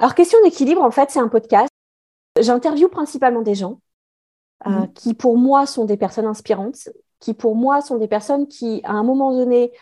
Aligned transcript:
Alors, 0.00 0.14
question 0.14 0.38
d'équilibre, 0.42 0.82
en 0.82 0.90
fait, 0.90 1.10
c'est 1.10 1.20
un 1.20 1.28
podcast. 1.28 1.68
J'interviewe 2.40 2.88
principalement 2.88 3.42
des 3.42 3.54
gens 3.54 3.80
euh, 4.66 4.70
Mhm. 4.70 4.92
qui, 4.94 5.14
pour 5.14 5.38
moi, 5.38 5.66
sont 5.66 5.84
des 5.84 5.96
personnes 5.96 6.26
inspirantes, 6.26 6.88
qui, 7.20 7.34
pour 7.34 7.54
moi, 7.54 7.82
sont 7.82 7.98
des 7.98 8.08
personnes 8.08 8.48
qui, 8.48 8.80
à 8.84 8.92
un 8.92 9.02
moment 9.04 9.32
donné, 9.32 9.72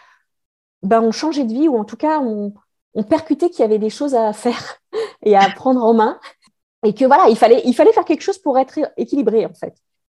ben, 0.83 1.03
ont 1.03 1.12
changé 1.12 1.45
de 1.45 1.53
vie 1.53 1.69
ou 1.69 1.79
en 1.79 1.85
tout 1.85 1.96
cas 1.96 2.21
ont, 2.21 2.54
ont 2.95 3.03
percuté 3.04 3.51
qu'il 3.51 3.61
y 3.61 3.65
avait 3.65 3.79
des 3.79 3.91
choses 3.91 4.15
à 4.15 4.33
faire 4.33 4.77
et 5.23 5.37
à 5.37 5.51
prendre 5.51 5.85
en 5.85 5.95
main. 5.95 6.21
Et 6.85 6.95
que 6.95 7.05
voilà, 7.05 7.29
il 7.29 7.37
fallait, 7.37 7.62
il 7.64 7.75
fallait 7.75 7.93
faire 7.93 8.05
quelque 8.05 8.23
chose 8.23 8.39
pour 8.39 8.59
être 8.59 8.79
équilibré, 8.96 9.46
en 9.46 9.55
fait, 9.55 9.75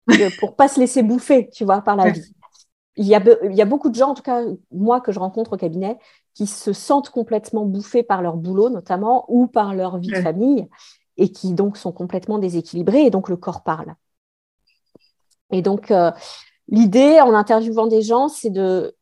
pour 0.41 0.57
pas 0.57 0.69
se 0.69 0.81
laisser 0.81 1.03
bouffer, 1.03 1.51
tu 1.51 1.65
vois, 1.65 1.83
par 1.83 1.97
la 1.97 2.11
vie. 2.11 2.27
Il 2.97 3.07
y, 3.07 3.15
a, 3.15 3.23
il 3.45 3.55
y 3.55 3.63
a 3.63 3.65
beaucoup 3.65 3.91
de 3.91 3.95
gens, 3.97 4.11
en 4.11 4.15
tout 4.15 4.23
cas, 4.23 4.43
moi 4.73 5.01
que 5.01 5.13
je 5.13 5.21
rencontre 5.21 5.53
au 5.55 5.57
cabinet, 5.57 5.99
qui 6.39 6.47
se 6.47 6.73
sentent 6.73 7.11
complètement 7.11 7.67
bouffés 7.67 8.05
par 8.05 8.23
leur 8.23 8.37
boulot, 8.37 8.71
notamment, 8.71 9.25
ou 9.27 9.49
par 9.49 9.75
leur 9.75 9.99
vie 9.99 10.07
de 10.07 10.23
famille, 10.23 10.69
et 11.17 11.33
qui 11.33 11.53
donc 11.53 11.77
sont 11.77 11.91
complètement 11.91 12.39
déséquilibrés, 12.39 13.07
et 13.07 13.11
donc 13.11 13.29
le 13.29 13.37
corps 13.37 13.65
parle. 13.65 13.97
Et 15.51 15.63
donc, 15.63 15.91
euh, 15.91 16.13
l'idée 16.69 17.21
en 17.21 17.35
interviewant 17.35 17.89
des 17.89 18.03
gens, 18.03 18.29
c'est 18.29 18.51
de 18.51 18.95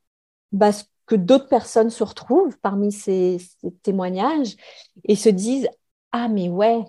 bah, 0.51 0.71
que 1.05 1.15
d'autres 1.15 1.49
personnes 1.49 1.91
se 1.91 2.03
retrouvent 2.03 2.57
parmi 2.63 2.91
ces, 2.91 3.37
ces 3.61 3.71
témoignages 3.83 4.57
et 5.05 5.15
se 5.15 5.29
disent 5.29 5.69
Ah, 6.13 6.29
mais 6.29 6.49
ouais, 6.49 6.83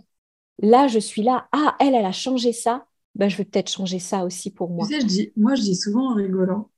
là, 0.59 0.88
je 0.88 1.00
suis 1.00 1.23
là. 1.23 1.50
Ah, 1.52 1.75
elle, 1.81 1.94
elle 1.94 2.05
a 2.05 2.14
changé 2.14 2.53
ça. 2.53 2.86
Ben, 3.16 3.27
je 3.27 3.36
vais 3.36 3.44
peut-être 3.44 3.70
changer 3.70 4.00
ça 4.00 4.23
aussi 4.23 4.50
pour 4.50 4.70
moi. 4.70 4.88
Tu 4.88 4.94
sais, 4.94 5.02
je 5.02 5.08
dis, 5.08 5.34
moi, 5.36 5.55
je 5.55 5.64
dis 5.64 5.75
souvent 5.75 6.11
en 6.11 6.16
rigolant. 6.16 6.70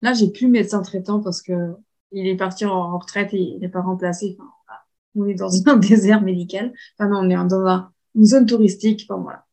Là, 0.00 0.14
j'ai 0.14 0.30
plus 0.30 0.48
médecin 0.48 0.80
traitant 0.80 1.20
parce 1.20 1.42
que 1.42 1.76
il 2.12 2.26
est 2.26 2.36
parti 2.36 2.64
en 2.64 2.98
retraite 2.98 3.34
et 3.34 3.38
il 3.38 3.58
n'est 3.60 3.68
pas 3.68 3.80
remplacé. 3.82 4.36
On 5.14 5.26
est 5.26 5.34
dans 5.34 5.50
un 5.66 5.76
désert 5.76 6.22
médical. 6.22 6.72
Enfin, 6.98 7.10
non, 7.10 7.20
on 7.20 7.30
est 7.30 7.48
dans 7.48 7.66
un- 7.66 7.92
une 8.14 8.24
zone 8.24 8.46
touristique. 8.46 9.06
Enfin, 9.08 9.20
voilà. 9.22 9.44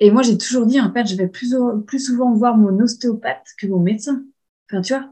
Et 0.00 0.10
moi, 0.10 0.22
j'ai 0.22 0.36
toujours 0.38 0.66
dit, 0.66 0.80
en 0.80 0.92
fait, 0.92 1.06
je 1.06 1.16
vais 1.16 1.28
plus, 1.28 1.50
souvent 1.98 2.32
voir 2.34 2.56
mon 2.56 2.78
ostéopathe 2.80 3.46
que 3.58 3.66
mon 3.66 3.80
médecin. 3.80 4.24
Enfin, 4.70 4.82
tu 4.82 4.94
vois. 4.94 5.10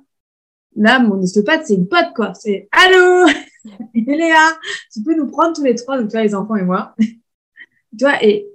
Là, 0.77 1.00
mon 1.00 1.22
ostéopathe, 1.22 1.67
c'est 1.67 1.75
une 1.75 1.89
pote, 1.89 2.12
quoi. 2.17 2.34
C'est, 2.34 2.69
allô, 2.72 3.27
Léa, 3.95 4.58
tu 4.92 5.02
peux 5.02 5.17
nous 5.17 5.28
prendre 5.28 5.55
tous 5.55 5.64
les 5.64 5.75
trois, 5.75 6.00
donc 6.00 6.11
tu 6.11 6.19
les 6.19 6.34
enfants 6.34 6.56
et 6.56 6.62
moi. 6.64 6.95
tu 7.98 8.05
vois, 8.05 8.22
et 8.25 8.48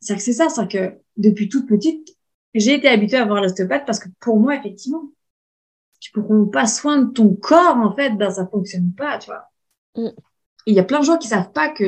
c'est 0.00 0.16
que 0.16 0.22
c'est 0.22 0.32
ça, 0.32 0.48
c'est 0.48 0.68
que 0.68 0.94
depuis 1.16 1.48
toute 1.48 1.66
petite, 1.68 2.16
j'ai 2.54 2.74
été 2.74 2.88
habituée 2.88 3.18
à 3.18 3.26
voir 3.26 3.42
l'ostéopathe 3.42 3.84
parce 3.86 3.98
que 3.98 4.08
pour 4.20 4.38
moi, 4.40 4.56
effectivement, 4.56 5.10
tu 6.12 6.20
prends 6.20 6.44
pas 6.46 6.66
soin 6.66 6.98
de 6.98 7.12
ton 7.12 7.34
corps, 7.34 7.76
en 7.76 7.94
fait, 7.94 8.10
ben, 8.10 8.30
ça 8.30 8.46
fonctionne 8.46 8.92
pas, 8.96 9.18
tu 9.18 9.30
vois. 9.30 9.44
Mm. 9.96 10.10
Il 10.66 10.74
y 10.74 10.80
a 10.80 10.84
plein 10.84 11.00
de 11.00 11.04
gens 11.04 11.16
qui 11.16 11.28
savent 11.28 11.52
pas 11.52 11.68
que, 11.68 11.84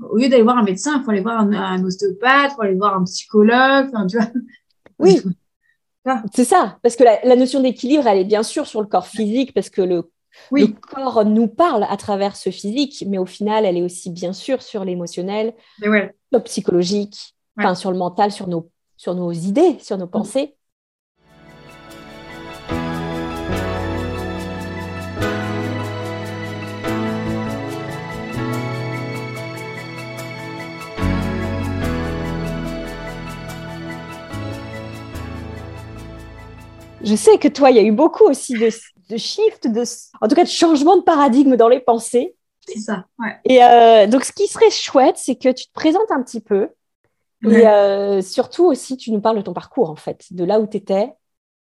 au 0.00 0.16
lieu 0.16 0.28
d'aller 0.28 0.42
voir 0.42 0.58
un 0.58 0.62
médecin, 0.64 0.98
il 0.98 1.04
faut 1.04 1.10
aller 1.10 1.20
voir 1.20 1.40
un, 1.40 1.52
un 1.52 1.84
ostéopathe, 1.84 2.52
il 2.52 2.54
faut 2.56 2.62
aller 2.62 2.74
voir 2.74 2.96
un 2.96 3.04
psychologue, 3.04 3.88
enfin, 3.92 4.06
tu 4.06 4.16
vois. 4.16 4.28
Oui. 5.00 5.20
Ah. 6.04 6.22
C'est 6.34 6.44
ça, 6.44 6.78
parce 6.82 6.96
que 6.96 7.04
la, 7.04 7.20
la 7.22 7.36
notion 7.36 7.60
d'équilibre, 7.60 8.06
elle 8.08 8.18
est 8.18 8.24
bien 8.24 8.42
sûr 8.42 8.66
sur 8.66 8.80
le 8.80 8.88
corps 8.88 9.06
physique, 9.06 9.54
parce 9.54 9.70
que 9.70 9.80
le, 9.82 9.94
le 9.96 10.04
Oui, 10.50 10.74
corps 10.74 11.24
nous 11.24 11.46
parle 11.46 11.84
à 11.88 11.96
travers 11.96 12.34
ce 12.34 12.50
physique, 12.50 13.04
mais 13.06 13.18
au 13.18 13.26
final, 13.26 13.64
elle 13.64 13.76
est 13.76 13.82
aussi 13.82 14.10
bien 14.10 14.32
sûr 14.32 14.62
sur 14.62 14.84
l'émotionnel, 14.84 15.54
ouais. 15.82 16.14
le 16.32 16.40
psychologique, 16.40 17.34
Ouais. 17.56 17.74
sur 17.74 17.90
le 17.90 17.98
mental, 17.98 18.30
sur 18.32 18.46
nos, 18.46 18.70
sur 18.96 19.14
nos 19.14 19.32
idées, 19.32 19.78
sur 19.80 19.98
nos 19.98 20.06
pensées. 20.06 20.56
Je 37.08 37.14
sais 37.16 37.38
que 37.38 37.48
toi, 37.48 37.70
il 37.70 37.76
y 37.76 37.80
a 37.80 37.82
eu 37.82 37.92
beaucoup 37.92 38.24
aussi 38.24 38.54
de, 38.54 38.68
de 39.08 39.16
shift, 39.16 39.66
de, 39.68 39.82
en 40.20 40.28
tout 40.28 40.34
cas 40.34 40.44
de 40.44 40.48
changement 40.48 40.96
de 40.96 41.02
paradigme 41.02 41.56
dans 41.56 41.68
les 41.68 41.80
pensées. 41.80 42.34
C'est 42.66 42.78
ça, 42.78 43.06
ouais. 43.18 43.36
Et 43.44 43.62
euh, 43.64 44.06
donc, 44.06 44.24
ce 44.24 44.32
qui 44.32 44.46
serait 44.46 44.70
chouette, 44.70 45.16
c'est 45.16 45.36
que 45.36 45.48
tu 45.50 45.66
te 45.66 45.72
présentes 45.72 46.10
un 46.10 46.22
petit 46.22 46.40
peu. 46.40 46.68
Ouais. 47.44 47.60
Et 47.60 47.68
euh, 47.68 48.22
surtout 48.22 48.66
aussi, 48.66 48.96
tu 48.96 49.10
nous 49.12 49.20
parles 49.20 49.38
de 49.38 49.42
ton 49.42 49.54
parcours, 49.54 49.90
en 49.90 49.96
fait, 49.96 50.26
de 50.32 50.44
là 50.44 50.60
où 50.60 50.66
tu 50.66 50.76
étais 50.78 51.12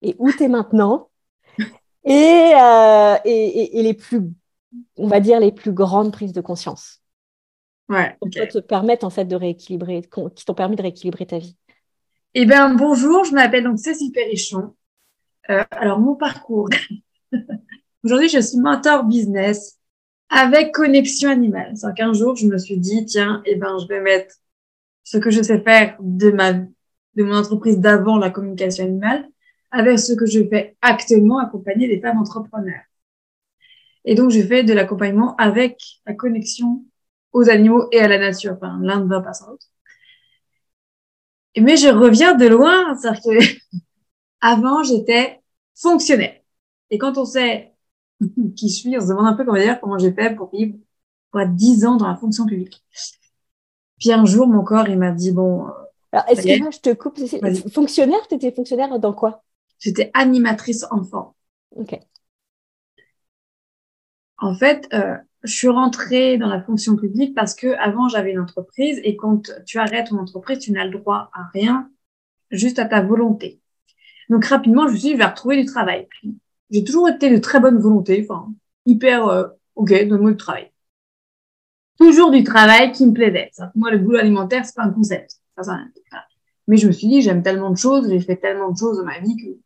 et 0.03 0.17
où 0.19 0.33
tu 0.33 0.45
es 0.45 0.49
maintenant. 0.49 1.11
Et, 2.05 2.53
euh, 2.55 3.17
et, 3.25 3.31
et- 3.33 3.79
et 3.81 3.83
les 3.83 3.95
plus, 3.95 4.23
on 4.97 5.09
va 5.09 5.21
dire, 5.21 5.41
les 5.41 5.53
plus 5.53 5.73
grandes 5.73 6.13
prises 6.13 6.33
de 6.33 6.41
conscience 6.41 7.01
Ouais, 7.89 8.19
qui 8.31 8.47
te 8.49 8.59
permettent, 8.59 9.03
en 9.05 9.11
fait, 9.11 9.25
de 9.25 9.35
rééquilibrer, 9.37 10.03
qui 10.35 10.45
t'ont 10.45 10.55
permis 10.55 10.77
de 10.77 10.83
rééquilibrer 10.83 11.27
ta 11.27 11.39
vie. 11.39 11.57
Eh 12.33 12.47
bien, 12.47 12.73
bonjour, 12.75 13.25
je 13.25 13.33
m'appelle 13.35 13.65
donc 13.65 13.79
Cécile 13.79 14.13
Perrichon. 14.13 14.75
Euh, 15.51 15.65
alors, 15.71 15.99
mon 15.99 16.15
parcours. 16.15 16.69
Aujourd'hui, 18.05 18.29
je 18.29 18.41
suis 18.41 18.59
mentor 18.59 19.05
business 19.05 19.79
avec 20.29 20.73
connexion 20.73 21.31
animale. 21.31 21.73
C'est 21.77 21.95
qu'un 21.95 22.13
jour, 22.13 22.37
je 22.37 22.47
me 22.47 22.59
suis 22.59 22.79
dit, 22.79 23.05
tiens, 23.07 23.43
eh 23.47 23.57
ben, 23.57 23.79
je 23.79 23.87
vais 23.87 24.01
mettre 24.01 24.37
ce 25.05 25.19
que 25.19 25.31
je 25.31 25.43
sais 25.43 25.61
faire 25.61 25.97
de 26.01 26.31
ma, 26.31 26.53
de 26.53 27.23
mon 27.23 27.37
entreprise 27.37 27.79
d'avant, 27.79 28.19
la 28.19 28.31
communication 28.31 28.85
animale, 28.85 29.27
avec 29.71 29.99
ce 29.99 30.13
que 30.13 30.27
je 30.27 30.47
fais 30.49 30.77
actuellement, 30.83 31.39
accompagner 31.39 31.89
des 31.89 32.01
femmes 32.01 32.19
entrepreneurs. 32.19 32.83
Et 34.05 34.15
donc, 34.15 34.31
je 34.31 34.41
fais 34.43 34.63
de 34.65 34.73
l'accompagnement 34.73 35.35
avec 35.37 35.81
la 36.07 36.15
connexion 36.15 36.85
aux 37.33 37.49
animaux 37.51 37.89
et 37.93 38.01
à 38.01 38.09
la 38.09 38.19
nature. 38.19 38.55
Enfin, 38.57 38.79
l'un 38.83 39.01
ne 39.01 39.09
va 39.09 39.21
pas 39.21 39.33
sans 39.33 39.49
l'autre. 39.51 39.67
Mais 41.57 41.77
je 41.77 41.89
reviens 41.89 42.35
de 42.35 42.47
loin, 42.47 42.95
c'est-à-dire 42.95 43.23
que 43.23 43.79
avant, 44.41 44.83
j'étais 44.83 45.41
fonctionnaire. 45.75 46.41
Et 46.91 46.99
quand 46.99 47.19
on 47.19 47.25
sait 47.25 47.75
qui 48.57 48.69
je 48.69 48.75
suis, 48.75 48.97
on 48.97 49.01
se 49.01 49.09
demande 49.09 49.27
un 49.27 49.35
peu 49.35 49.45
comment 49.45 49.59
comment 49.81 49.99
j'ai 49.99 50.13
fait 50.13 50.35
pour 50.35 50.51
vivre 50.51 50.75
être 51.37 51.55
10 51.55 51.85
ans 51.85 51.97
dans 51.97 52.09
la 52.09 52.17
fonction 52.17 52.47
publique. 52.47 52.85
Puis 53.99 54.13
un 54.13 54.25
jour, 54.25 54.47
mon 54.47 54.63
corps, 54.63 54.89
il 54.89 54.99
m'a 54.99 55.11
dit, 55.11 55.33
bon, 55.33 55.67
euh, 55.67 55.71
Alors, 56.13 56.25
Ça 56.27 56.43
y 56.43 56.51
est. 56.51 56.61
excuse-moi, 56.61 56.71
je 56.71 56.79
te 56.79 56.95
coupe. 56.95 57.19
Fonctionnaire, 57.73 58.27
tu 58.29 58.37
étais 58.37 58.53
fonctionnaire 58.53 58.99
dans 58.99 59.13
quoi? 59.13 59.43
J'étais 59.79 60.11
animatrice 60.15 60.87
enfant. 60.91 61.35
Ok. 61.77 61.99
En 64.39 64.55
fait, 64.55 64.89
euh, 64.93 65.17
je 65.43 65.53
suis 65.53 65.69
rentrée 65.69 66.39
dans 66.39 66.49
la 66.49 66.63
fonction 66.63 66.97
publique 66.97 67.35
parce 67.35 67.55
que 67.55 67.77
avant 67.79 68.09
j'avais 68.09 68.33
une 68.33 68.41
entreprise 68.41 69.01
et 69.03 69.17
quand 69.17 69.51
tu 69.67 69.79
arrêtes 69.79 70.09
ton 70.09 70.19
entreprise, 70.19 70.61
tu 70.61 70.73
n'as 70.73 70.85
le 70.85 70.97
droit 70.99 71.31
à 71.33 71.49
rien, 71.53 71.91
juste 72.51 72.79
à 72.79 72.85
ta 72.85 73.03
volonté. 73.03 73.61
Donc 74.29 74.45
rapidement, 74.45 74.87
je 74.87 74.93
me 74.93 74.97
suis 74.97 75.09
dit, 75.09 75.13
je 75.13 75.19
vais 75.19 75.25
retrouver 75.25 75.63
du 75.63 75.67
travail. 75.67 76.09
J'ai 76.71 76.85
toujours 76.85 77.09
été 77.09 77.31
de 77.31 77.39
très 77.39 77.61
bonne 77.61 77.79
volonté, 77.79 78.27
enfin 78.29 78.53
hyper 78.87 79.27
euh, 79.29 79.49
ok, 79.75 80.07
donne-moi 80.09 80.33
du 80.33 80.37
travail. 80.37 80.71
Toujours 81.99 82.31
du 82.31 82.45
travail 82.45 82.93
qui 82.93 83.07
me 83.07 83.13
plaisait. 83.13 83.51
Moi, 83.75 83.91
le 83.91 83.99
boulot 83.99 84.19
alimentaire, 84.19 84.65
c'est 84.65 84.75
pas 84.75 84.85
un 84.85 84.91
concept. 84.91 85.41
Mais 86.69 86.77
je 86.77 86.87
me 86.87 86.93
suis 86.93 87.09
dit, 87.09 87.23
j'aime 87.23 87.43
tellement 87.43 87.71
de 87.71 87.77
choses, 87.77 88.09
j'ai 88.09 88.21
fait 88.21 88.37
tellement 88.37 88.71
de 88.71 88.77
choses 88.77 88.99
dans 88.99 89.05
ma 89.05 89.19
vie 89.19 89.37
que 89.37 89.59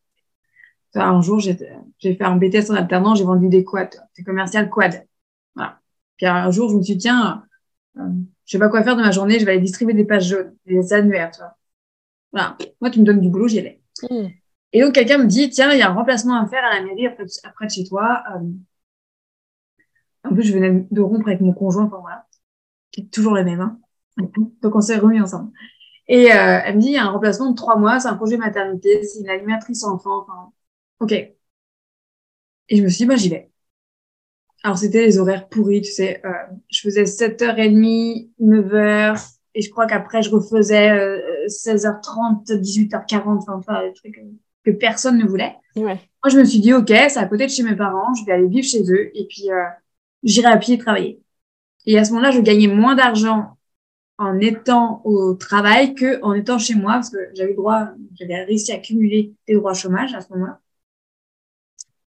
Enfin, 0.94 1.10
un 1.10 1.22
jour, 1.22 1.40
j'ai 1.40 1.56
j'ai 1.98 2.14
fait 2.14 2.24
un 2.24 2.36
BTS 2.36 2.70
en 2.70 2.74
alternance, 2.74 3.18
j'ai 3.18 3.24
vendu 3.24 3.48
des 3.48 3.64
quads, 3.64 3.88
des 4.16 4.24
commerciales 4.24 4.68
quad. 4.68 5.06
Voilà. 5.54 5.80
Puis 6.16 6.26
un 6.26 6.50
jour, 6.50 6.68
je 6.68 6.76
me 6.76 6.82
suis 6.82 6.94
dit, 6.94 7.02
tiens, 7.02 7.44
euh, 7.96 8.02
je 8.44 8.52
sais 8.52 8.58
pas 8.58 8.68
quoi 8.68 8.82
faire 8.82 8.96
de 8.96 9.02
ma 9.02 9.10
journée, 9.10 9.38
je 9.38 9.46
vais 9.46 9.52
aller 9.52 9.60
distribuer 9.60 9.94
des 9.94 10.04
pages 10.04 10.28
jaunes, 10.28 10.54
des 10.66 10.92
annuaires, 10.92 11.30
tu 11.30 11.40
vois. 11.40 11.56
Voilà. 12.32 12.58
Moi, 12.80 12.90
tu 12.90 13.00
me 13.00 13.04
donnes 13.04 13.20
du 13.20 13.30
boulot, 13.30 13.48
j'y 13.48 13.60
allais. 13.60 13.80
Hmm. 14.10 14.28
Et 14.72 14.80
donc, 14.80 14.94
quelqu'un 14.94 15.18
me 15.18 15.26
dit, 15.26 15.50
tiens, 15.50 15.72
il 15.72 15.78
y 15.78 15.82
a 15.82 15.90
un 15.90 15.94
remplacement 15.94 16.40
à 16.40 16.46
faire 16.46 16.64
à 16.64 16.74
la 16.74 16.82
mairie 16.82 17.06
après, 17.06 17.24
après 17.44 17.66
de 17.66 17.70
chez 17.72 17.84
toi. 17.84 18.22
Euh, 18.34 18.40
en 20.24 20.34
plus, 20.34 20.44
je 20.44 20.52
venais 20.52 20.86
de 20.90 21.00
rompre 21.00 21.28
avec 21.28 21.40
mon 21.40 21.52
conjoint, 21.52 21.84
enfin 21.84 21.98
voilà, 22.00 22.26
qui 22.92 23.02
est 23.02 23.12
toujours 23.12 23.34
le 23.34 23.44
même. 23.44 23.60
Hein. 23.60 23.80
Donc, 24.62 24.74
on 24.76 24.80
s'est 24.80 24.96
remis 24.98 25.20
ensemble. 25.20 25.52
Et 26.08 26.32
euh, 26.32 26.60
elle 26.64 26.76
me 26.76 26.80
dit, 26.80 26.88
il 26.88 26.92
y 26.94 26.98
a 26.98 27.04
un 27.04 27.10
remplacement 27.10 27.50
de 27.50 27.56
trois 27.56 27.76
mois, 27.76 28.00
c'est 28.00 28.08
un 28.08 28.16
congé 28.16 28.36
maternité, 28.36 29.02
c'est 29.04 29.20
une 29.20 29.30
animatrice 29.30 29.84
enfant, 29.84 30.22
enfin, 30.22 30.52
ok. 31.00 31.12
Et 31.12 31.36
je 32.76 32.82
me 32.82 32.88
suis 32.88 32.98
dit, 33.04 33.06
bah, 33.06 33.16
j'y 33.16 33.28
vais. 33.28 33.50
Alors, 34.64 34.78
c'était 34.78 35.02
les 35.02 35.18
horaires 35.18 35.48
pourris, 35.48 35.82
tu 35.82 35.90
sais. 35.92 36.20
Euh, 36.24 36.32
je 36.70 36.80
faisais 36.82 37.04
7h30, 37.04 38.30
9h, 38.40 39.36
et 39.54 39.62
je 39.62 39.70
crois 39.70 39.86
qu'après, 39.86 40.22
je 40.22 40.30
refaisais 40.30 40.90
euh, 40.90 41.46
16h30, 41.48 42.46
18h40, 42.60 43.38
enfin, 43.38 43.54
enfin, 43.54 43.82
des 43.86 43.92
trucs 43.92 44.20
que 44.64 44.70
personne 44.70 45.18
ne 45.18 45.26
voulait. 45.26 45.56
Ouais. 45.76 45.98
Moi, 46.24 46.30
je 46.30 46.38
me 46.38 46.44
suis 46.44 46.60
dit, 46.60 46.72
OK, 46.72 46.88
c'est 46.88 47.18
à 47.18 47.26
côté 47.26 47.46
de 47.46 47.50
chez 47.50 47.62
mes 47.62 47.76
parents, 47.76 48.14
je 48.14 48.24
vais 48.24 48.32
aller 48.32 48.48
vivre 48.48 48.66
chez 48.66 48.82
eux, 48.90 49.10
et 49.16 49.26
puis 49.26 49.50
euh, 49.50 49.64
j'irai 50.22 50.48
à 50.48 50.56
pied 50.56 50.78
travailler. 50.78 51.20
Et 51.86 51.98
à 51.98 52.04
ce 52.04 52.10
moment-là, 52.10 52.30
je 52.30 52.40
gagnais 52.40 52.68
moins 52.68 52.94
d'argent 52.94 53.56
en 54.18 54.38
étant 54.38 55.02
au 55.04 55.34
travail 55.34 55.94
que 55.94 56.22
en 56.22 56.34
étant 56.34 56.58
chez 56.58 56.74
moi, 56.74 56.94
parce 56.94 57.10
que 57.10 57.18
j'avais 57.34 57.54
droit, 57.54 57.88
j'avais 58.14 58.44
réussi 58.44 58.72
à 58.72 58.78
cumuler 58.78 59.34
des 59.48 59.54
droits 59.54 59.74
chômage 59.74 60.14
à 60.14 60.20
ce 60.20 60.32
moment-là. 60.32 60.60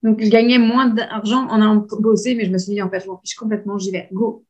Donc, 0.02 0.20
je 0.22 0.30
gagnais 0.30 0.58
moins 0.58 0.88
d'argent 0.88 1.46
en 1.48 1.60
allant 1.60 1.86
bosser, 2.00 2.34
mais 2.34 2.46
je 2.46 2.50
me 2.50 2.58
suis 2.58 2.72
dit, 2.72 2.82
en 2.82 2.88
fait, 2.88 3.00
je 3.00 3.06
m'en 3.06 3.18
fiche 3.18 3.34
complètement, 3.34 3.78
j'y 3.78 3.90
vais, 3.90 4.08
go. 4.12 4.44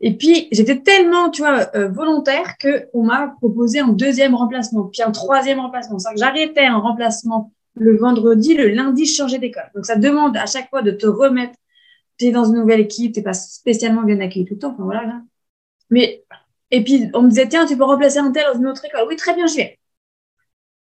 Et 0.00 0.16
puis, 0.16 0.48
j'étais 0.52 0.80
tellement, 0.80 1.30
tu 1.30 1.42
vois, 1.42 1.74
euh, 1.74 1.88
volontaire 1.88 2.56
qu'on 2.58 3.02
m'a 3.02 3.34
proposé 3.38 3.80
un 3.80 3.88
deuxième 3.88 4.34
remplacement, 4.34 4.84
puis 4.84 5.02
un 5.02 5.10
troisième 5.10 5.58
remplacement. 5.58 5.98
C'est 5.98 6.12
que 6.14 6.20
j'arrêtais 6.20 6.66
un 6.66 6.78
remplacement 6.78 7.52
le 7.74 7.96
vendredi, 7.96 8.54
le 8.54 8.68
lundi, 8.68 9.06
je 9.06 9.14
changeais 9.14 9.38
d'école. 9.38 9.70
Donc, 9.74 9.86
ça 9.86 9.96
demande 9.96 10.36
à 10.36 10.46
chaque 10.46 10.68
fois 10.70 10.82
de 10.82 10.90
te 10.90 11.06
remettre. 11.06 11.54
Tu 12.18 12.26
es 12.26 12.30
dans 12.32 12.44
une 12.44 12.56
nouvelle 12.56 12.80
équipe, 12.80 13.14
tu 13.14 13.22
pas 13.22 13.32
spécialement 13.34 14.02
bien 14.02 14.20
accueilli 14.20 14.44
tout 14.44 14.54
le 14.54 14.60
temps. 14.60 14.72
Enfin, 14.72 14.84
voilà, 14.84 15.04
là. 15.04 15.22
Mais, 15.90 16.24
et 16.70 16.84
puis, 16.84 17.10
on 17.14 17.22
me 17.22 17.28
disait, 17.30 17.48
tiens, 17.48 17.66
tu 17.66 17.76
peux 17.76 17.84
remplacer 17.84 18.18
un 18.18 18.32
tel 18.32 18.44
dans 18.52 18.58
une 18.58 18.66
autre 18.66 18.84
école. 18.84 19.06
Oui, 19.08 19.16
très 19.16 19.34
bien, 19.34 19.46
j'y 19.46 19.58
vais. 19.58 19.78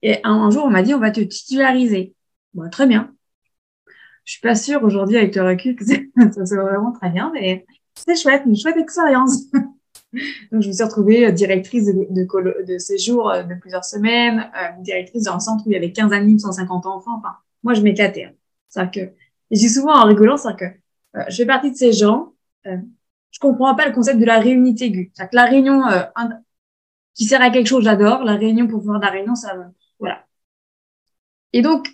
Et 0.03 0.19
un, 0.23 0.49
jour, 0.51 0.65
on 0.65 0.69
m'a 0.69 0.83
dit, 0.83 0.93
on 0.93 0.99
va 0.99 1.11
te 1.11 1.21
titulariser. 1.21 2.13
Bon, 2.53 2.69
très 2.69 2.87
bien. 2.87 3.13
Je 4.25 4.33
suis 4.33 4.41
pas 4.41 4.55
sûre 4.55 4.83
aujourd'hui 4.83 5.17
avec 5.17 5.35
le 5.35 5.43
recul 5.43 5.75
que 5.75 5.85
ça 5.85 5.95
soit 6.45 6.61
vraiment 6.63 6.91
très 6.91 7.09
bien, 7.09 7.31
mais 7.33 7.65
c'est 7.95 8.15
chouette, 8.15 8.43
une 8.45 8.55
chouette 8.55 8.77
expérience. 8.77 9.51
Donc, 10.51 10.61
je 10.61 10.67
me 10.67 10.73
suis 10.73 10.83
retrouvée 10.83 11.27
euh, 11.27 11.31
directrice 11.31 11.85
de, 11.85 12.77
séjour 12.77 13.31
euh, 13.31 13.43
de 13.43 13.55
plusieurs 13.55 13.85
semaines, 13.85 14.51
euh, 14.55 14.81
directrice 14.81 15.23
d'un 15.23 15.39
centre 15.39 15.65
où 15.65 15.71
il 15.71 15.73
y 15.73 15.77
avait 15.77 15.91
15 15.91 16.13
animes, 16.13 16.39
150 16.39 16.85
enfants. 16.85 17.17
Enfin, 17.17 17.35
moi, 17.63 17.73
je 17.73 17.81
m'éclatais. 17.81 18.25
Hein. 18.25 18.33
C'est-à-dire 18.69 18.91
que, 18.91 19.13
et 19.51 19.55
j'ai 19.55 19.69
souvent 19.69 19.93
en 19.93 20.05
rigolant, 20.05 20.37
c'est-à-dire 20.37 20.73
que 21.13 21.19
je 21.29 21.35
fais 21.35 21.45
partie 21.45 21.71
de 21.71 21.75
ces 21.75 21.93
gens, 21.93 22.33
euh, 22.67 22.77
je 23.31 23.39
comprends 23.39 23.75
pas 23.75 23.87
le 23.87 23.93
concept 23.93 24.19
de 24.19 24.25
la 24.25 24.39
réunité 24.39 24.85
aiguë. 24.85 25.11
C'est-à-dire 25.13 25.31
que 25.31 25.35
la 25.35 25.45
réunion 25.45 25.81
qui 27.15 27.25
sert 27.25 27.41
à 27.41 27.49
quelque 27.49 27.67
chose, 27.67 27.83
j'adore. 27.83 28.23
La 28.23 28.35
réunion 28.35 28.67
pour 28.67 28.81
de 28.81 28.99
la 28.99 29.09
réunion, 29.09 29.35
ça, 29.35 29.55
voilà. 29.99 30.25
Et 31.53 31.61
donc, 31.61 31.87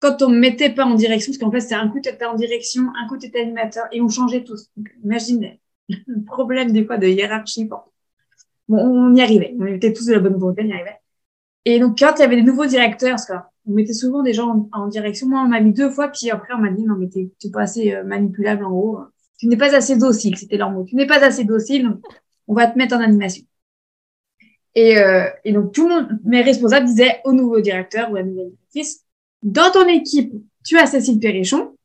quand 0.00 0.22
on 0.22 0.28
me 0.28 0.38
mettait 0.38 0.70
pas 0.70 0.84
en 0.84 0.94
direction, 0.94 1.32
parce 1.32 1.38
qu'en 1.38 1.50
fait, 1.50 1.60
c'est 1.60 1.74
un 1.74 1.88
coup, 1.88 2.00
tu 2.00 2.10
en 2.24 2.34
direction, 2.34 2.82
un 3.02 3.08
coup, 3.08 3.18
tu 3.18 3.30
animateur, 3.36 3.84
et 3.92 4.00
on 4.00 4.08
changeait 4.08 4.44
tous. 4.44 4.70
Donc, 4.76 4.88
imaginez 5.04 5.60
le 5.88 6.24
problème 6.24 6.72
des 6.72 6.84
fois 6.84 6.98
de 6.98 7.06
hiérarchie. 7.06 7.64
Bon. 7.64 7.78
on 8.68 9.14
y 9.14 9.20
arrivait. 9.20 9.54
On 9.58 9.66
était 9.66 9.92
tous 9.92 10.06
de 10.06 10.12
la 10.12 10.20
bonne 10.20 10.36
volonté, 10.36 10.62
on 10.64 10.68
y 10.68 10.72
arrivait. 10.72 10.98
Et 11.64 11.80
donc, 11.80 11.98
quand 11.98 12.14
il 12.16 12.20
y 12.20 12.24
avait 12.24 12.36
des 12.36 12.42
nouveaux 12.42 12.66
directeurs, 12.66 13.16
parce 13.16 13.26
qu'on 13.26 13.72
mettait 13.72 13.92
souvent 13.92 14.22
des 14.22 14.32
gens 14.32 14.68
en, 14.72 14.86
direction, 14.88 15.28
moi, 15.28 15.42
on 15.44 15.48
m'a 15.48 15.60
mis 15.60 15.72
deux 15.72 15.90
fois, 15.90 16.08
puis 16.08 16.30
après, 16.30 16.54
on 16.54 16.58
m'a 16.58 16.70
dit, 16.70 16.84
non, 16.84 16.94
mais 16.96 17.08
t'es 17.08 17.50
pas 17.52 17.62
assez 17.62 17.92
euh, 17.92 18.04
manipulable 18.04 18.64
en 18.64 18.70
gros. 18.70 19.00
Tu 19.38 19.46
n'es 19.48 19.56
pas 19.56 19.74
assez 19.74 19.96
docile, 19.98 20.36
c'était 20.36 20.56
leur 20.56 20.70
mot. 20.70 20.84
Tu 20.84 20.96
n'es 20.96 21.06
pas 21.06 21.22
assez 21.22 21.44
docile, 21.44 21.98
on 22.46 22.54
va 22.54 22.66
te 22.66 22.78
mettre 22.78 22.96
en 22.96 23.00
animation. 23.00 23.44
Et, 24.74 24.98
euh, 24.98 25.28
et 25.44 25.52
donc, 25.52 25.72
tout 25.72 25.88
le 25.88 25.94
monde, 25.94 26.20
mes 26.24 26.42
responsables 26.42 26.86
disaient 26.86 27.20
au 27.24 27.32
nouveau 27.32 27.60
directeur 27.60 28.10
ou 28.10 28.16
à 28.16 28.20
la 28.20 28.26
nouvelle 28.26 28.50
directrice, 28.72 29.04
dans 29.42 29.70
ton 29.70 29.86
équipe, 29.86 30.32
tu 30.64 30.78
as 30.78 30.86
Cécile 30.86 31.20
Perrichon, 31.20 31.76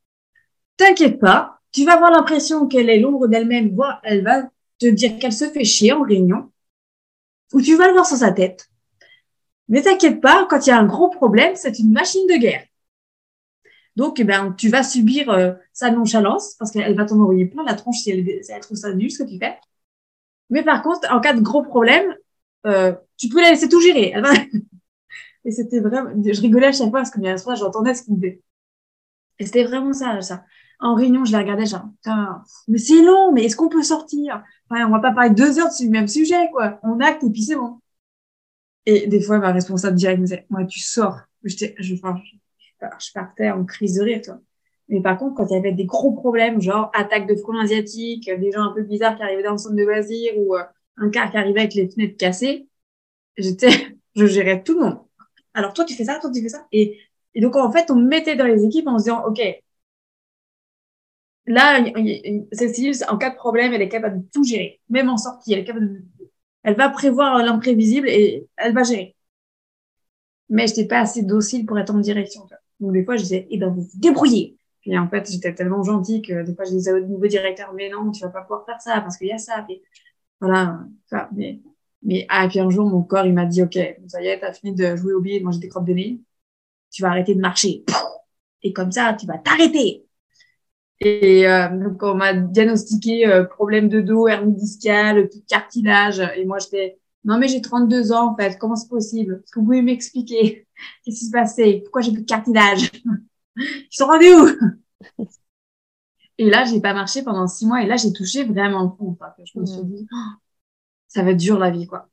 t'inquiète 0.77 1.19
pas, 1.19 1.59
tu 1.71 1.85
vas 1.85 1.93
avoir 1.93 2.11
l'impression 2.11 2.67
qu'elle 2.67 2.89
est 2.89 2.99
l'ombre 2.99 3.27
d'elle-même, 3.27 3.73
voire 3.75 3.99
elle 4.03 4.23
va 4.23 4.43
te 4.79 4.87
dire 4.87 5.17
qu'elle 5.19 5.33
se 5.33 5.49
fait 5.49 5.63
chier 5.63 5.93
en 5.93 6.03
réunion, 6.03 6.51
ou 7.53 7.61
tu 7.61 7.75
vas 7.75 7.87
le 7.87 7.93
voir 7.93 8.05
sur 8.05 8.17
sa 8.17 8.31
tête. 8.31 8.69
Mais 9.69 9.81
t'inquiète 9.81 10.21
pas, 10.21 10.45
quand 10.49 10.65
il 10.65 10.69
y 10.69 10.73
a 10.73 10.79
un 10.79 10.85
gros 10.85 11.09
problème, 11.09 11.55
c'est 11.55 11.79
une 11.79 11.91
machine 11.91 12.27
de 12.27 12.35
guerre. 12.35 12.65
Donc, 13.95 14.19
eh 14.19 14.23
ben, 14.23 14.53
tu 14.57 14.69
vas 14.69 14.83
subir 14.83 15.29
euh, 15.29 15.53
sa 15.71 15.91
nonchalance, 15.91 16.55
parce 16.57 16.71
qu'elle 16.71 16.95
va 16.95 17.05
t'en 17.05 17.19
envoyer 17.19 17.45
plein 17.45 17.63
la 17.63 17.75
tronche 17.75 17.99
si 17.99 18.11
elle, 18.11 18.27
elle, 18.27 18.59
trouve 18.61 18.77
ça 18.77 18.93
nul 18.93 19.11
ce 19.11 19.23
que 19.23 19.29
tu 19.29 19.37
fais. 19.37 19.55
Mais 20.49 20.63
par 20.63 20.81
contre, 20.81 21.11
en 21.11 21.19
cas 21.19 21.33
de 21.33 21.41
gros 21.41 21.63
problème, 21.63 22.15
euh, 22.65 22.93
tu 23.17 23.29
peux 23.29 23.41
la 23.41 23.51
laisser 23.51 23.69
tout 23.69 23.81
gérer. 23.81 24.11
Elle 24.15 24.23
va... 24.23 24.31
Et 25.45 25.51
c'était 25.51 25.79
vraiment, 25.79 26.09
je 26.23 26.41
rigolais 26.41 26.67
à 26.67 26.71
chaque 26.71 26.89
fois 26.89 26.99
parce 26.99 27.11
que 27.11 27.19
bien 27.19 27.37
sûr, 27.37 27.55
j'entendais 27.55 27.93
ce 27.93 28.03
qu'il 28.03 28.15
disait. 28.15 28.41
Et 29.39 29.45
c'était 29.45 29.63
vraiment 29.63 29.93
ça, 29.93 30.21
ça. 30.21 30.45
En 30.79 30.95
réunion, 30.95 31.25
je 31.25 31.31
la 31.31 31.39
regardais 31.39 31.65
genre, 31.65 31.85
putain, 31.97 32.43
mais 32.67 32.77
c'est 32.77 33.01
long, 33.01 33.31
mais 33.31 33.45
est-ce 33.45 33.55
qu'on 33.55 33.69
peut 33.69 33.83
sortir? 33.83 34.43
Enfin, 34.69 34.85
on 34.87 34.91
va 34.91 34.99
pas 34.99 35.11
parler 35.11 35.31
deux 35.31 35.59
heures 35.59 35.71
sur 35.71 35.85
le 35.85 35.91
même 35.91 36.07
sujet, 36.07 36.49
quoi. 36.51 36.79
On 36.83 36.99
acte 36.99 37.23
et 37.23 37.29
puis 37.29 37.43
c'est 37.43 37.55
bon. 37.55 37.79
Et 38.85 39.07
des 39.07 39.21
fois, 39.21 39.39
ma 39.39 39.51
responsable 39.51 39.95
directe 39.95 40.19
me 40.19 40.25
disait, 40.25 40.45
moi, 40.49 40.65
tu 40.65 40.79
sors. 40.79 41.19
Je, 41.43 41.67
je, 41.77 41.95
partais 43.13 43.51
en 43.51 43.65
crise 43.65 43.95
de 43.95 44.03
rire, 44.03 44.21
toi. 44.23 44.39
Mais 44.89 45.01
par 45.01 45.17
contre, 45.17 45.35
quand 45.35 45.47
il 45.47 45.53
y 45.53 45.57
avait 45.57 45.71
des 45.71 45.85
gros 45.85 46.11
problèmes, 46.11 46.61
genre 46.61 46.91
attaque 46.93 47.27
de 47.27 47.35
frelons 47.35 47.59
asiatiques, 47.59 48.29
des 48.29 48.51
gens 48.51 48.63
un 48.63 48.73
peu 48.73 48.83
bizarres 48.83 49.15
qui 49.15 49.23
arrivaient 49.23 49.43
dans 49.43 49.53
le 49.53 49.57
centre 49.57 49.75
de 49.75 49.83
loisirs 49.83 50.33
ou 50.37 50.55
euh, 50.55 50.63
un 50.97 51.09
car 51.09 51.31
qui 51.31 51.37
arrivait 51.37 51.61
avec 51.61 51.73
les 51.73 51.89
fenêtres 51.89 52.17
cassées, 52.17 52.67
j'étais, 53.37 53.69
je 54.15 54.25
gérais 54.25 54.63
tout 54.63 54.73
le 54.79 54.85
monde. 54.85 55.02
Alors 55.53 55.73
toi, 55.73 55.85
tu 55.85 55.93
fais 55.95 56.05
ça, 56.05 56.19
toi, 56.19 56.31
tu 56.33 56.41
fais 56.41 56.49
ça. 56.49 56.67
Et, 56.71 56.99
et 57.35 57.41
donc, 57.41 57.55
en 57.55 57.71
fait, 57.71 57.91
on 57.91 57.95
mettait 57.95 58.35
dans 58.35 58.45
les 58.45 58.63
équipes 58.65 58.87
en 58.87 58.97
se 58.99 59.05
disant, 59.05 59.23
OK, 59.25 59.41
là, 61.45 61.83
Cécile, 62.51 62.93
en 63.09 63.17
cas 63.17 63.29
de 63.31 63.35
problème, 63.35 63.73
elle 63.73 63.81
est 63.81 63.89
capable 63.89 64.21
de 64.21 64.27
tout 64.33 64.43
gérer. 64.43 64.81
Même 64.89 65.09
en 65.09 65.17
sortie, 65.17 65.53
elle 65.53 65.59
est 65.59 65.65
capable 65.65 65.93
de, 65.93 66.03
elle 66.63 66.75
va 66.75 66.89
prévoir 66.89 67.37
l'imprévisible 67.43 68.07
et 68.09 68.47
elle 68.57 68.73
va 68.73 68.83
gérer. 68.83 69.15
Mais 70.49 70.67
je 70.67 70.73
n'étais 70.73 70.87
pas 70.87 70.99
assez 70.99 71.23
docile 71.23 71.65
pour 71.65 71.79
être 71.79 71.89
en 71.93 71.99
direction. 71.99 72.47
Donc, 72.79 72.93
des 72.93 73.03
fois, 73.03 73.15
je 73.17 73.23
disais, 73.23 73.47
eh 73.49 73.57
ben, 73.57 73.69
vous 73.69 73.81
vous 73.81 73.99
débrouillez. 73.99 74.57
Et 74.85 74.97
en 74.97 75.07
fait, 75.09 75.29
j'étais 75.31 75.53
tellement 75.55 75.83
gentille 75.83 76.21
que 76.21 76.43
des 76.43 76.53
fois, 76.55 76.65
je 76.65 76.71
disais 76.71 76.91
au 76.91 76.99
nouveau 76.99 77.27
directeur, 77.27 77.73
mais 77.73 77.89
non, 77.89 78.11
tu 78.11 78.21
vas 78.23 78.29
pas 78.29 78.41
pouvoir 78.41 78.65
faire 78.65 78.81
ça 78.81 78.99
parce 79.01 79.17
qu'il 79.17 79.27
y 79.27 79.31
a 79.31 79.37
ça. 79.37 79.65
Et 79.69 79.81
voilà. 80.41 80.81
Ça, 81.07 81.29
mais 81.35 81.61
mais 82.03 82.25
ah, 82.29 82.47
puis 82.49 82.59
un 82.59 82.69
jour, 82.69 82.89
mon 82.89 83.01
corps, 83.01 83.25
il 83.25 83.33
m'a 83.33 83.45
dit, 83.45 83.61
OK, 83.63 83.77
ça 84.07 84.21
y 84.21 84.27
est, 84.27 84.39
t'as 84.39 84.53
fini 84.53 84.73
de 84.73 84.95
jouer 84.95 85.13
au 85.13 85.21
billet, 85.21 85.39
de 85.39 85.45
manger 85.45 85.59
des 85.59 85.69
crottes 85.69 85.85
de 85.85 85.93
nez. 85.93 86.19
Tu 86.91 87.01
vas 87.01 87.09
arrêter 87.09 87.35
de 87.35 87.39
marcher. 87.39 87.83
Et 88.61 88.73
comme 88.73 88.91
ça, 88.91 89.15
tu 89.19 89.25
vas 89.25 89.37
t'arrêter. 89.37 90.05
Et 90.99 91.47
euh, 91.47 91.69
donc, 91.69 92.01
on 92.03 92.15
m'a 92.15 92.33
diagnostiqué 92.33 93.27
euh, 93.27 93.43
problème 93.43 93.89
de 93.89 94.01
dos, 94.01 94.27
hernie 94.27 94.53
discale, 94.53 95.29
tout 95.29 95.43
cartilage. 95.47 96.21
Et 96.37 96.45
moi, 96.45 96.59
j'étais, 96.59 96.99
non, 97.25 97.37
mais 97.37 97.47
j'ai 97.47 97.61
32 97.61 98.11
ans, 98.11 98.31
en 98.31 98.35
fait. 98.35 98.57
Comment 98.57 98.75
c'est 98.75 98.89
possible? 98.89 99.41
Est-ce 99.43 99.51
que 99.51 99.59
vous 99.59 99.65
pouvez 99.65 99.81
m'expliquer? 99.81 100.67
Qu'est-ce 101.03 101.19
qui 101.19 101.25
se 101.25 101.31
passait? 101.31 101.81
Pourquoi 101.83 102.01
j'ai 102.01 102.11
plus 102.11 102.21
de 102.21 102.27
cartilage? 102.27 102.91
Ils 103.55 103.87
sont 103.91 104.05
rendus 104.05 104.33
où? 104.33 105.25
Et 106.37 106.49
là, 106.49 106.65
j'ai 106.65 106.81
pas 106.81 106.93
marché 106.93 107.21
pendant 107.23 107.47
six 107.47 107.65
mois. 107.65 107.83
Et 107.83 107.85
là, 107.85 107.95
j'ai 107.95 108.11
touché 108.11 108.43
vraiment 108.43 108.83
le 108.83 108.89
fond. 108.89 109.17
Enfin, 109.19 109.33
je 109.43 109.59
me 109.59 109.65
suis 109.65 109.81
mmh. 109.81 109.95
dit, 109.95 110.07
oh, 110.11 110.42
ça 111.13 111.21
va 111.21 111.31
être 111.31 111.37
dur 111.37 111.59
la 111.59 111.69
vie, 111.69 111.85
quoi. 111.85 112.09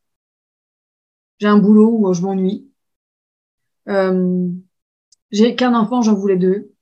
J'ai 1.39 1.47
un 1.47 1.57
boulot 1.57 1.91
où 1.99 2.13
je 2.13 2.21
m'ennuie. 2.21 2.71
Euh, 3.89 4.49
j'ai 5.31 5.57
qu'un 5.57 5.75
enfant, 5.75 6.03
j'en 6.03 6.15
voulais 6.15 6.37
deux. 6.37 6.75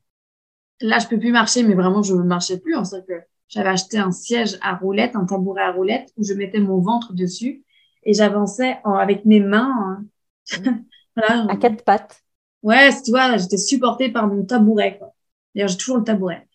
Là, 0.81 0.99
je 0.99 1.06
peux 1.06 1.19
plus 1.19 1.31
marcher, 1.31 1.62
mais 1.62 1.75
vraiment, 1.75 2.03
je 2.03 2.15
ne 2.15 2.23
marchais 2.23 2.59
plus. 2.59 2.75
En 2.75 2.85
fait, 2.85 3.06
que 3.06 3.12
j'avais 3.49 3.69
acheté 3.69 3.99
un 3.99 4.11
siège 4.11 4.59
à 4.62 4.75
roulette, 4.75 5.15
un 5.15 5.26
tabouret 5.26 5.62
à 5.62 5.70
roulette, 5.70 6.12
où 6.17 6.25
je 6.25 6.35
mettais 6.35 6.59
mon 6.59 6.81
ventre 6.81 7.12
dessus 7.12 7.65
et 8.03 8.15
j'avançais 8.15 8.79
avec 8.84 9.25
mes 9.25 9.39
mains. 9.39 10.03
Hein. 10.51 10.84
voilà. 11.17 11.46
À 11.48 11.56
quatre 11.56 11.84
pattes. 11.84 12.25
Ouais, 12.65 12.91
tu 13.05 13.13
vois, 13.13 13.37
j'étais 13.37 13.58
supportée 13.58 14.10
par 14.10 14.27
mon 14.27 14.44
tabouret. 14.44 14.98
Quoi. 14.98 15.15
D'ailleurs, 15.55 15.69
j'ai 15.69 15.77
toujours 15.77 15.98
le 15.98 16.05
tabouret. 16.05 16.48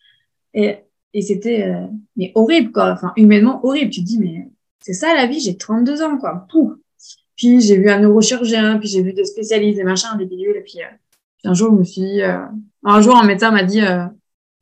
Et, 0.53 0.79
et 1.13 1.21
c'était 1.21 1.63
euh, 1.63 1.87
mais 2.17 2.33
horrible, 2.35 2.73
quoi. 2.73 2.91
Enfin, 2.91 3.13
humainement 3.15 3.65
horrible. 3.65 3.91
Tu 3.91 4.01
te 4.01 4.05
dis, 4.05 4.19
mais 4.19 4.49
c'est 4.83 4.93
ça 4.93 5.13
la 5.15 5.27
vie, 5.27 5.39
j'ai 5.39 5.55
32 5.55 6.03
ans, 6.03 6.17
quoi. 6.17 6.45
Puis 7.37 7.61
j'ai 7.61 7.77
vu 7.77 7.89
un 7.89 7.99
neurochirurgien, 7.99 8.79
puis 8.79 8.89
j'ai 8.89 9.01
vu 9.01 9.13
des 9.13 9.23
spécialistes, 9.23 9.77
des 9.77 9.83
machins, 9.85 10.09
des 10.17 10.25
bidules, 10.25 10.57
et 10.57 10.61
puis, 10.61 10.79
euh, 10.79 10.87
un 11.45 11.53
jour, 11.53 11.71
je 11.71 11.77
me 11.79 11.83
suis 11.85 12.01
dit, 12.01 12.21
euh, 12.21 12.39
un 12.83 13.01
jour, 13.01 13.15
un 13.15 13.25
médecin 13.25 13.51
m'a 13.51 13.63
dit, 13.63 13.81
euh, 13.81 14.03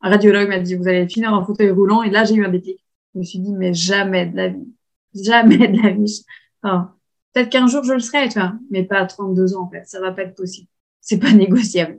un 0.01 0.10
radiologue 0.10 0.48
m'a 0.48 0.60
dit, 0.60 0.75
vous 0.75 0.88
allez 0.88 1.08
finir 1.08 1.34
en 1.34 1.44
fauteuil 1.44 1.72
roulant, 1.72 2.04
et 2.04 2.12
là, 2.12 2.24
j'ai 2.24 2.36
eu 2.36 2.46
un 2.46 2.50
déclic. 2.50 2.78
Je 3.16 3.20
me 3.20 3.24
suis 3.24 3.40
dit, 3.40 3.51
mais 3.51 3.74
jamais 3.74 4.28
de 4.28 4.38
la 4.38 4.50
vie. 4.50 4.68
Jamais 5.16 5.68
de 5.68 5.82
la 5.82 5.90
vie. 5.90 6.24
Peut-être 6.62 7.50
qu'un 7.50 7.66
jour, 7.66 7.84
je 7.84 7.94
le 7.94 8.00
serai, 8.00 8.30
tu 8.30 8.40
vois, 8.40 8.54
mais 8.70 8.84
pas 8.84 9.00
à 9.00 9.06
32 9.08 9.56
ans, 9.56 9.63
en 9.63 9.70
fait. 9.72 9.88
Ça 9.88 10.00
va 10.00 10.12
pas 10.12 10.22
être 10.22 10.36
possible. 10.36 10.68
C'est 11.01 11.18
pas 11.18 11.34
négociable. 11.34 11.98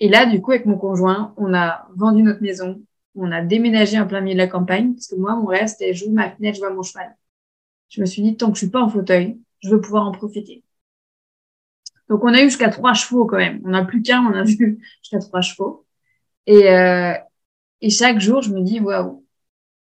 Et 0.00 0.10
là, 0.10 0.26
du 0.26 0.42
coup, 0.42 0.50
avec 0.50 0.66
mon 0.66 0.76
conjoint, 0.76 1.32
on 1.38 1.54
a 1.54 1.88
vendu 1.96 2.22
notre 2.22 2.42
maison, 2.42 2.82
on 3.14 3.32
a 3.32 3.40
déménagé 3.40 3.98
en 3.98 4.06
plein 4.06 4.20
milieu 4.20 4.34
de 4.34 4.40
la 4.40 4.48
campagne, 4.48 4.92
parce 4.92 5.06
que 5.06 5.16
moi, 5.16 5.34
mon 5.34 5.46
rêve, 5.46 5.66
c'était 5.66 5.94
je 5.94 6.10
ma 6.10 6.30
fenêtre, 6.30 6.56
je 6.56 6.60
vois 6.60 6.70
mon 6.70 6.82
cheval 6.82 7.16
je 7.94 8.00
me 8.00 8.06
suis 8.06 8.22
dit, 8.22 8.36
tant 8.36 8.48
que 8.48 8.54
je 8.54 8.64
suis 8.64 8.70
pas 8.70 8.82
en 8.82 8.88
fauteuil, 8.88 9.38
je 9.62 9.70
veux 9.70 9.80
pouvoir 9.80 10.06
en 10.06 10.10
profiter. 10.10 10.64
Donc, 12.08 12.24
on 12.24 12.34
a 12.34 12.40
eu 12.40 12.44
jusqu'à 12.44 12.68
trois 12.68 12.92
chevaux 12.92 13.24
quand 13.24 13.36
même. 13.36 13.60
On 13.64 13.70
n'a 13.70 13.84
plus 13.84 14.02
qu'un, 14.02 14.20
on 14.24 14.34
a 14.34 14.42
vu 14.44 14.80
jusqu'à 15.00 15.20
trois 15.20 15.40
chevaux. 15.40 15.86
Et, 16.46 16.68
euh, 16.70 17.14
et 17.80 17.90
chaque 17.90 18.18
jour, 18.18 18.42
je 18.42 18.50
me 18.50 18.62
dis, 18.62 18.80
waouh, 18.80 19.24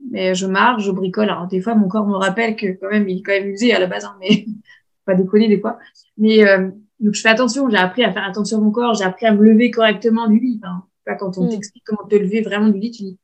mais 0.08 0.36
je 0.36 0.46
marche, 0.46 0.84
je 0.84 0.92
bricole. 0.92 1.30
Alors, 1.30 1.48
des 1.48 1.60
fois, 1.60 1.74
mon 1.74 1.88
corps 1.88 2.06
me 2.06 2.14
rappelle 2.14 2.54
que 2.54 2.78
quand 2.80 2.90
même, 2.90 3.08
il 3.08 3.18
est 3.18 3.22
quand 3.22 3.32
même 3.32 3.48
usé 3.48 3.74
à 3.74 3.80
la 3.80 3.86
base, 3.86 4.04
hein, 4.04 4.16
mais 4.20 4.46
pas 5.04 5.14
déconner 5.14 5.48
des 5.48 5.60
fois. 5.60 5.78
Mais 6.16 6.46
euh, 6.46 6.70
donc, 7.00 7.14
je 7.14 7.20
fais 7.20 7.28
attention. 7.28 7.68
J'ai 7.68 7.76
appris 7.76 8.04
à 8.04 8.12
faire 8.12 8.24
attention 8.24 8.58
à 8.58 8.60
mon 8.60 8.70
corps. 8.70 8.94
J'ai 8.94 9.04
appris 9.04 9.26
à 9.26 9.32
me 9.32 9.42
lever 9.42 9.72
correctement 9.72 10.28
du 10.28 10.38
lit. 10.38 10.60
Enfin, 10.62 11.16
quand 11.18 11.38
on 11.38 11.46
mm. 11.46 11.50
t'explique 11.50 11.84
comment 11.84 12.08
te 12.08 12.14
lever 12.14 12.40
vraiment 12.40 12.68
du 12.68 12.78
lit, 12.78 12.92
tu 12.92 13.02
dis, 13.02 13.18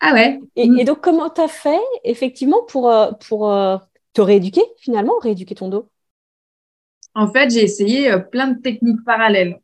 ah 0.00 0.14
ouais. 0.14 0.40
Et, 0.56 0.70
mm. 0.70 0.78
et 0.78 0.84
donc, 0.84 1.02
comment 1.02 1.28
tu 1.28 1.42
as 1.42 1.48
fait, 1.48 1.80
effectivement, 2.02 2.62
pour, 2.64 2.90
euh, 2.90 3.12
pour 3.28 3.52
te 4.12 4.20
rééduquer 4.20 4.62
finalement, 4.78 5.18
rééduquer 5.20 5.54
ton 5.54 5.68
dos? 5.68 5.88
En 7.14 7.30
fait, 7.30 7.50
j'ai 7.50 7.62
essayé 7.62 8.10
euh, 8.10 8.18
plein 8.18 8.48
de 8.48 8.60
techniques 8.60 9.04
parallèles. 9.04 9.60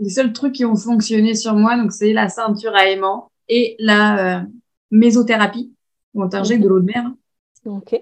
Les 0.00 0.10
seuls 0.10 0.32
trucs 0.32 0.54
qui 0.54 0.64
ont 0.64 0.76
fonctionné 0.76 1.34
sur 1.34 1.54
moi, 1.54 1.76
donc 1.76 1.92
c'est 1.92 2.12
la 2.12 2.28
ceinture 2.28 2.74
à 2.74 2.86
aimant 2.86 3.30
et 3.48 3.76
la 3.78 4.40
euh, 4.40 4.42
mésothérapie. 4.90 5.74
On 6.14 6.28
t'injecte 6.28 6.62
de 6.62 6.68
l'eau 6.68 6.80
de 6.80 6.86
mer. 6.86 7.12
Ok. 7.64 8.00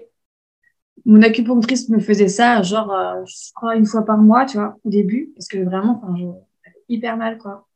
Mon 1.05 1.21
acupunctrice 1.21 1.89
me 1.89 1.99
faisait 1.99 2.27
ça, 2.27 2.61
genre, 2.61 2.91
euh, 2.91 3.23
je 3.25 3.53
crois, 3.53 3.75
une 3.75 3.85
fois 3.85 4.03
par 4.03 4.17
mois, 4.17 4.45
tu 4.45 4.57
vois, 4.57 4.77
au 4.83 4.89
début, 4.89 5.31
parce 5.35 5.47
que 5.47 5.57
vraiment, 5.57 6.01
enfin, 6.01 6.15
j'avais 6.17 6.77
hyper 6.89 7.17
mal, 7.17 7.37
quoi. 7.37 7.67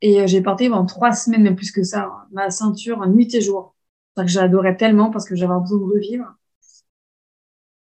Et 0.00 0.20
euh, 0.20 0.26
j'ai 0.26 0.42
porté 0.42 0.68
pendant 0.68 0.86
trois 0.86 1.12
semaines, 1.12 1.42
même 1.42 1.56
plus 1.56 1.72
que 1.72 1.82
ça, 1.82 2.04
hein, 2.04 2.28
ma 2.32 2.50
ceinture 2.50 3.06
nuit 3.06 3.34
et 3.34 3.40
jour. 3.40 3.74
que 4.16 4.26
j'adorais 4.26 4.76
tellement 4.76 5.10
parce 5.10 5.28
que 5.28 5.36
j'avais 5.36 5.58
besoin 5.60 5.78
de 5.78 5.84
revivre. 5.84 6.34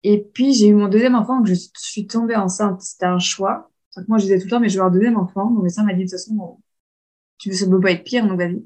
Et 0.03 0.23
puis, 0.33 0.55
j'ai 0.55 0.69
eu 0.69 0.75
mon 0.75 0.89
deuxième 0.89 1.15
enfant, 1.15 1.43
que 1.43 1.49
je 1.49 1.55
suis 1.77 2.07
tombée 2.07 2.37
enceinte. 2.37 2.81
C'était 2.83 3.07
un 3.07 3.19
choix. 3.19 3.71
Que 3.95 4.01
moi, 4.09 4.19
je 4.19 4.25
disais 4.25 4.39
tout 4.39 4.45
le 4.47 4.51
temps, 4.51 4.61
mais 4.61 4.69
je 4.69 4.75
veux 4.75 4.81
avoir 4.81 4.93
un 4.93 4.97
deuxième 4.97 5.17
enfant. 5.17 5.51
Mon 5.51 5.63
médecin 5.63 5.85
m'a 5.85 5.93
dit, 5.93 6.05
de 6.05 6.11
toute 6.11 6.13
façon, 6.13 6.59
tu 7.39 7.51
veux, 7.51 7.57
ça 7.57 7.67
peut 7.67 7.81
pas 7.81 7.93
être 7.93 8.05
pire, 8.05 8.27
donc 8.27 8.39
vas-y. 8.39 8.63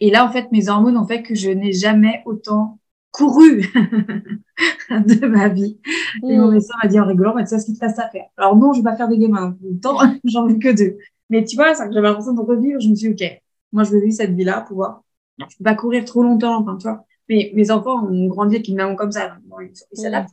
Et 0.00 0.10
là, 0.10 0.24
en 0.24 0.30
fait, 0.30 0.50
mes 0.52 0.68
hormones 0.68 0.96
ont 0.96 1.06
fait 1.06 1.22
que 1.22 1.34
je 1.34 1.50
n'ai 1.50 1.72
jamais 1.72 2.22
autant 2.24 2.78
couru 3.10 3.62
de 4.90 5.26
ma 5.26 5.48
vie. 5.48 5.78
Et 6.22 6.36
mon 6.36 6.48
hmm. 6.48 6.52
médecin 6.52 6.74
m'a 6.82 6.88
dit 6.88 7.00
en 7.00 7.06
rigolant, 7.06 7.34
mais 7.34 7.44
tu 7.44 7.50
sais 7.50 7.58
ce 7.58 7.66
qu'il 7.66 7.78
te 7.78 7.84
reste 7.84 7.98
à 7.98 8.08
faire. 8.08 8.26
Alors 8.36 8.56
non, 8.56 8.72
je 8.72 8.78
vais 8.78 8.84
pas 8.84 8.96
faire 8.96 9.08
des 9.08 9.18
gamins. 9.18 9.56
Temps, 9.82 9.98
j'en 10.24 10.46
veux 10.46 10.58
que 10.58 10.74
deux. 10.74 10.98
Mais 11.30 11.44
tu 11.44 11.56
vois, 11.56 11.74
c'est 11.74 11.86
que 11.86 11.92
j'avais 11.92 12.08
l'impression 12.08 12.32
de 12.32 12.40
revivre. 12.40 12.80
Je 12.80 12.88
me 12.88 12.94
suis 12.94 13.14
dit, 13.14 13.24
OK, 13.24 13.42
moi, 13.72 13.84
je 13.84 13.90
veux 13.90 14.00
vivre 14.00 14.14
cette 14.14 14.34
vie-là, 14.34 14.62
pouvoir. 14.62 15.02
Je 15.38 15.56
peux 15.56 15.64
pas 15.64 15.74
courir 15.74 16.04
trop 16.04 16.22
longtemps, 16.22 16.60
enfin, 16.60 16.76
tu 16.76 16.88
vois. 16.88 17.04
Mais 17.28 17.52
mes 17.54 17.70
enfants 17.70 18.04
ont 18.04 18.26
grandi 18.26 18.56
avec 18.56 18.68
une 18.68 18.76
maman 18.76 18.96
comme 18.96 19.12
ça. 19.12 19.36
Bon, 19.44 19.56
ils 19.60 19.72
s'adaptent. 19.96 20.30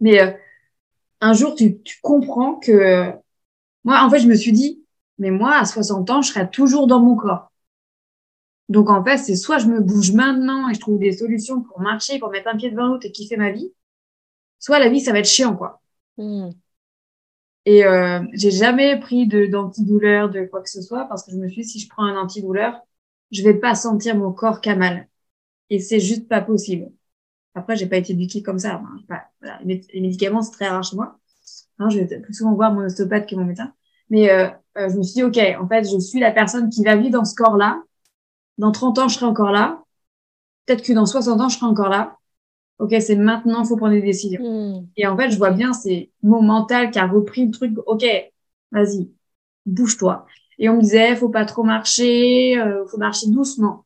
Mais 0.00 0.20
euh, 0.20 0.32
un 1.20 1.32
jour, 1.32 1.54
tu, 1.54 1.80
tu 1.82 1.98
comprends 2.02 2.56
que 2.56 3.12
moi, 3.84 4.02
en 4.02 4.10
fait, 4.10 4.20
je 4.20 4.28
me 4.28 4.34
suis 4.34 4.52
dit, 4.52 4.82
mais 5.18 5.30
moi, 5.30 5.56
à 5.56 5.64
60 5.64 6.10
ans, 6.10 6.22
je 6.22 6.32
serai 6.32 6.50
toujours 6.50 6.86
dans 6.86 7.00
mon 7.00 7.16
corps. 7.16 7.50
Donc, 8.68 8.88
en 8.88 9.04
fait, 9.04 9.18
c'est 9.18 9.36
soit 9.36 9.58
je 9.58 9.66
me 9.66 9.80
bouge 9.80 10.12
maintenant 10.12 10.68
et 10.68 10.74
je 10.74 10.80
trouve 10.80 10.98
des 10.98 11.12
solutions 11.12 11.62
pour 11.62 11.80
marcher, 11.80 12.18
pour 12.18 12.30
mettre 12.30 12.48
un 12.48 12.56
pied 12.56 12.70
devant 12.70 12.86
l'autre 12.86 13.06
et 13.06 13.12
kiffer 13.12 13.36
ma 13.36 13.50
vie, 13.50 13.72
soit 14.58 14.78
la 14.78 14.88
vie, 14.88 15.00
ça 15.00 15.12
va 15.12 15.18
être 15.18 15.28
chiant, 15.28 15.54
quoi. 15.54 15.82
Hmm. 16.16 16.50
Et 17.66 17.84
euh, 17.84 18.20
j'ai 18.32 18.50
jamais 18.50 18.98
pris 18.98 19.26
de 19.26 19.46
d'antidouleur, 19.46 20.30
de 20.30 20.44
quoi 20.44 20.62
que 20.62 20.70
ce 20.70 20.82
soit, 20.82 21.06
parce 21.06 21.24
que 21.24 21.32
je 21.32 21.36
me 21.36 21.48
suis 21.48 21.62
dit, 21.62 21.68
si 21.68 21.80
je 21.80 21.88
prends 21.88 22.04
un 22.04 22.16
antidouleur, 22.16 22.80
je 23.30 23.42
vais 23.42 23.54
pas 23.54 23.74
sentir 23.74 24.16
mon 24.16 24.32
corps 24.32 24.60
qu'à 24.60 24.76
mal. 24.76 25.08
Et 25.70 25.78
c'est 25.78 26.00
juste 26.00 26.28
pas 26.28 26.40
possible. 26.40 26.90
Après, 27.54 27.76
j'ai 27.76 27.86
pas 27.86 27.96
été 27.96 28.12
éduquée 28.12 28.42
comme 28.42 28.58
ça. 28.58 28.80
Les 29.64 29.80
médicaments, 29.94 30.42
c'est 30.42 30.52
très 30.52 30.68
rare 30.68 30.82
chez 30.82 30.96
moi. 30.96 31.18
Hein, 31.78 31.88
je 31.88 32.00
vais 32.00 32.20
plus 32.20 32.34
souvent 32.34 32.54
voir 32.54 32.72
mon 32.72 32.84
ostéopathe 32.84 33.28
que 33.28 33.36
mon 33.36 33.44
médecin. 33.44 33.72
Mais 34.10 34.30
euh, 34.30 34.48
euh, 34.78 34.88
je 34.88 34.96
me 34.96 35.02
suis 35.02 35.14
dit, 35.14 35.22
OK, 35.22 35.38
en 35.60 35.68
fait, 35.68 35.84
je 35.84 35.98
suis 35.98 36.20
la 36.20 36.32
personne 36.32 36.68
qui 36.68 36.84
va 36.84 36.96
vivre 36.96 37.12
dans 37.12 37.24
ce 37.24 37.34
corps-là. 37.34 37.82
Dans 38.58 38.72
30 38.72 38.98
ans, 38.98 39.08
je 39.08 39.14
serai 39.14 39.26
encore 39.26 39.50
là. 39.50 39.82
Peut-être 40.66 40.82
que 40.82 40.92
dans 40.92 41.06
60 41.06 41.40
ans, 41.40 41.48
je 41.48 41.56
serai 41.56 41.66
encore 41.66 41.88
là. 41.88 42.16
OK, 42.78 42.94
c'est 43.00 43.16
maintenant, 43.16 43.64
faut 43.64 43.76
prendre 43.76 43.94
des 43.94 44.02
décisions. 44.02 44.42
Hmm. 44.42 44.86
Et 44.96 45.06
en 45.06 45.16
fait, 45.16 45.30
je 45.30 45.38
vois 45.38 45.50
bien, 45.50 45.72
c'est 45.72 46.10
mon 46.22 46.42
mental 46.42 46.90
qui 46.90 46.98
a 46.98 47.06
repris 47.06 47.46
le 47.46 47.52
truc. 47.52 47.72
OK, 47.86 48.04
vas-y, 48.72 49.10
bouge-toi. 49.66 50.26
Et 50.58 50.68
on 50.68 50.76
me 50.76 50.80
disait, 50.80 51.14
faut 51.16 51.28
pas 51.28 51.44
trop 51.44 51.62
marcher, 51.62 52.58
euh, 52.58 52.84
faut 52.86 52.98
marcher 52.98 53.28
doucement. 53.28 53.84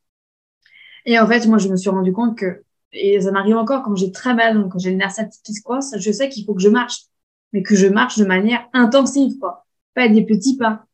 Et 1.09 1.19
en 1.19 1.27
fait, 1.27 1.47
moi, 1.47 1.57
je 1.57 1.69
me 1.71 1.77
suis 1.77 1.89
rendu 1.89 2.13
compte 2.13 2.37
que, 2.37 2.65
et 2.93 3.19
ça 3.19 3.33
m'arrive 3.33 3.57
encore 3.57 3.83
quand 3.83 3.97
j'ai 3.97 4.13
très 4.13 4.35
mal, 4.35 4.61
donc 4.61 4.73
quand 4.73 4.79
j'ai 4.79 4.91
le 4.91 4.97
nerf 4.97 5.11
sciatique 5.11 5.41
qui 5.43 5.55
se 5.55 5.63
croise, 5.63 5.97
je 5.99 6.13
sais 6.13 6.29
qu'il 6.29 6.45
faut 6.45 6.53
que 6.55 6.61
je 6.61 6.69
marche, 6.69 7.05
mais 7.55 7.63
que 7.63 7.75
je 7.75 7.87
marche 7.87 8.19
de 8.19 8.27
manière 8.27 8.69
intensive, 8.75 9.39
quoi. 9.39 9.65
Pas 9.95 10.11
des 10.11 10.23
petits 10.27 10.59
pas. 10.59 10.85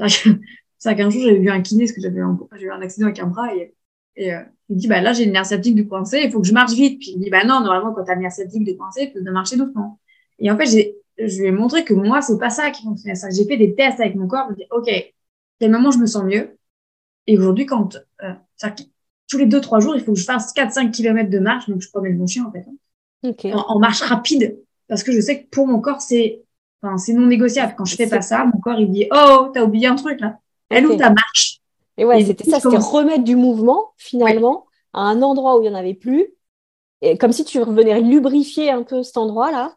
C'est 0.00 0.34
qu'un 0.96 1.10
jour, 1.10 1.22
j'avais 1.22 1.38
vu 1.38 1.48
un 1.48 1.60
kiné, 1.60 1.84
parce 1.84 1.92
que 1.92 2.00
j'avais 2.00 2.18
eu 2.18 2.70
un 2.72 2.82
accident 2.82 3.06
avec 3.06 3.20
un 3.20 3.28
bras, 3.28 3.54
et, 3.54 3.72
et 4.16 4.34
euh, 4.34 4.42
il 4.68 4.78
dit, 4.78 4.88
bah 4.88 5.00
là, 5.00 5.12
j'ai 5.12 5.26
le 5.26 5.30
nerf 5.30 5.46
sciatique 5.46 5.76
du 5.76 5.86
coincé, 5.86 6.22
il 6.24 6.32
faut 6.32 6.40
que 6.40 6.48
je 6.48 6.54
marche 6.54 6.72
vite. 6.72 6.98
Puis 6.98 7.12
il 7.14 7.20
dit, 7.20 7.30
bah 7.30 7.44
non, 7.44 7.60
normalement, 7.60 7.92
quand 7.92 8.02
t'as 8.02 8.16
le 8.16 8.22
nerf 8.22 8.32
sciatique 8.32 8.64
du 8.64 8.76
coincé, 8.76 9.12
tu 9.12 9.22
dois 9.22 9.32
marcher 9.32 9.56
doucement. 9.56 10.00
Et 10.40 10.50
en 10.50 10.58
fait, 10.58 10.66
j'ai, 10.66 10.96
je 11.18 11.40
lui 11.40 11.46
ai 11.46 11.52
montré 11.52 11.84
que 11.84 11.94
moi, 11.94 12.20
c'est 12.20 12.36
pas 12.36 12.50
ça 12.50 12.72
qui 12.72 12.82
fonctionnait. 12.82 13.14
Ça, 13.14 13.30
j'ai 13.30 13.44
fait 13.44 13.58
des 13.58 13.76
tests 13.76 14.00
avec 14.00 14.16
mon 14.16 14.26
corps, 14.26 14.46
je 14.48 14.54
me 14.54 14.56
dis, 14.56 14.66
OK, 14.72 14.90
quel 15.60 15.70
moment 15.70 15.92
je 15.92 15.98
me 15.98 16.06
sens 16.06 16.24
mieux. 16.24 16.58
Et 17.28 17.38
aujourd'hui, 17.38 17.64
quand, 17.64 17.96
euh, 18.24 18.32
tous 19.32 19.38
les 19.38 19.46
deux, 19.46 19.62
trois 19.62 19.80
jours, 19.80 19.96
il 19.96 20.04
faut 20.04 20.12
que 20.12 20.18
je 20.18 20.24
fasse 20.24 20.52
4-5 20.54 20.90
km 20.90 21.30
de 21.30 21.38
marche, 21.38 21.66
donc 21.66 21.80
je 21.80 21.88
promène 21.88 22.18
mon 22.18 22.26
chien, 22.26 22.44
en 22.44 22.52
fait. 22.52 22.66
Hein. 23.24 23.62
En, 23.66 23.78
marche 23.78 24.02
rapide. 24.02 24.58
Parce 24.88 25.02
que 25.02 25.10
je 25.10 25.22
sais 25.22 25.42
que 25.42 25.48
pour 25.48 25.66
mon 25.66 25.80
corps, 25.80 26.02
c'est, 26.02 26.42
enfin, 26.82 26.96
non 27.14 27.26
négociable. 27.26 27.74
Quand 27.78 27.86
je 27.86 27.96
fais 27.96 28.06
pas 28.06 28.20
ça, 28.20 28.44
mon 28.44 28.60
corps, 28.60 28.78
il 28.78 28.90
dit, 28.90 29.06
oh, 29.10 29.50
t'as 29.54 29.62
oublié 29.62 29.86
un 29.86 29.94
truc, 29.94 30.20
là. 30.20 30.36
Elle 30.68 30.86
ou 30.86 30.96
ta 30.96 31.08
marche? 31.08 31.60
Et 31.96 32.04
ouais, 32.04 32.22
c'était 32.22 32.44
ça, 32.44 32.60
c'était 32.60 32.76
remettre 32.76 33.24
du 33.24 33.34
mouvement, 33.34 33.92
finalement, 33.96 34.66
à 34.92 35.00
un 35.00 35.22
endroit 35.22 35.56
où 35.56 35.62
il 35.62 35.70
n'y 35.70 35.74
en 35.74 35.78
avait 35.78 35.94
plus. 35.94 36.26
Et 37.00 37.16
comme 37.16 37.32
si 37.32 37.46
tu 37.46 37.58
revenais 37.62 38.02
lubrifier 38.02 38.70
un 38.70 38.82
peu 38.82 39.02
cet 39.02 39.16
endroit-là, 39.16 39.76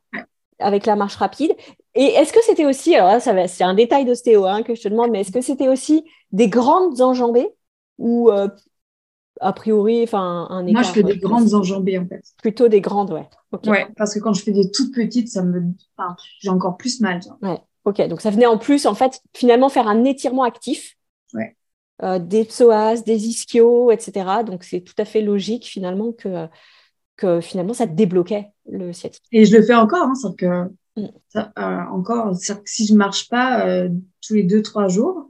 avec 0.59 0.85
la 0.85 0.97
marche 0.97 1.15
rapide. 1.15 1.55
Et 1.95 2.03
est-ce 2.03 2.33
que 2.33 2.43
c'était 2.43 2.65
aussi, 2.65 2.95
alors 2.95 3.07
là, 3.07 3.19
ça 3.21 3.47
c'est 3.47 3.63
un 3.63 3.73
détail 3.73 4.03
d'ostéo 4.03 4.45
hein, 4.45 4.63
que 4.63 4.75
je 4.75 4.81
te 4.81 4.89
demande, 4.89 5.11
mais 5.11 5.21
est-ce 5.21 5.31
que 5.31 5.41
c'était 5.41 5.69
aussi 5.69 6.03
des 6.31 6.49
grandes 6.49 7.01
enjambées 7.01 7.49
ou 7.97 8.29
euh, 8.29 8.49
a 9.41 9.53
priori, 9.53 10.03
enfin 10.03 10.47
un 10.49 10.65
écart 10.65 10.81
Moi, 10.81 10.83
je 10.83 10.93
fais 10.93 11.03
des 11.03 11.17
grandes 11.17 11.53
enjambées 11.53 11.97
en 11.97 12.07
fait. 12.07 12.23
Plutôt 12.41 12.67
des 12.67 12.81
grandes, 12.81 13.11
ouais. 13.11 13.27
Ouais, 13.65 13.87
parce 13.95 14.13
que 14.13 14.19
quand 14.19 14.33
je 14.33 14.43
fais 14.43 14.51
des 14.51 14.69
toutes 14.71 14.93
petites, 14.93 15.29
ça 15.29 15.43
me, 15.43 15.63
enfin, 15.97 16.15
j'ai 16.39 16.49
encore 16.49 16.77
plus 16.77 16.99
mal. 17.01 17.19
Ouais. 17.41 17.59
Ok, 17.85 18.01
donc 18.07 18.21
ça 18.21 18.31
venait 18.31 18.47
en 18.47 18.57
plus, 18.57 18.85
en 18.85 18.95
fait, 18.95 19.21
finalement 19.33 19.69
faire 19.69 19.87
un 19.87 20.03
étirement 20.03 20.43
actif. 20.43 20.97
Ouais. 21.33 21.55
Euh, 22.03 22.19
des 22.19 22.43
psoas, 22.43 23.01
des 23.03 23.27
ischios, 23.27 23.91
etc. 23.91 24.43
Donc 24.45 24.63
c'est 24.63 24.81
tout 24.81 24.95
à 24.97 25.05
fait 25.05 25.21
logique 25.21 25.65
finalement 25.65 26.11
que, 26.11 26.47
que 27.15 27.39
finalement 27.39 27.73
ça 27.73 27.85
débloquait 27.85 28.51
le 28.69 28.91
sciatique. 28.91 29.23
Et 29.31 29.45
je 29.45 29.55
le 29.55 29.63
fais 29.63 29.75
encore, 29.75 30.03
hein, 30.03 30.15
c'est 30.15 30.35
que 30.35 30.63
mm. 30.97 31.07
ça, 31.29 31.53
euh, 31.57 31.93
encore, 31.93 32.31
que 32.31 32.61
si 32.65 32.85
je 32.85 32.95
marche 32.95 33.29
pas 33.29 33.65
euh, 33.67 33.89
tous 34.21 34.33
les 34.33 34.43
deux 34.43 34.61
trois 34.61 34.89
jours, 34.89 35.29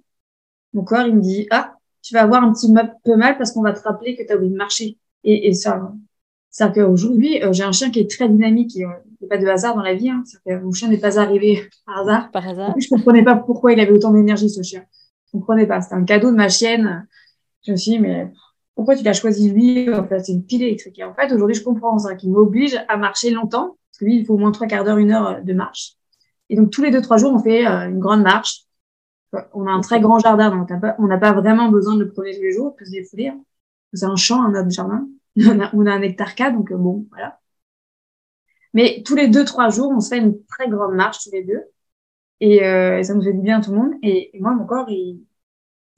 mon 0.73 0.83
corps 0.83 1.05
il 1.05 1.17
me 1.17 1.21
dit 1.21 1.45
ah 1.51 1.74
tu 2.05 2.13
vas 2.13 2.21
avoir 2.21 2.43
un 2.43 2.53
petit 2.53 2.71
peu 3.03 3.15
mal 3.15 3.37
parce 3.37 3.51
qu'on 3.51 3.61
va 3.61 3.73
te 3.73 3.81
rappeler 3.81 4.15
que 4.15 4.23
tu 4.23 4.31
as 4.31 4.35
oublié 4.35 4.51
de 4.51 4.57
marcher. 4.57 4.97
Et, 5.23 5.47
et 5.47 5.53
ça, 5.53 5.91
c'est 6.49 6.71
qu'aujourd'hui 6.73 7.41
j'ai 7.51 7.63
un 7.63 7.71
chien 7.71 7.89
qui 7.89 7.99
est 7.99 8.09
très 8.09 8.29
dynamique. 8.29 8.75
Il 8.75 8.79
n'y 8.79 8.85
a 8.85 9.27
pas 9.29 9.37
de 9.37 9.47
hasard 9.47 9.75
dans 9.75 9.81
la 9.81 9.95
vie. 9.95 10.09
Hein, 10.09 10.23
que 10.45 10.59
mon 10.59 10.71
chien 10.71 10.87
n'est 10.87 10.99
pas 10.99 11.19
arrivé 11.19 11.67
par 11.85 11.99
hasard. 11.99 12.31
Par 12.31 12.47
hasard. 12.47 12.75
je 12.77 12.87
comprenais 12.87 13.23
pas 13.23 13.35
pourquoi 13.35 13.73
il 13.73 13.79
avait 13.79 13.91
autant 13.91 14.11
d'énergie 14.11 14.49
ce 14.49 14.61
chien 14.61 14.83
comprenais 15.35 15.65
pas. 15.65 15.81
C'était 15.81 15.95
un 15.95 16.03
cadeau 16.03 16.31
de 16.31 16.35
ma 16.35 16.49
chienne. 16.49 17.07
Je 17.65 17.71
me 17.71 17.77
suis 17.77 17.91
dit, 17.91 17.99
mais 17.99 18.31
pourquoi 18.75 18.95
tu 18.95 19.03
l'as 19.03 19.13
choisi 19.13 19.49
lui 19.49 19.93
En 19.93 20.05
fait, 20.07 20.19
c'est 20.19 20.31
une 20.31 20.45
pile 20.45 20.63
électrique. 20.63 20.99
Et 20.99 21.03
en 21.03 21.13
fait, 21.13 21.31
aujourd'hui, 21.31 21.55
je 21.55 21.63
comprends 21.63 21.97
ça, 21.99 22.15
qu'il 22.15 22.31
m'oblige 22.31 22.77
à 22.87 22.97
marcher 22.97 23.31
longtemps. 23.31 23.77
Parce 23.91 23.99
que 23.99 24.05
lui, 24.05 24.17
il 24.17 24.25
faut 24.25 24.33
au 24.33 24.37
moins 24.37 24.51
trois 24.51 24.67
quarts 24.67 24.83
d'heure, 24.83 24.97
une 24.97 25.11
heure 25.11 25.41
de 25.43 25.53
marche. 25.53 25.93
Et 26.49 26.55
donc, 26.55 26.69
tous 26.69 26.83
les 26.83 26.91
deux, 26.91 27.01
trois 27.01 27.17
jours, 27.17 27.33
on 27.33 27.39
fait 27.39 27.65
euh, 27.65 27.89
une 27.89 27.99
grande 27.99 28.21
marche. 28.21 28.64
On 29.53 29.67
a 29.67 29.71
un 29.71 29.81
très 29.81 29.99
grand 29.99 30.19
jardin, 30.19 30.49
donc 30.49 30.69
on 30.97 31.07
n'a 31.07 31.17
pas 31.17 31.33
vraiment 31.33 31.69
besoin 31.69 31.95
de 31.95 32.03
le 32.03 32.11
promener 32.11 32.35
tous 32.35 32.41
les 32.41 32.53
jours, 32.53 32.67
on 32.67 32.71
peut 32.71 32.85
se 32.85 32.91
défouler. 32.91 33.33
C'est 33.93 34.05
un 34.05 34.15
champ, 34.15 34.43
un 34.43 34.53
autre 34.55 34.69
jardin. 34.69 35.07
On 35.37 35.85
a, 35.85 35.91
un 35.91 36.01
hectare 36.01 36.33
quatre, 36.35 36.53
donc 36.53 36.71
euh, 36.71 36.77
bon, 36.77 37.07
voilà. 37.09 37.39
Mais 38.73 39.03
tous 39.05 39.15
les 39.15 39.27
deux, 39.27 39.43
trois 39.43 39.69
jours, 39.69 39.89
on 39.89 39.99
se 39.99 40.09
fait 40.09 40.17
une 40.17 40.43
très 40.45 40.69
grande 40.69 40.95
marche 40.95 41.23
tous 41.23 41.31
les 41.31 41.43
deux. 41.43 41.63
Euh, 42.43 42.97
et, 42.99 43.03
ça 43.03 43.13
nous 43.13 43.21
fait 43.21 43.33
du 43.33 43.41
bien 43.41 43.59
à 43.59 43.61
tout 43.61 43.71
le 43.71 43.77
monde. 43.77 43.93
Et, 44.03 44.31
moi, 44.39 44.53
mon 44.53 44.65
corps, 44.65 44.89
il... 44.89 45.23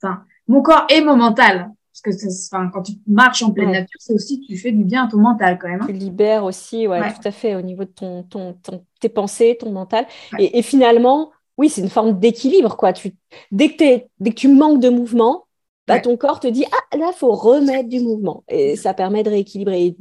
enfin, 0.02 0.24
mon 0.46 0.62
corps 0.62 0.86
et 0.88 1.00
mon 1.00 1.16
mental. 1.16 1.72
Parce 1.92 2.16
que 2.16 2.46
enfin, 2.46 2.70
quand 2.72 2.82
tu 2.82 2.92
marches 3.08 3.42
en 3.42 3.50
pleine 3.50 3.72
nature, 3.72 3.98
c'est 3.98 4.12
aussi 4.12 4.40
tu 4.40 4.56
fais 4.56 4.70
du 4.70 4.84
bien 4.84 5.06
à 5.06 5.10
ton 5.10 5.18
mental 5.18 5.58
quand 5.58 5.68
même. 5.68 5.82
Hein. 5.82 5.86
Tu 5.86 5.92
libères 5.92 6.44
aussi, 6.44 6.86
ouais, 6.86 7.00
tout 7.12 7.26
à 7.26 7.32
fait, 7.32 7.56
au 7.56 7.62
niveau 7.62 7.84
de 7.84 7.90
ton, 7.90 8.22
ton, 8.22 8.56
tes 9.00 9.08
pensées, 9.08 9.56
ton 9.58 9.72
mental. 9.72 10.06
Et, 10.38 10.62
finalement, 10.62 11.32
oui, 11.58 11.68
c'est 11.68 11.80
une 11.82 11.90
forme 11.90 12.18
d'équilibre, 12.18 12.76
quoi. 12.76 12.92
Tu, 12.92 13.16
dès, 13.50 13.74
que 13.74 14.02
dès 14.20 14.30
que 14.30 14.34
tu 14.36 14.48
manques 14.48 14.80
de 14.80 14.88
mouvement, 14.88 15.46
bah, 15.88 16.00
ton 16.00 16.16
corps 16.16 16.40
te 16.40 16.46
dit, 16.46 16.64
ah, 16.70 16.96
là, 16.96 17.12
faut 17.12 17.32
remettre 17.32 17.88
du 17.88 18.00
mouvement. 18.00 18.44
Et 18.48 18.76
ça 18.76 18.94
permet 18.94 19.22
de 19.22 19.30
rééquilibrer. 19.30 19.96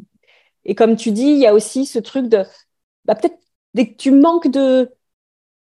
Et, 0.66 0.76
comme 0.76 0.96
tu 0.96 1.12
dis, 1.12 1.24
il 1.24 1.40
y 1.40 1.48
a 1.48 1.54
aussi 1.54 1.86
ce 1.86 2.00
truc 2.00 2.28
de, 2.28 2.44
bah, 3.06 3.16
peut-être, 3.16 3.40
dès 3.74 3.90
que 3.90 3.96
tu 3.96 4.12
manques 4.12 4.50
de, 4.50 4.92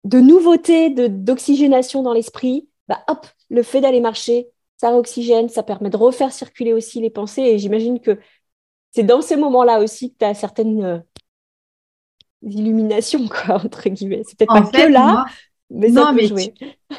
de 0.04 0.20
nouveautés, 0.20 0.90
d'oxygénation 0.90 2.02
dans 2.02 2.12
l'esprit, 2.12 2.68
bah 2.88 3.04
hop, 3.08 3.26
le 3.50 3.62
fait 3.62 3.80
d'aller 3.80 4.00
marcher, 4.00 4.48
ça 4.78 4.90
réoxygène, 4.90 5.48
ça 5.48 5.62
permet 5.62 5.90
de 5.90 5.96
refaire 5.96 6.32
circuler 6.32 6.72
aussi 6.72 7.00
les 7.00 7.10
pensées. 7.10 7.42
Et 7.42 7.58
j'imagine 7.58 8.00
que 8.00 8.18
c'est 8.92 9.02
dans 9.02 9.20
ces 9.20 9.36
moments-là 9.36 9.80
aussi 9.80 10.12
que 10.12 10.18
tu 10.18 10.24
as 10.24 10.34
certaines 10.34 10.82
euh, 10.82 10.98
illuminations, 12.42 13.28
quoi, 13.28 13.56
entre 13.64 13.88
guillemets. 13.88 14.22
C'est 14.26 14.38
peut-être 14.38 14.52
pas 14.52 14.70
que 14.70 14.90
là, 14.90 15.26
mais 15.70 15.90
ça 15.90 16.12
peut 16.14 16.26
jouer. 16.26 16.54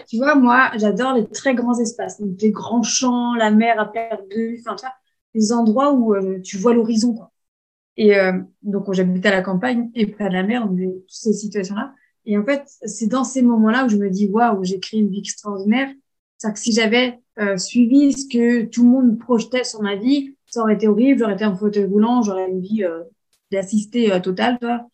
Tu, 0.08 0.18
vois, 0.18 0.36
moi, 0.36 0.72
j'adore 0.76 1.14
les 1.14 1.28
très 1.28 1.56
grands 1.56 1.78
espaces, 1.80 2.20
donc 2.20 2.42
les 2.42 2.52
grands 2.52 2.84
champs, 2.84 3.36
la 3.36 3.52
mer 3.52 3.80
à 3.80 3.92
perte 3.92 4.22
de 4.30 4.56
enfin, 4.60 4.76
tu 4.76 4.86
vois, 4.86 4.94
les 5.34 5.52
endroits 5.52 5.94
où 5.94 6.14
euh, 6.14 6.40
tu 6.42 6.58
vois 6.58 6.74
l'horizon, 6.74 7.14
quoi. 7.14 7.32
Et 7.98 8.18
euh, 8.18 8.34
donc, 8.62 8.92
j'habite 8.94 9.26
à 9.26 9.32
la 9.32 9.42
campagne 9.42 9.90
et 9.94 10.08
près 10.08 10.30
de 10.30 10.34
la 10.34 10.44
mer, 10.44 10.68
donc 10.68 10.80
toutes 10.80 11.04
ces 11.10 11.34
situations-là. 11.34 11.94
Et 12.26 12.38
en 12.38 12.46
fait, 12.46 12.64
c'est 12.86 13.08
dans 13.08 13.24
ces 13.24 13.42
moments-là 13.42 13.86
où 13.86 13.90
je 13.90 13.98
me 13.98 14.10
dis, 14.10 14.28
waouh, 14.28 14.64
j'ai 14.64 14.80
créé 14.80 15.00
une 15.00 15.10
vie 15.10 15.20
extraordinaire. 15.20 15.90
C'est-à-dire 16.38 16.54
que 16.54 16.60
si 16.60 16.72
j'avais 16.72 17.20
euh, 17.40 17.58
suivi 17.58 18.14
ce 18.14 18.28
que 18.28 18.66
tout 18.66 18.84
le 18.84 18.90
monde 18.90 19.20
projetait 19.20 19.64
sur 19.64 19.82
ma 19.82 19.96
vie, 19.96 20.36
ça 20.46 20.62
aurait 20.62 20.76
été 20.76 20.88
horrible, 20.88 21.20
j'aurais 21.20 21.34
été 21.34 21.46
en 21.46 21.56
fauteuil 21.56 21.86
roulant, 21.86 22.22
j'aurais 22.22 22.50
une 22.50 22.62
vie 22.62 22.84
euh, 22.84 23.04
d'assisté 23.52 24.12
euh, 24.12 24.20
totale, 24.20 24.58
toi. 24.60 24.88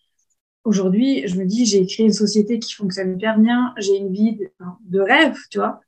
Aujourd'hui, 0.66 1.28
je 1.28 1.38
me 1.38 1.46
dis, 1.46 1.66
j'ai 1.66 1.86
créé 1.86 2.06
une 2.06 2.14
société 2.14 2.60
qui 2.60 2.74
fonctionne 2.74 3.14
hyper 3.14 3.40
bien, 3.40 3.74
j'ai 3.78 3.98
une 3.98 4.12
vie 4.12 4.36
de, 4.36 4.50
de, 4.82 5.00
rêve, 5.00 5.38
tu 5.50 5.60
vois. 5.60 5.80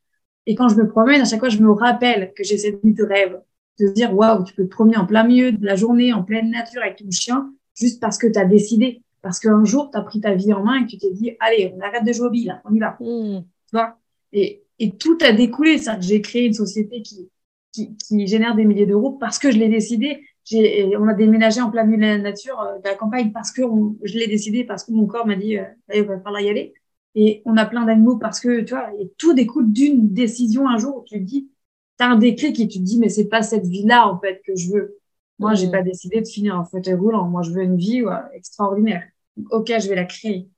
Et 0.46 0.56
quand 0.56 0.70
je 0.70 0.76
me 0.76 0.88
promène, 0.88 1.22
à 1.22 1.26
chaque 1.26 1.40
fois, 1.40 1.50
je 1.50 1.60
me 1.60 1.72
rappelle 1.72 2.32
que 2.36 2.44
j'ai 2.44 2.58
cette 2.58 2.84
vie 2.84 2.94
de 2.94 3.04
rêve. 3.04 3.42
De 3.80 3.88
se 3.88 3.92
dire, 3.92 4.16
waouh, 4.16 4.44
tu 4.44 4.54
peux 4.54 4.64
te 4.64 4.70
promener 4.70 4.98
en 4.98 5.06
plein 5.06 5.24
milieu 5.24 5.52
de 5.52 5.66
la 5.66 5.76
journée, 5.76 6.14
en 6.14 6.24
pleine 6.24 6.50
nature 6.50 6.82
avec 6.82 6.98
ton 6.98 7.12
chien, 7.12 7.52
juste 7.76 8.00
parce 8.00 8.18
que 8.18 8.28
tu 8.28 8.40
as 8.40 8.46
décidé. 8.46 9.04
Parce 9.22 9.40
qu'un 9.40 9.66
jour, 9.66 9.92
tu 9.92 9.98
as 9.98 10.02
pris 10.02 10.22
ta 10.22 10.34
vie 10.34 10.54
en 10.54 10.64
main 10.64 10.82
et 10.82 10.86
que 10.86 10.92
tu 10.92 10.98
t'es 10.98 11.12
dit, 11.12 11.32
allez, 11.40 11.74
on 11.76 11.82
arrête 11.82 12.06
de 12.06 12.14
jouer 12.14 12.28
au 12.28 12.30
billes, 12.30 12.56
on 12.66 12.74
y 12.74 12.80
va. 12.80 12.98
Mmh. 13.00 13.42
Tu 13.42 13.76
vois 13.76 13.98
et, 14.34 14.64
et 14.80 14.92
tout 14.92 15.18
a 15.22 15.32
découlé. 15.32 15.78
Ça, 15.78 16.00
j'ai 16.00 16.22
créé 16.22 16.46
une 16.46 16.54
société 16.54 17.02
qui, 17.02 17.30
qui, 17.72 17.96
qui 17.98 18.28
génère 18.28 18.56
des 18.56 18.66
milliers 18.66 18.86
d'euros 18.86 19.12
parce 19.12 19.40
que 19.40 19.52
je 19.52 19.58
l'ai 19.58 19.70
décidé. 19.70 20.24
J'ai, 20.50 20.96
on 20.98 21.08
a 21.10 21.14
déménagé 21.14 21.60
en 21.60 21.70
plein 21.70 21.84
milieu 21.84 21.98
de 21.98 22.02
la 22.06 22.18
nature, 22.18 22.60
euh, 22.62 22.80
de 22.80 22.88
la 22.88 22.96
campagne, 22.96 23.32
parce 23.34 23.52
que 23.52 23.62
je 24.04 24.18
l'ai 24.18 24.28
décidé, 24.28 24.64
parce 24.64 24.86
que 24.86 24.94
mon 24.94 25.06
corps 25.06 25.28
m'a 25.28 25.36
dit, 25.36 25.58
euh, 25.58 25.66
il 25.94 26.04
va 26.04 26.20
falloir 26.20 26.42
y 26.42 26.50
aller. 26.50 26.74
Et 27.16 27.42
on 27.46 27.58
a 27.58 27.66
plein 27.66 27.86
d'animaux 27.86 28.18
parce 28.18 28.40
que, 28.40 28.62
tu 28.62 28.74
vois, 28.74 28.90
et 29.00 29.12
tout 29.18 29.34
découle 29.34 29.72
d'une 29.72 30.14
décision 30.14 30.70
un 30.70 30.78
jour 30.78 30.98
où 30.98 31.04
tu 31.04 31.16
te 31.16 31.24
dis, 31.24 31.50
tu 32.00 32.06
as 32.06 32.10
un 32.10 32.16
déclic 32.16 32.60
et 32.60 32.68
tu 32.68 32.80
te 32.80 32.84
dis, 32.84 32.98
mais 32.98 33.10
c'est 33.10 33.28
pas 33.28 33.42
cette 33.42 33.66
vie-là, 33.66 34.08
en 34.08 34.20
fait, 34.20 34.42
que 34.46 34.56
je 34.56 34.72
veux. 34.72 34.98
Moi, 35.40 35.54
j'ai 35.54 35.68
mmh. 35.68 35.72
pas 35.72 35.82
décidé 35.82 36.22
de 36.22 36.28
finir 36.28 36.58
en 36.58 36.64
fauteuil 36.64 36.94
roulant. 36.94 37.28
Moi, 37.28 37.42
je 37.42 37.52
veux 37.52 37.64
une 37.64 37.78
vie 37.78 38.04
ouais, 38.04 38.16
extraordinaire. 38.34 39.04
ok, 39.52 39.68
je 39.68 39.90
vais 39.90 39.96
la 39.96 40.06
créer. 40.06 40.50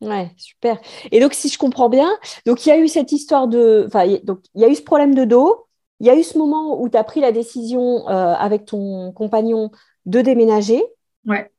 Ouais, 0.00 0.30
super. 0.36 0.80
Et 1.10 1.20
donc, 1.20 1.34
si 1.34 1.48
je 1.48 1.56
comprends 1.56 1.88
bien, 1.88 2.10
donc 2.44 2.66
il 2.66 2.68
y 2.68 2.72
a 2.72 2.78
eu 2.78 2.88
cette 2.88 3.12
histoire 3.12 3.48
de, 3.48 3.84
enfin, 3.86 4.06
donc 4.24 4.40
il 4.54 4.60
y 4.60 4.64
a 4.64 4.68
eu 4.68 4.74
ce 4.74 4.82
problème 4.82 5.14
de 5.14 5.24
dos. 5.24 5.65
Il 6.00 6.06
y 6.06 6.10
a 6.10 6.18
eu 6.18 6.22
ce 6.22 6.36
moment 6.36 6.80
où 6.80 6.88
tu 6.88 6.96
as 6.96 7.04
pris 7.04 7.20
la 7.20 7.32
décision 7.32 8.08
euh, 8.08 8.34
avec 8.34 8.66
ton 8.66 9.12
compagnon 9.12 9.70
de 10.04 10.20
déménager. 10.20 10.84
Ouais. 11.26 11.50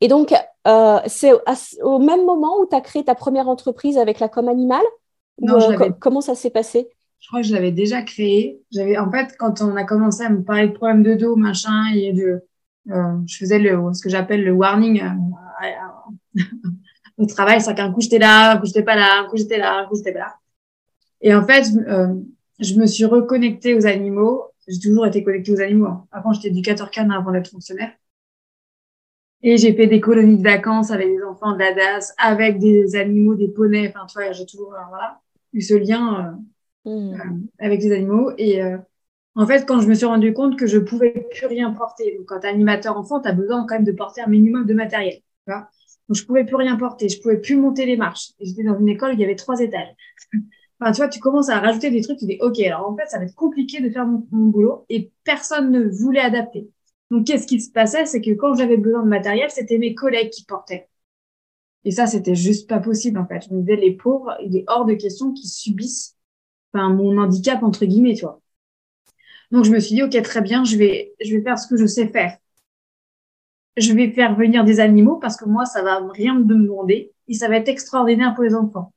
Et 0.00 0.08
donc, 0.08 0.34
euh, 0.66 0.98
c'est 1.06 1.32
au 1.82 1.98
même 1.98 2.24
moment 2.24 2.58
où 2.60 2.66
tu 2.66 2.74
as 2.74 2.80
créé 2.80 3.04
ta 3.04 3.14
première 3.14 3.48
entreprise 3.48 3.98
avec 3.98 4.18
la 4.18 4.28
com 4.28 4.48
animale? 4.48 4.84
Non, 5.40 5.58
euh, 5.70 5.90
Comment 6.00 6.20
ça 6.20 6.34
s'est 6.34 6.50
passé? 6.50 6.88
Je 7.20 7.28
crois 7.28 7.40
que 7.40 7.46
je 7.46 7.54
l'avais 7.54 7.70
déjà 7.70 8.02
créé. 8.02 8.60
J'avais, 8.72 8.98
en 8.98 9.10
fait, 9.10 9.36
quand 9.38 9.60
on 9.60 9.76
a 9.76 9.84
commencé 9.84 10.24
à 10.24 10.30
me 10.30 10.42
parler 10.42 10.68
de 10.68 10.72
problème 10.72 11.02
de 11.02 11.14
dos, 11.14 11.36
machin, 11.36 11.84
et 11.94 12.12
de, 12.12 12.42
je 12.86 13.36
faisais 13.36 13.58
le, 13.58 13.78
ce 13.92 14.02
que 14.02 14.08
j'appelle 14.08 14.42
le 14.42 14.52
warning 14.52 15.02
au 17.18 17.26
travail, 17.26 17.60
c'est 17.60 17.74
qu'un 17.74 17.92
coup 17.92 18.00
j'étais 18.00 18.18
là, 18.18 18.52
un 18.52 18.56
coup 18.58 18.66
j'étais 18.66 18.82
pas 18.82 18.96
là, 18.96 19.20
un 19.20 19.28
coup 19.28 19.36
j'étais 19.36 19.58
là, 19.58 19.80
un 19.80 19.86
coup 19.86 19.96
j'étais 19.96 20.12
pas 20.12 20.20
là. 20.20 20.34
Et 21.20 21.34
en 21.34 21.44
fait, 21.44 21.66
je 22.60 22.74
me 22.74 22.86
suis 22.86 23.04
reconnectée 23.04 23.74
aux 23.74 23.86
animaux. 23.86 24.44
J'ai 24.68 24.78
toujours 24.78 25.06
été 25.06 25.24
connectée 25.24 25.52
aux 25.52 25.60
animaux. 25.60 25.86
Hein. 25.86 26.06
Avant, 26.12 26.32
j'étais 26.32 26.48
éducateur 26.48 26.90
canin 26.90 27.18
avant 27.18 27.32
d'être 27.32 27.50
fonctionnaire. 27.50 27.92
Et 29.42 29.56
j'ai 29.56 29.74
fait 29.74 29.86
des 29.86 30.00
colonies 30.00 30.36
de 30.36 30.42
vacances 30.42 30.90
avec 30.90 31.08
des 31.08 31.22
enfants 31.22 31.52
de 31.52 31.58
la 31.58 31.72
DAS, 31.72 32.12
avec 32.18 32.58
des 32.58 32.94
animaux, 32.94 33.34
des 33.34 33.48
poneys. 33.48 33.88
Enfin, 33.88 34.06
tu 34.06 34.18
vois, 34.18 34.32
j'ai 34.32 34.44
toujours 34.44 34.74
euh, 34.74 34.84
voilà, 34.90 35.20
eu 35.54 35.62
ce 35.62 35.74
lien 35.74 36.36
euh, 36.86 36.90
mmh. 36.90 37.14
euh, 37.14 37.24
avec 37.58 37.82
les 37.82 37.92
animaux. 37.92 38.32
Et 38.36 38.60
en 39.34 39.46
fait, 39.46 39.66
quand 39.66 39.80
je 39.80 39.88
me 39.88 39.94
suis 39.94 40.06
rendu 40.06 40.34
compte 40.34 40.58
que 40.58 40.66
je 40.66 40.78
pouvais 40.78 41.26
plus 41.30 41.46
rien 41.46 41.72
porter, 41.72 42.16
donc 42.18 42.26
quand 42.26 42.40
tu 42.40 42.46
es 42.46 42.50
animateur 42.50 42.98
enfant, 42.98 43.20
tu 43.20 43.28
as 43.28 43.32
besoin 43.32 43.66
quand 43.66 43.76
même 43.76 43.84
de 43.84 43.92
porter 43.92 44.20
un 44.20 44.28
minimum 44.28 44.66
de 44.66 44.74
matériel. 44.74 45.14
Tu 45.46 45.52
vois 45.52 45.68
donc, 46.10 46.16
je 46.16 46.26
pouvais 46.26 46.44
plus 46.44 46.56
rien 46.56 46.76
porter. 46.76 47.08
Je 47.08 47.20
pouvais 47.20 47.38
plus 47.38 47.54
monter 47.54 47.86
les 47.86 47.96
marches. 47.96 48.32
J'étais 48.40 48.64
dans 48.64 48.76
une 48.76 48.88
école 48.88 49.10
où 49.10 49.12
il 49.12 49.20
y 49.20 49.24
avait 49.24 49.36
trois 49.36 49.60
étages. 49.60 49.94
Enfin, 50.80 50.92
tu 50.92 50.98
vois, 50.98 51.08
tu 51.08 51.20
commences 51.20 51.50
à 51.50 51.60
rajouter 51.60 51.90
des 51.90 52.00
trucs, 52.00 52.18
tu 52.18 52.26
dis, 52.26 52.38
OK, 52.40 52.58
alors 52.60 52.88
en 52.88 52.96
fait, 52.96 53.06
ça 53.06 53.18
va 53.18 53.24
être 53.24 53.34
compliqué 53.34 53.80
de 53.82 53.90
faire 53.90 54.06
mon, 54.06 54.22
boulot 54.30 54.86
et 54.88 55.12
personne 55.24 55.70
ne 55.70 55.84
voulait 55.88 56.20
adapter. 56.20 56.70
Donc, 57.10 57.26
qu'est-ce 57.26 57.46
qui 57.46 57.60
se 57.60 57.70
passait? 57.70 58.06
C'est 58.06 58.20
que 58.22 58.30
quand 58.32 58.54
j'avais 58.54 58.76
besoin 58.78 59.02
de 59.02 59.08
matériel, 59.08 59.50
c'était 59.50 59.78
mes 59.78 59.94
collègues 59.94 60.30
qui 60.30 60.44
portaient. 60.44 60.88
Et 61.84 61.90
ça, 61.90 62.06
c'était 62.06 62.34
juste 62.34 62.68
pas 62.68 62.80
possible, 62.80 63.18
en 63.18 63.26
fait. 63.26 63.46
Je 63.48 63.54
me 63.54 63.60
disais, 63.60 63.76
les 63.76 63.92
pauvres, 63.92 64.36
il 64.42 64.56
est 64.56 64.64
hors 64.68 64.86
de 64.86 64.94
question 64.94 65.32
qu'ils 65.32 65.50
subissent, 65.50 66.16
enfin, 66.72 66.90
mon 66.90 67.18
handicap, 67.18 67.62
entre 67.62 67.84
guillemets, 67.84 68.14
tu 68.14 68.22
vois. 68.24 68.40
Donc, 69.50 69.64
je 69.64 69.70
me 69.72 69.80
suis 69.80 69.96
dit, 69.96 70.02
OK, 70.02 70.20
très 70.22 70.40
bien, 70.42 70.64
je 70.64 70.76
vais, 70.76 71.14
je 71.20 71.36
vais 71.36 71.42
faire 71.42 71.58
ce 71.58 71.68
que 71.68 71.76
je 71.76 71.86
sais 71.86 72.06
faire. 72.08 72.38
Je 73.76 73.92
vais 73.92 74.10
faire 74.12 74.34
venir 74.36 74.64
des 74.64 74.80
animaux 74.80 75.16
parce 75.16 75.36
que 75.36 75.44
moi, 75.46 75.64
ça 75.64 75.82
va 75.82 76.00
rien 76.12 76.34
me 76.34 76.44
demander 76.44 77.12
et 77.28 77.34
ça 77.34 77.48
va 77.48 77.56
être 77.56 77.68
extraordinaire 77.68 78.34
pour 78.34 78.44
les 78.44 78.54
enfants. 78.54 78.92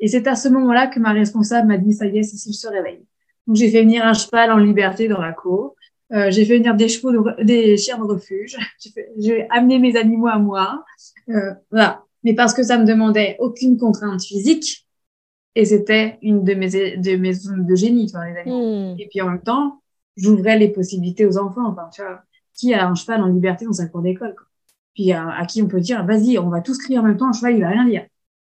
Et 0.00 0.08
c'est 0.08 0.26
à 0.26 0.36
ce 0.36 0.48
moment-là 0.48 0.86
que 0.86 1.00
ma 1.00 1.12
responsable 1.12 1.68
m'a 1.68 1.78
dit, 1.78 1.92
ça 1.92 2.06
y 2.06 2.18
est, 2.18 2.22
Cécile 2.22 2.54
se 2.54 2.68
réveille. 2.68 3.04
Donc, 3.46 3.56
j'ai 3.56 3.70
fait 3.70 3.82
venir 3.82 4.04
un 4.04 4.12
cheval 4.12 4.52
en 4.52 4.58
liberté 4.58 5.08
dans 5.08 5.20
la 5.20 5.32
cour. 5.32 5.74
Euh, 6.12 6.30
j'ai 6.30 6.44
fait 6.44 6.58
venir 6.58 6.74
des 6.74 6.88
chevaux, 6.88 7.12
des 7.42 7.76
chiens 7.76 7.98
de 7.98 8.04
refuge. 8.04 8.56
J'ai 9.18 9.46
amené 9.50 9.78
mes 9.78 9.96
animaux 9.96 10.28
à 10.28 10.38
moi. 10.38 10.84
Euh, 11.28 11.52
voilà. 11.70 12.04
Mais 12.24 12.34
parce 12.34 12.54
que 12.54 12.62
ça 12.62 12.78
me 12.78 12.86
demandait 12.86 13.36
aucune 13.40 13.76
contrainte 13.76 14.22
physique. 14.22 14.86
Et 15.54 15.64
c'était 15.64 16.18
une 16.22 16.44
de 16.44 16.54
mes, 16.54 16.96
de 16.96 17.16
mes 17.16 17.32
zones 17.32 17.66
de 17.66 17.74
génie, 17.74 18.06
tu 18.06 18.12
vois, 18.12 18.26
les 18.26 18.36
animaux. 18.36 18.94
Hmm. 18.94 18.96
Et 18.98 19.08
puis 19.08 19.20
en 19.20 19.28
même 19.28 19.42
temps, 19.42 19.82
j'ouvrais 20.16 20.58
les 20.58 20.68
possibilités 20.68 21.26
aux 21.26 21.36
enfants. 21.36 21.66
Enfin, 21.66 21.88
tu 21.92 22.00
vois, 22.00 22.22
qui 22.54 22.72
a 22.72 22.88
un 22.88 22.94
cheval 22.94 23.22
en 23.22 23.26
liberté 23.26 23.64
dans 23.64 23.72
sa 23.72 23.86
cour 23.86 24.02
d'école? 24.02 24.34
Puis 24.94 25.12
à, 25.12 25.28
à, 25.30 25.46
qui 25.46 25.62
on 25.62 25.68
peut 25.68 25.80
dire, 25.80 26.04
vas-y, 26.06 26.38
on 26.38 26.48
va 26.48 26.60
tous 26.60 26.78
crier 26.78 26.98
en 26.98 27.02
même 27.02 27.16
temps, 27.16 27.28
le 27.28 27.32
cheval, 27.32 27.54
il 27.54 27.60
va 27.60 27.68
rien 27.68 27.84
dire. 27.84 28.06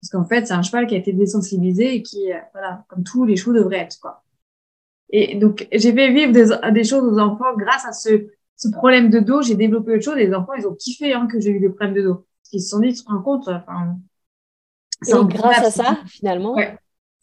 Parce 0.02 0.10
qu'en 0.10 0.24
fait, 0.24 0.46
c'est 0.46 0.52
un 0.52 0.62
cheval 0.62 0.88
qui 0.88 0.96
a 0.96 0.98
été 0.98 1.12
désensibilisé 1.12 1.94
et 1.94 2.02
qui, 2.02 2.32
euh, 2.32 2.38
voilà, 2.52 2.84
comme 2.88 3.04
tous 3.04 3.24
les 3.24 3.36
chevaux 3.36 3.52
devraient 3.52 3.78
être, 3.78 4.00
quoi. 4.00 4.24
Et 5.10 5.36
donc, 5.36 5.68
j'ai 5.70 5.92
fait 5.92 6.10
vivre 6.12 6.32
des, 6.32 6.72
des, 6.72 6.84
choses 6.84 7.04
aux 7.04 7.18
enfants 7.18 7.54
grâce 7.56 7.84
à 7.84 7.92
ce, 7.92 8.26
ce 8.56 8.68
problème 8.70 9.10
de 9.10 9.20
dos. 9.20 9.42
J'ai 9.42 9.54
développé 9.54 9.92
autre 9.92 10.02
chose 10.02 10.16
et 10.16 10.26
les 10.26 10.34
enfants, 10.34 10.54
ils 10.54 10.66
ont 10.66 10.74
kiffé 10.74 11.12
hein, 11.12 11.28
que 11.30 11.38
j'ai 11.38 11.50
eu 11.50 11.60
des 11.60 11.68
problèmes 11.68 11.94
de 11.94 12.02
dos. 12.02 12.14
Parce 12.14 12.50
qu'ils 12.50 12.62
se 12.62 12.70
sont 12.70 12.80
dit, 12.80 12.94
tu 12.94 13.04
te 13.04 13.10
rends 13.10 13.22
compte, 13.22 13.46
enfin, 13.46 13.96
et 15.06 15.24
grâce 15.26 15.64
à 15.64 15.70
ça, 15.70 15.98
finalement, 16.06 16.56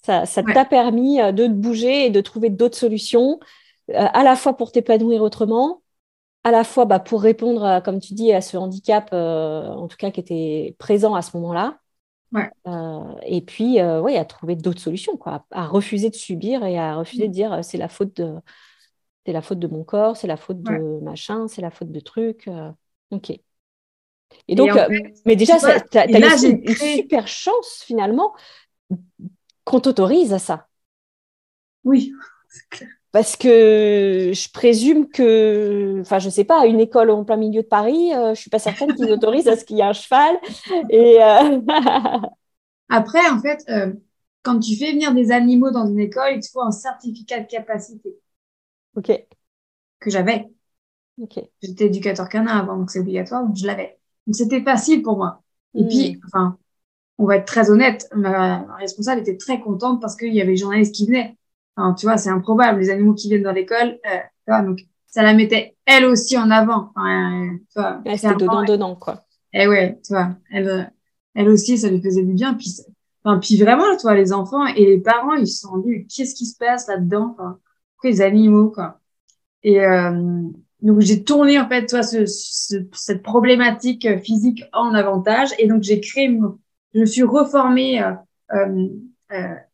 ça, 0.04 0.26
ça 0.26 0.44
t'a 0.44 0.66
permis 0.66 1.20
euh, 1.20 1.32
de 1.32 1.48
te 1.48 1.52
bouger 1.52 2.06
et 2.06 2.10
de 2.12 2.22
trouver 2.22 2.50
d'autres 2.50 2.78
solutions, 2.78 3.40
euh, 3.90 4.06
à 4.14 4.24
la 4.24 4.36
fois 4.36 4.56
pour 4.56 4.72
t'épanouir 4.72 5.22
autrement, 5.22 5.82
à 6.44 6.52
la 6.52 6.64
fois 6.64 6.86
bah, 6.86 7.00
pour 7.00 7.22
répondre, 7.22 7.82
comme 7.84 8.00
tu 8.00 8.14
dis, 8.14 8.32
à 8.32 8.42
ce 8.42 8.56
handicap, 8.56 9.12
en 9.12 9.88
tout 9.88 9.98
cas 9.98 10.12
qui 10.12 10.20
était 10.22 10.76
présent 10.78 11.16
à 11.16 11.22
ce 11.22 11.36
moment-là, 11.36 11.79
euh, 12.36 13.16
et 13.24 13.42
puis, 13.42 13.80
euh, 13.80 14.02
ouais, 14.02 14.18
à 14.18 14.26
trouver 14.26 14.56
d'autres 14.56 14.82
solutions, 14.82 15.18
quoi, 15.18 15.46
à, 15.52 15.68
refuser 15.68 16.10
de 16.10 16.16
subir 16.16 16.64
et 16.64 16.78
à 16.78 16.96
refuser 16.96 17.24
de 17.24 17.30
mm. 17.30 17.34
dire 17.34 17.54
euh, 17.54 17.62
c'est 17.62 17.78
la 17.78 17.88
faute 17.88 18.16
de, 18.18 18.36
c'est 19.26 19.34
la 19.34 19.42
faute 19.42 19.60
de 19.60 19.68
mon 19.68 19.84
corps, 19.84 20.18
c'est 20.18 20.28
la 20.28 20.38
faute 20.38 20.62
de 20.62 21.00
machin, 21.02 21.48
c'est 21.48 21.62
la 21.62 21.72
faute 21.72 21.92
de 21.92 22.00
trucs. 22.00 22.50
ok. 23.12 23.32
Et 24.48 24.54
donc, 24.54 24.70
mais 25.26 25.36
déjà, 25.36 25.58
tu 25.80 25.98
as, 25.98 26.06
une, 26.46 26.68
super 26.76 27.28
chance 27.28 27.84
finalement 27.84 28.34
qu'on 29.64 29.80
t'autorise 29.80 30.34
à 30.34 30.40
ça. 30.40 30.68
Oui, 31.84 32.14
Parce 33.12 33.36
que 33.36 34.32
je 34.34 34.52
présume 34.52 35.10
que, 35.10 36.00
enfin, 36.02 36.20
je 36.20 36.30
sais 36.30 36.44
pas, 36.44 36.68
une 36.68 36.80
école 36.80 37.10
en 37.10 37.24
plein 37.24 37.38
milieu 37.38 37.64
de 37.64 37.68
Paris, 37.68 38.12
je 38.12 38.32
je 38.36 38.40
suis 38.40 38.50
pas 38.52 38.60
certaine 38.60 38.94
qu'ils 38.94 39.12
autorisent 39.12 39.48
à 39.48 39.58
ce 39.58 39.66
qu'il 39.66 39.78
y 39.78 39.80
ait 39.80 39.84
un 39.84 39.94
cheval. 39.94 40.38
Et 40.90 41.18
Après, 42.90 43.30
en 43.30 43.40
fait, 43.40 43.64
euh, 43.70 43.94
quand 44.42 44.60
tu 44.60 44.76
fais 44.76 44.92
venir 44.92 45.14
des 45.14 45.32
animaux 45.32 45.72
dans 45.72 45.86
une 45.86 46.00
école, 46.00 46.34
il 46.36 46.40
te 46.42 46.50
faut 46.52 46.62
un 46.62 46.72
certificat 46.72 47.40
de 47.40 47.48
capacité. 47.48 48.18
Ok. 48.96 49.12
Que 50.00 50.10
j'avais. 50.10 50.50
Ok. 51.22 51.40
J'étais 51.62 51.86
éducateur 51.86 52.28
canin 52.28 52.58
avant, 52.58 52.78
donc 52.78 52.90
c'est 52.90 53.00
obligatoire, 53.00 53.46
donc 53.46 53.56
je 53.56 53.68
l'avais. 53.68 54.00
Donc 54.26 54.36
c'était 54.36 54.64
facile 54.64 55.04
pour 55.04 55.18
moi. 55.18 55.44
Et 55.76 55.86
puis, 55.86 56.16
hmm. 56.16 56.22
enfin, 56.26 56.58
on 57.20 57.26
va 57.26 57.38
être 57.38 57.46
très 57.46 57.70
honnête, 57.70 58.10
ma, 58.16 58.66
responsable 58.78 59.22
était 59.22 59.38
très 59.38 59.60
contente 59.60 60.02
parce 60.02 60.16
qu'il 60.16 60.34
y 60.34 60.42
avait 60.42 60.54
des 60.54 60.58
journalistes 60.58 60.96
qui 60.96 61.06
venaient 61.06 61.38
tu 61.98 62.06
vois, 62.06 62.18
c'est 62.18 62.30
improbable, 62.30 62.80
les 62.80 62.90
animaux 62.90 63.14
qui 63.14 63.30
viennent 63.30 63.44
dans 63.44 63.52
l'école. 63.52 64.00
Euh, 64.06 64.64
donc, 64.64 64.80
ça 65.08 65.24
la 65.24 65.34
mettait 65.34 65.76
elle 65.86 66.06
aussi 66.06 66.38
en 66.38 66.52
avant. 66.52 66.92
Enfin, 66.96 67.60
tu 68.06 68.18
c'était 68.18 68.36
donnant-donnant, 68.36 68.96
quoi. 68.96 69.24
Et 69.54 69.64
eh 69.64 69.68
ouais, 69.68 70.00
tu 70.06 70.14
vois, 70.14 70.36
elle, 70.52 70.92
elle 71.34 71.50
aussi, 71.50 71.78
ça 71.78 71.90
lui 71.90 72.02
faisait 72.02 72.24
du 72.24 72.34
bien. 72.34 72.54
Puis, 72.54 72.82
enfin, 73.24 73.40
puis 73.40 73.58
vraiment, 73.58 73.96
tu 73.96 74.04
vois, 74.04 74.14
les 74.14 74.32
enfants 74.32 74.66
et 74.68 74.86
les 74.86 75.00
parents, 75.00 75.34
ils 75.34 75.48
se 75.48 75.62
sont 75.62 75.78
dit, 75.78 76.06
qu'est-ce 76.08 76.36
qui 76.36 76.46
se 76.46 76.58
passe 76.58 76.88
là-dedans 76.88 77.36
enfin, 77.38 77.58
Pourquoi 77.96 78.10
les 78.12 78.22
animaux, 78.22 78.70
quoi 78.70 79.00
Et 79.64 79.84
euh, 79.84 80.44
donc, 80.82 81.02
j'ai 81.02 81.24
tourné, 81.24 81.60
en 81.60 81.68
fait, 81.68 81.88
toi, 81.88 82.04
ce, 82.04 82.26
ce, 82.28 82.76
cette 82.94 83.24
problématique 83.24 84.08
physique 84.22 84.64
en 84.72 84.94
avantage. 84.94 85.50
Et 85.58 85.68
donc, 85.68 85.82
j'ai 85.82 86.00
créé, 86.00 86.40
je 86.94 87.00
me 87.00 87.06
suis 87.06 87.24
reformée 87.24 88.04
euh, 88.04 88.12
euh 88.54 88.56
euh, 88.56 88.88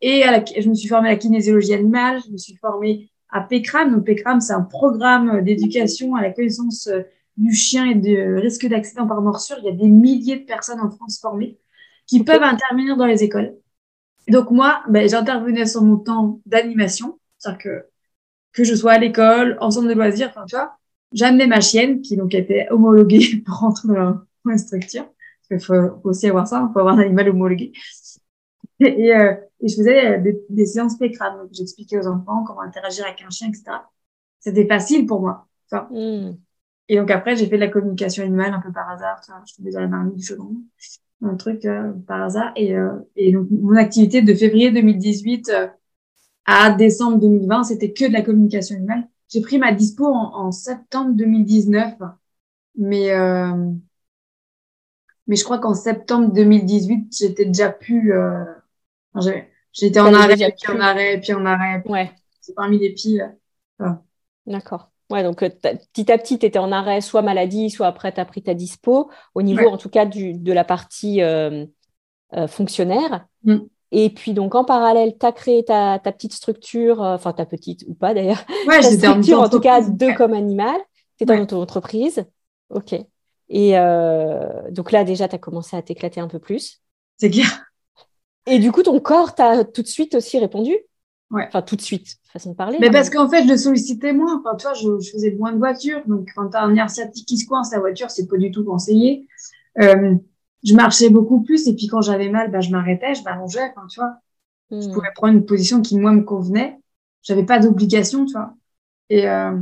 et 0.02 0.24
à 0.24 0.32
la, 0.32 0.44
je 0.46 0.68
me 0.68 0.76
suis 0.76 0.88
formée 0.88 1.10
à 1.10 1.12
la 1.12 1.18
kinésiologie 1.18 1.74
animale, 1.74 2.22
je 2.26 2.32
me 2.32 2.38
suis 2.38 2.56
formée 2.56 3.10
à 3.30 3.42
PECRAM. 3.42 3.94
Donc, 3.94 4.06
PECRAM, 4.06 4.42
c'est 4.42 4.54
un 4.54 4.62
programme 4.62 5.42
d'éducation 5.44 6.16
à 6.16 6.22
la 6.22 6.32
connaissance 6.32 6.88
euh, 6.88 7.02
du 7.38 7.54
chien 7.54 7.86
et 7.86 7.96
de 7.96 8.36
risque 8.36 8.66
d'accident 8.68 9.08
par 9.08 9.22
morsure. 9.22 9.58
Il 9.60 9.66
y 9.66 9.70
a 9.70 9.74
des 9.74 9.90
milliers 9.90 10.38
de 10.38 10.46
personnes 10.46 10.80
en 10.80 10.90
France 10.90 11.20
formées 11.20 11.58
qui 12.08 12.24
peuvent 12.24 12.44
intervenir 12.44 12.98
dans 12.98 13.06
les 13.06 13.24
écoles. 13.24 13.56
Donc, 14.28 14.52
moi, 14.52 14.84
ben, 14.90 15.08
j'intervenais 15.08 15.66
sur 15.66 15.84
mon 15.84 15.98
temps 15.98 16.40
d'animation, 16.46 17.20
c'est-à-dire 17.38 17.64
que, 17.64 17.86
que 18.54 18.64
je 18.64 18.74
sois 18.74 18.94
à 18.94 18.98
l'école, 19.00 19.58
en 19.60 19.72
centre 19.72 19.88
de 19.88 19.94
loisirs, 19.94 20.30
enfin, 20.30 20.46
tu 20.48 20.56
vois, 20.56 20.78
j'amenais 21.12 21.48
ma 21.48 21.62
chienne 21.62 22.02
qui 22.02 22.18
donc 22.18 22.34
était 22.34 22.68
homologuée 22.72 23.38
pour 23.46 23.56
rentrer 23.58 23.88
dans 23.90 24.22
la 24.46 24.58
structure. 24.58 25.06
Il 25.52 25.60
faut, 25.60 25.74
aussi 26.04 26.28
avoir 26.28 26.48
ça, 26.48 26.66
il 26.68 26.74
faut 26.74 26.80
avoir 26.80 26.96
un 26.96 27.02
animal 27.02 27.30
homologué. 27.30 27.72
Et, 28.82 29.16
euh, 29.16 29.34
et 29.62 29.68
je 29.70 29.76
faisais 29.76 30.20
des, 30.20 30.38
des 30.50 30.66
séances 30.66 30.98
pécrades. 30.98 31.38
Donc, 31.38 31.50
j'expliquais 31.54 31.98
aux 31.98 32.08
enfants 32.08 32.44
comment 32.46 32.62
interagir 32.62 33.06
avec 33.06 33.22
un 33.26 33.30
chien, 33.30 33.48
etc. 33.48 33.78
C'était 34.40 34.68
facile 34.68 35.06
pour 35.06 35.22
moi. 35.22 35.48
Enfin, 35.72 35.88
hmm. 35.92 36.38
Et 36.88 36.98
donc 36.98 37.10
après, 37.10 37.36
j'ai 37.36 37.48
fait 37.48 37.56
de 37.56 37.62
la 37.62 37.68
communication 37.70 38.24
animale 38.24 38.54
un 38.54 38.62
peu 38.62 38.72
par 38.72 38.90
hasard. 38.90 39.20
je 39.48 39.54
suis 39.54 39.64
dans 39.72 39.80
la 39.80 39.88
marmite 39.88 40.16
du 40.16 40.24
chaudron, 40.24 40.56
un 41.24 41.36
truc 41.36 41.66
euh, 41.66 41.92
par 42.08 42.22
hasard. 42.22 42.52
Et, 42.56 42.76
euh, 42.76 42.92
et 43.16 43.32
donc, 43.32 43.48
mon 43.50 43.76
activité 43.76 44.22
de 44.22 44.34
février 44.34 44.72
2018 44.72 45.50
euh, 45.50 45.68
à 46.46 46.72
décembre 46.72 47.20
2020, 47.20 47.64
c'était 47.64 47.92
que 47.92 48.06
de 48.08 48.14
la 48.14 48.22
communication 48.22 48.76
animale. 48.76 49.08
J'ai 49.30 49.42
pris 49.42 49.58
ma 49.58 49.74
dispo 49.74 50.06
en, 50.06 50.36
en 50.36 50.52
septembre 50.52 51.14
2019, 51.16 51.96
mais 52.78 53.12
euh, 53.12 53.72
mais 55.28 55.36
je 55.36 55.44
crois 55.44 55.58
qu'en 55.58 55.74
septembre 55.74 56.32
2018, 56.32 57.16
j'étais 57.18 57.46
déjà 57.46 57.70
plus. 57.70 58.14
J'étais 59.72 60.00
en 60.00 60.14
arrêt, 60.14 60.36
puis 60.36 60.72
en 60.72 60.80
arrêt, 60.80 61.20
puis 61.20 61.34
en 61.34 61.46
arrêt. 61.46 61.84
Ouais. 61.86 62.12
C'est 62.42 62.54
parmi 62.54 62.78
les 62.80 62.94
piles. 62.94 63.36
D'accord. 64.46 64.90
Ouais, 65.12 65.24
donc 65.24 65.44
euh, 65.44 65.50
petit 65.50 66.12
à 66.12 66.18
petit, 66.18 66.40
tu 66.40 66.46
étais 66.46 66.60
en 66.60 66.72
arrêt, 66.72 67.02
soit 67.02 67.22
maladie, 67.22 67.70
soit 67.70 67.88
après, 67.88 68.12
tu 68.12 68.20
as 68.20 68.26
pris 68.26 68.42
ta 68.42 68.54
dispo, 68.54 69.12
au 69.36 69.42
niveau 69.42 69.68
en 69.68 69.78
tout 69.78 69.90
cas 69.90 70.06
du, 70.06 70.34
de 70.34 70.52
la 70.52 70.64
partie 70.64 71.22
euh, 71.22 71.66
euh, 72.34 72.48
fonctionnaire. 72.48 73.26
Mm. 73.44 73.58
Et 73.92 74.10
puis, 74.10 74.34
donc, 74.34 74.56
en 74.56 74.66
parallèle, 74.66 75.16
tu 75.18 75.26
as 75.26 75.32
créé 75.32 75.64
ta, 75.64 76.00
ta 76.00 76.12
petite 76.12 76.34
structure, 76.34 77.02
enfin, 77.02 77.34
ta 77.34 77.46
petite 77.46 77.86
ou 77.88 77.94
pas 77.94 78.14
d'ailleurs, 78.14 78.44
ouais, 78.68 78.82
ta 78.82 78.92
structure 78.92 79.42
en, 79.42 79.50
tout 79.50 79.60
cas 79.60 79.82
de 79.82 80.12
comme 80.18 80.34
animal. 80.34 80.76
Tu 81.18 81.26
dans 81.26 81.46
ton 81.46 81.62
entreprise. 81.62 82.26
OK. 82.70 82.94
Et 83.48 83.72
donc 84.72 84.92
là, 84.92 85.04
déjà, 85.06 85.30
tu 85.30 85.36
as 85.36 85.38
commencé 85.38 85.78
à 85.78 85.82
t'éclater 85.82 86.20
un 86.20 86.28
peu 86.28 86.40
plus. 86.40 86.82
C'est 87.16 87.30
clair. 87.30 87.65
Et 88.48 88.60
du 88.60 88.72
coup, 88.72 88.84
ton 88.84 89.00
corps 89.00 89.36
t'a 89.36 89.64
tout 89.64 89.82
de 89.82 89.88
suite 89.88 90.16
aussi 90.16 90.40
répondu? 90.40 90.76
Enfin, 91.32 91.62
tout 91.62 91.76
de 91.76 91.82
suite, 91.82 92.18
façon 92.32 92.52
de 92.52 92.56
parler. 92.56 92.78
Mais 92.80 92.92
parce 92.92 93.10
qu'en 93.10 93.28
fait, 93.28 93.44
je 93.44 93.50
le 93.50 93.58
sollicitais 93.58 94.14
moins. 94.14 94.40
Enfin, 94.40 94.56
toi, 94.56 94.74
je, 94.74 95.00
je 95.00 95.12
faisais 95.12 95.32
moins 95.32 95.52
de 95.52 95.58
voitures. 95.58 96.02
Donc, 96.06 96.30
quand 96.36 96.50
tu 96.50 96.58
as 96.58 96.62
un 96.62 96.72
nerf 96.72 96.90
sciatique 96.90 97.28
qui 97.28 97.38
se 97.38 97.48
coince, 97.48 97.72
la 97.74 97.80
voiture, 97.80 98.10
c'est 98.10 98.28
pas 98.28 98.38
du 98.38 98.52
tout 98.52 98.64
conseillé. 98.64 99.28
Euh, 99.82 100.16
je 100.64 100.74
marchais 100.74 101.10
beaucoup 101.10 101.42
plus. 101.42 101.68
Et 101.68 101.76
puis, 101.76 101.88
quand 101.88 102.02
j'avais 102.02 102.30
mal, 102.30 102.52
bah, 102.52 102.62
je 102.62 102.70
m'arrêtais, 102.70 103.16
je 103.16 103.24
m'allongeais. 103.24 103.72
Enfin, 103.76 103.88
tu 103.88 104.00
vois, 104.00 104.18
je 104.72 104.88
hmm. 104.88 104.94
pouvais 104.94 105.12
prendre 105.16 105.34
une 105.34 105.46
position 105.46 105.82
qui, 105.82 105.98
moi, 105.98 106.12
me 106.14 106.22
convenait. 106.22 106.80
J'avais 107.22 107.44
pas 107.44 107.60
d'obligation, 107.60 108.26
tu 108.26 108.34
vois. 108.34 108.54
Et 109.10 109.28
euh, 109.28 109.58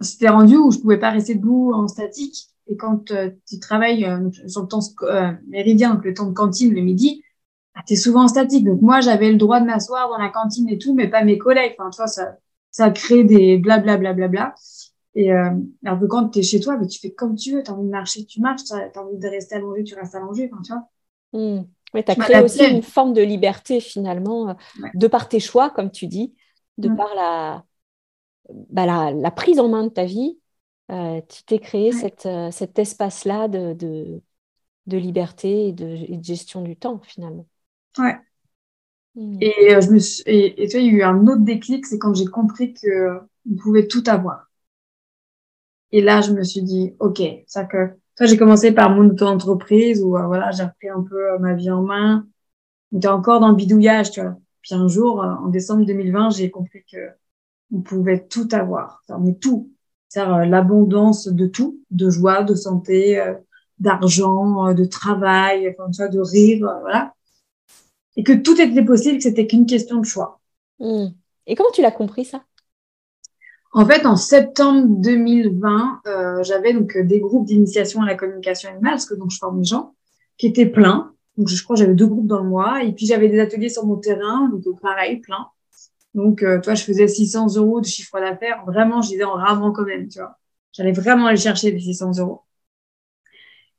c'était 0.00 0.28
rendu 0.28 0.56
où 0.56 0.70
je 0.70 0.78
pouvais 0.78 0.98
pas 0.98 1.10
rester 1.10 1.34
debout 1.34 1.72
en 1.72 1.88
statique. 1.88 2.48
Et 2.68 2.76
quand 2.76 3.10
euh, 3.10 3.30
tu 3.48 3.60
travailles 3.60 4.04
euh, 4.04 4.30
sur 4.48 4.62
le 4.62 4.68
temps 4.68 4.80
euh, 5.02 5.32
méridien, 5.48 5.94
donc 5.94 6.04
le 6.04 6.14
temps 6.14 6.26
de 6.26 6.34
cantine 6.34 6.74
le 6.74 6.80
midi, 6.80 7.22
ah, 7.76 7.82
t'es 7.86 7.96
souvent 7.96 8.26
statique. 8.26 8.64
Donc 8.64 8.80
moi, 8.80 9.00
j'avais 9.00 9.30
le 9.30 9.36
droit 9.36 9.60
de 9.60 9.66
m'asseoir 9.66 10.08
dans 10.08 10.18
la 10.18 10.30
cantine 10.30 10.68
et 10.68 10.78
tout, 10.78 10.94
mais 10.94 11.08
pas 11.08 11.22
mes 11.22 11.36
collègues. 11.36 11.74
Enfin, 11.78 11.90
tu 11.90 11.98
vois, 11.98 12.06
ça, 12.06 12.36
ça 12.70 12.90
crée 12.90 13.22
des 13.22 13.58
blablabla. 13.58 14.14
Bla, 14.14 14.28
bla, 14.28 14.28
bla, 14.28 14.54
et 15.16 15.32
euh, 15.32 15.50
alors 15.84 15.98
que 15.98 16.04
quand 16.04 16.28
tu 16.28 16.40
es 16.40 16.42
chez 16.42 16.60
toi, 16.60 16.76
mais 16.76 16.86
tu 16.86 17.00
fais 17.00 17.10
comme 17.10 17.36
tu 17.36 17.52
veux. 17.52 17.62
Tu 17.62 17.70
as 17.70 17.74
envie 17.74 17.86
de 17.86 17.90
marcher, 17.90 18.26
tu 18.26 18.40
marches. 18.40 18.64
Tu 18.64 18.74
as, 18.74 19.02
envie 19.02 19.18
de 19.18 19.28
rester 19.28 19.56
allongé, 19.56 19.82
tu 19.82 19.94
restes 19.94 20.14
allongé. 20.14 20.50
Enfin, 20.52 20.62
tu 20.62 20.72
vois. 20.72 20.88
Mmh. 21.32 21.64
tu 21.94 22.10
as 22.10 22.14
créé 22.14 22.42
aussi 22.42 22.64
une 22.64 22.82
forme 22.82 23.14
de 23.14 23.22
liberté 23.22 23.80
finalement, 23.80 24.50
euh, 24.50 24.54
de 24.94 25.06
par 25.06 25.28
tes 25.28 25.40
choix, 25.40 25.70
comme 25.70 25.90
tu 25.90 26.06
dis, 26.06 26.34
de 26.76 26.90
mmh. 26.90 26.96
par 26.96 27.14
la, 27.14 27.64
bah, 28.70 28.84
la, 28.84 29.10
la, 29.10 29.30
prise 29.30 29.58
en 29.58 29.68
main 29.68 29.84
de 29.84 29.88
ta 29.88 30.04
vie. 30.04 30.38
Euh, 30.90 31.20
tu 31.28 31.42
t'es 31.44 31.58
créé 31.58 31.92
cette, 31.92 32.28
cet 32.52 32.78
espace-là 32.78 33.48
de, 33.48 33.72
de, 33.72 34.22
de, 34.86 34.96
liberté 34.98 35.68
et 35.68 35.72
de, 35.72 35.86
et 35.86 36.16
de 36.16 36.24
gestion 36.24 36.60
du 36.60 36.76
temps 36.76 37.00
finalement. 37.02 37.46
Ouais. 37.98 38.16
Hmm. 39.14 39.38
Et, 39.40 39.74
euh, 39.74 39.80
je 39.80 39.90
me 39.90 39.98
suis, 39.98 40.22
et, 40.26 40.68
tu 40.68 40.76
vois, 40.76 40.80
il 40.80 40.86
y 40.86 40.90
a 40.90 40.92
eu 40.98 41.02
un 41.02 41.26
autre 41.26 41.42
déclic, 41.42 41.86
c'est 41.86 41.98
quand 41.98 42.14
j'ai 42.14 42.26
compris 42.26 42.74
que 42.74 43.20
on 43.50 43.56
pouvait 43.56 43.88
tout 43.88 44.02
avoir. 44.06 44.50
Et 45.92 46.00
là, 46.02 46.20
je 46.20 46.32
me 46.32 46.42
suis 46.42 46.62
dit, 46.62 46.94
ok, 47.00 47.22
ça 47.46 47.64
que, 47.64 47.90
toi, 48.16 48.26
j'ai 48.26 48.36
commencé 48.36 48.72
par 48.72 48.90
mon 48.90 49.08
auto-entreprise 49.10 50.02
où 50.02 50.16
euh, 50.16 50.26
voilà, 50.26 50.50
j'ai 50.50 50.64
repris 50.64 50.88
un 50.88 51.02
peu 51.02 51.32
euh, 51.32 51.38
ma 51.38 51.54
vie 51.54 51.70
en 51.70 51.82
main. 51.82 52.26
J'étais 52.92 53.08
encore 53.08 53.40
dans 53.40 53.48
le 53.50 53.56
bidouillage, 53.56 54.10
tu 54.12 54.20
vois. 54.22 54.36
Puis 54.62 54.74
un 54.74 54.88
jour, 54.88 55.20
en 55.20 55.48
décembre 55.48 55.86
2020, 55.86 56.30
j'ai 56.30 56.50
compris 56.50 56.84
que 56.90 56.98
on 57.72 57.80
pouvait 57.82 58.26
tout 58.26 58.48
avoir, 58.52 59.02
mais 59.20 59.34
tout, 59.34 59.72
c'est 60.08 60.24
l'abondance 60.24 61.28
de 61.28 61.46
tout, 61.46 61.80
de 61.90 62.10
joie, 62.10 62.44
de 62.44 62.54
santé, 62.54 63.22
d'argent, 63.78 64.72
de 64.72 64.84
travail, 64.84 65.68
enfin, 65.68 65.90
tu 65.90 65.98
vois, 66.02 66.08
de 66.08 66.20
rire, 66.20 66.78
voilà 66.80 67.15
et 68.16 68.22
que 68.22 68.32
tout 68.32 68.60
était 68.60 68.84
possible, 68.84 69.18
que 69.18 69.22
c'était 69.22 69.46
qu'une 69.46 69.66
question 69.66 70.00
de 70.00 70.06
choix. 70.06 70.40
Hmm. 70.78 71.08
Et 71.46 71.54
comment 71.54 71.70
tu 71.70 71.82
l'as 71.82 71.90
compris 71.90 72.24
ça? 72.24 72.42
En 73.72 73.84
fait, 73.86 74.06
en 74.06 74.16
septembre 74.16 74.86
2020, 74.88 76.00
euh, 76.06 76.42
j'avais 76.42 76.72
donc 76.72 76.96
euh, 76.96 77.04
des 77.04 77.20
groupes 77.20 77.46
d'initiation 77.46 78.02
à 78.02 78.06
la 78.06 78.14
communication 78.14 78.70
animale, 78.70 78.92
parce 78.92 79.06
que 79.06 79.14
donc 79.14 79.30
je 79.30 79.38
forme 79.38 79.58
les 79.58 79.64
gens, 79.64 79.94
qui 80.38 80.46
étaient 80.46 80.66
pleins. 80.66 81.12
Donc 81.36 81.48
je 81.48 81.62
crois 81.62 81.76
que 81.76 81.80
j'avais 81.80 81.94
deux 81.94 82.06
groupes 82.06 82.26
dans 82.26 82.42
le 82.42 82.48
mois, 82.48 82.82
et 82.82 82.92
puis 82.92 83.06
j'avais 83.06 83.28
des 83.28 83.38
ateliers 83.38 83.68
sur 83.68 83.84
mon 83.84 83.96
terrain, 83.96 84.48
donc 84.48 84.80
pareil, 84.80 85.18
plein. 85.18 85.48
Donc, 86.16 86.42
euh, 86.42 86.58
toi, 86.62 86.74
je 86.74 86.82
faisais 86.82 87.06
600 87.06 87.56
euros 87.56 87.82
de 87.82 87.86
chiffre 87.86 88.18
d'affaires. 88.18 88.64
Vraiment, 88.66 89.02
je 89.02 89.10
disais 89.10 89.24
en 89.24 89.34
ramant 89.34 89.70
quand 89.70 89.84
même, 89.84 90.08
tu 90.08 90.18
vois. 90.18 90.38
J'allais 90.72 90.92
vraiment 90.92 91.26
aller 91.26 91.36
chercher 91.36 91.70
les 91.70 91.78
600 91.78 92.12
euros. 92.18 92.40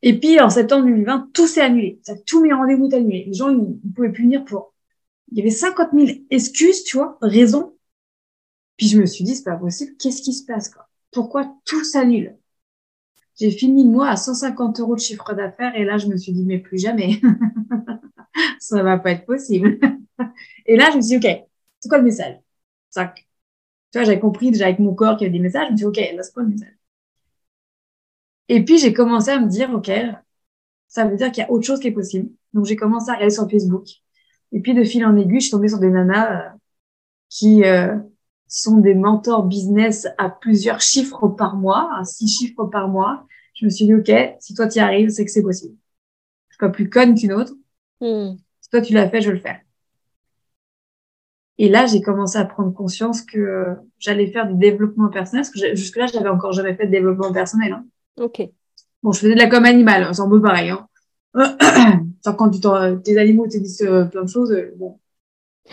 Et 0.01 0.19
puis, 0.19 0.39
en 0.39 0.49
septembre 0.49 0.85
2020, 0.85 1.29
tout 1.33 1.47
s'est 1.47 1.61
annulé. 1.61 1.99
Tous 2.25 2.41
mes 2.41 2.53
rendez-vous 2.53 2.87
étaient 2.87 2.97
annulés. 2.97 3.25
Les 3.27 3.33
gens, 3.33 3.49
ils 3.49 3.57
ne 3.57 3.93
pouvaient 3.93 4.11
plus 4.11 4.23
venir 4.23 4.45
pour... 4.45 4.73
Il 5.31 5.37
y 5.37 5.41
avait 5.41 5.49
50 5.49 5.89
000 5.93 6.19
excuses, 6.29 6.83
tu 6.83 6.97
vois, 6.97 7.17
raisons. 7.21 7.75
Puis 8.77 8.87
je 8.87 8.99
me 8.99 9.05
suis 9.05 9.23
dit, 9.23 9.35
c'est 9.35 9.43
pas 9.43 9.55
possible. 9.55 9.93
Qu'est-ce 9.99 10.21
qui 10.21 10.33
se 10.33 10.45
passe, 10.45 10.69
quoi? 10.69 10.87
Pourquoi 11.11 11.51
tout 11.65 11.83
s'annule? 11.83 12.37
J'ai 13.39 13.51
fini 13.51 13.83
le 13.83 13.89
mois 13.89 14.09
à 14.09 14.17
150 14.17 14.79
euros 14.79 14.95
de 14.95 14.99
chiffre 14.99 15.33
d'affaires 15.33 15.75
et 15.75 15.85
là, 15.85 15.97
je 15.97 16.07
me 16.07 16.17
suis 16.17 16.31
dit, 16.31 16.43
mais 16.43 16.59
plus 16.59 16.77
jamais. 16.79 17.21
Ça 18.59 18.81
va 18.83 18.97
pas 18.97 19.11
être 19.11 19.25
possible. 19.25 19.79
et 20.65 20.75
là, 20.75 20.89
je 20.91 20.97
me 20.97 21.01
suis 21.01 21.19
dit, 21.19 21.27
OK, 21.27 21.37
c'est 21.79 21.89
quoi 21.89 21.97
le 21.99 22.03
message? 22.03 22.39
Tu 22.93 23.01
vois, 23.99 24.03
j'avais 24.05 24.19
compris 24.19 24.51
déjà 24.51 24.65
avec 24.65 24.79
mon 24.79 24.93
corps 24.95 25.17
qu'il 25.17 25.27
y 25.27 25.29
avait 25.29 25.37
des 25.37 25.43
messages. 25.43 25.67
Je 25.67 25.71
me 25.73 25.77
suis 25.77 25.85
dit, 25.85 26.01
OK, 26.01 26.15
là, 26.15 26.23
c'est 26.23 26.33
quoi 26.33 26.43
le 26.43 26.49
message? 26.49 26.76
Et 28.49 28.63
puis, 28.63 28.77
j'ai 28.77 28.93
commencé 28.93 29.29
à 29.29 29.39
me 29.39 29.47
dire, 29.47 29.71
OK, 29.73 29.91
ça 30.87 31.05
veut 31.05 31.17
dire 31.17 31.31
qu'il 31.31 31.43
y 31.43 31.45
a 31.45 31.51
autre 31.51 31.65
chose 31.65 31.79
qui 31.79 31.87
est 31.87 31.91
possible. 31.91 32.29
Donc, 32.53 32.65
j'ai 32.65 32.75
commencé 32.75 33.09
à 33.09 33.13
regarder 33.13 33.33
sur 33.33 33.49
Facebook. 33.49 33.85
Et 34.51 34.61
puis, 34.61 34.73
de 34.73 34.83
fil 34.83 35.05
en 35.05 35.15
aiguille, 35.17 35.39
je 35.39 35.45
suis 35.45 35.51
tombée 35.51 35.67
sur 35.67 35.79
des 35.79 35.89
nanas 35.89 36.31
euh, 36.31 36.49
qui 37.29 37.65
euh, 37.65 37.97
sont 38.47 38.77
des 38.77 38.95
mentors 38.95 39.43
business 39.43 40.07
à 40.17 40.29
plusieurs 40.29 40.81
chiffres 40.81 41.27
par 41.27 41.55
mois, 41.55 41.89
à 41.99 42.05
six 42.05 42.27
chiffres 42.27 42.65
par 42.65 42.87
mois. 42.87 43.25
Je 43.53 43.65
me 43.65 43.69
suis 43.69 43.85
dit, 43.85 43.93
OK, 43.93 44.11
si 44.39 44.53
toi, 44.53 44.67
tu 44.67 44.77
y 44.77 44.81
arrives, 44.81 45.09
c'est 45.09 45.25
que 45.25 45.31
c'est 45.31 45.41
possible. 45.41 45.75
Je 46.49 46.55
suis 46.55 46.59
pas 46.59 46.69
plus 46.69 46.89
conne 46.89 47.15
qu'une 47.15 47.33
autre. 47.33 47.53
Hmm. 47.99 48.35
Si 48.61 48.69
toi, 48.69 48.81
tu 48.81 48.93
l'as 48.93 49.09
fait, 49.09 49.21
je 49.21 49.29
vais 49.29 49.35
le 49.35 49.41
faire. 49.41 49.59
Et 51.57 51.69
là, 51.69 51.87
j'ai 51.87 52.01
commencé 52.01 52.37
à 52.37 52.45
prendre 52.45 52.71
conscience 52.71 53.21
que 53.21 53.75
j'allais 53.97 54.27
faire 54.27 54.47
du 54.47 54.55
développement 54.55 55.09
personnel, 55.09 55.43
parce 55.43 55.49
que 55.49 55.75
jusque-là, 55.75 56.05
j'avais 56.05 56.29
encore 56.29 56.53
jamais 56.53 56.75
fait 56.75 56.85
de 56.85 56.91
développement 56.91 57.33
personnel. 57.33 57.73
Hein. 57.73 57.85
Ok. 58.17 58.41
Bon, 59.03 59.11
je 59.11 59.19
faisais 59.19 59.35
de 59.35 59.39
la 59.39 59.47
com 59.47 59.63
animale, 59.65 60.13
c'est 60.13 60.21
un 60.21 60.29
peu 60.29 60.41
pareil. 60.41 60.69
Hein. 60.69 60.87
quand 62.37 62.49
tu 62.49 62.59
tes 63.03 63.17
animaux 63.17 63.47
te 63.47 63.57
disent 63.57 63.81
euh, 63.83 64.05
plein 64.05 64.23
de 64.23 64.29
choses, 64.29 64.51
euh, 64.51 64.73
bon. 64.77 64.99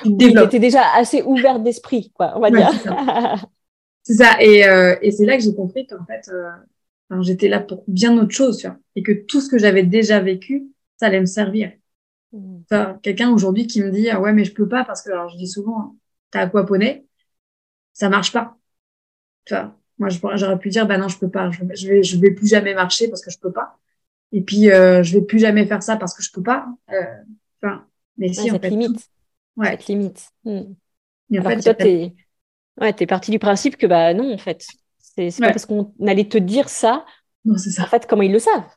Tu 0.03 0.11
étais 0.13 0.59
déjà 0.59 0.83
assez 0.95 1.23
ouverte 1.23 1.63
d'esprit, 1.63 2.13
quoi, 2.15 2.33
on 2.37 2.41
va 2.41 2.51
dire. 2.51 2.71
C'est 4.03 4.15
ça. 4.15 4.37
Et, 4.41 4.67
euh, 4.67 4.97
et 5.01 5.13
c'est 5.13 5.25
là 5.25 5.37
que 5.37 5.43
j'ai 5.43 5.55
compris 5.55 5.87
qu'en 5.87 6.05
fait, 6.05 6.31
j'étais 7.23 7.49
là 7.49 7.61
pour 7.61 7.85
bien 7.89 8.19
autre 8.19 8.33
chose, 8.33 8.59
tu 8.59 8.67
vois, 8.67 8.77
et 8.97 9.03
que 9.03 9.13
tout 9.13 9.41
ce 9.41 9.49
que 9.49 9.57
j'avais 9.57 9.83
déjà 9.83 10.21
vécu, 10.21 10.67
ça 10.99 11.07
allait 11.07 11.21
me 11.21 11.27
servir. 11.27 11.73
Mmh. 12.33 12.99
Quelqu'un 13.01 13.31
aujourd'hui 13.33 13.67
qui 13.67 13.81
me 13.81 13.91
dit 13.91 14.11
ah 14.11 14.21
ouais 14.21 14.35
mais 14.35 14.45
je 14.45 14.53
peux 14.53 14.69
pas 14.69 14.85
parce 14.85 15.01
que 15.03 15.11
alors 15.11 15.31
je 15.31 15.37
dis 15.37 15.47
souvent 15.47 15.97
t'as 16.31 16.41
aquaponé, 16.41 17.07
ça 17.95 18.11
marche 18.11 18.33
pas. 18.33 18.59
Tu 19.47 19.55
vois, 19.55 19.75
moi, 19.99 20.09
j'aurais 20.09 20.59
pu 20.59 20.71
dire, 20.71 20.87
bah 20.87 20.99
non, 20.99 21.09
je 21.09 21.19
peux 21.19 21.31
pas, 21.31 21.51
je 21.51 21.89
vais, 21.89 22.03
je 22.03 22.19
vais 22.19 22.33
plus 22.33 22.49
jamais 22.49 22.75
marcher 22.75 23.09
parce 23.09 23.23
que 23.23 23.31
je 23.31 23.39
peux 23.39 23.53
pas. 23.53 23.79
Et 24.33 24.41
puis, 24.41 24.71
euh, 24.71 25.03
je 25.03 25.17
vais 25.17 25.25
plus 25.25 25.39
jamais 25.39 25.65
faire 25.67 25.83
ça 25.83 25.97
parce 25.97 26.15
que 26.15 26.23
je 26.23 26.33
peux 26.33 26.43
pas. 26.43 26.67
Euh, 26.91 27.05
enfin, 27.63 27.87
mais 28.19 28.33
si, 28.33 28.51
en 28.51 28.59
fait, 28.59 28.71
limite. 28.71 29.09
Ouais. 29.57 29.71
Cette 29.71 29.87
limite. 29.87 30.29
En 30.45 30.75
fait, 31.31 31.61
toi, 31.61 31.75
t'es, 31.75 32.15
ouais, 32.81 33.07
parti 33.07 33.31
du 33.31 33.39
principe 33.39 33.77
que, 33.77 33.87
bah 33.87 34.13
non, 34.15 34.35
en 34.35 34.39
fait, 34.39 34.67
c'est, 34.99 35.31
pas 35.39 35.49
parce 35.49 35.67
qu'on 35.67 35.93
allait 36.05 36.29
te 36.29 36.39
dire 36.39 36.69
ça. 36.69 37.07
Non, 37.45 37.57
c'est 37.57 37.71
ça. 37.71 37.85
En 37.85 37.87
fait, 37.87 38.07
comment 38.09 38.23
ils 38.23 38.33
le 38.33 38.41
savent, 38.41 38.69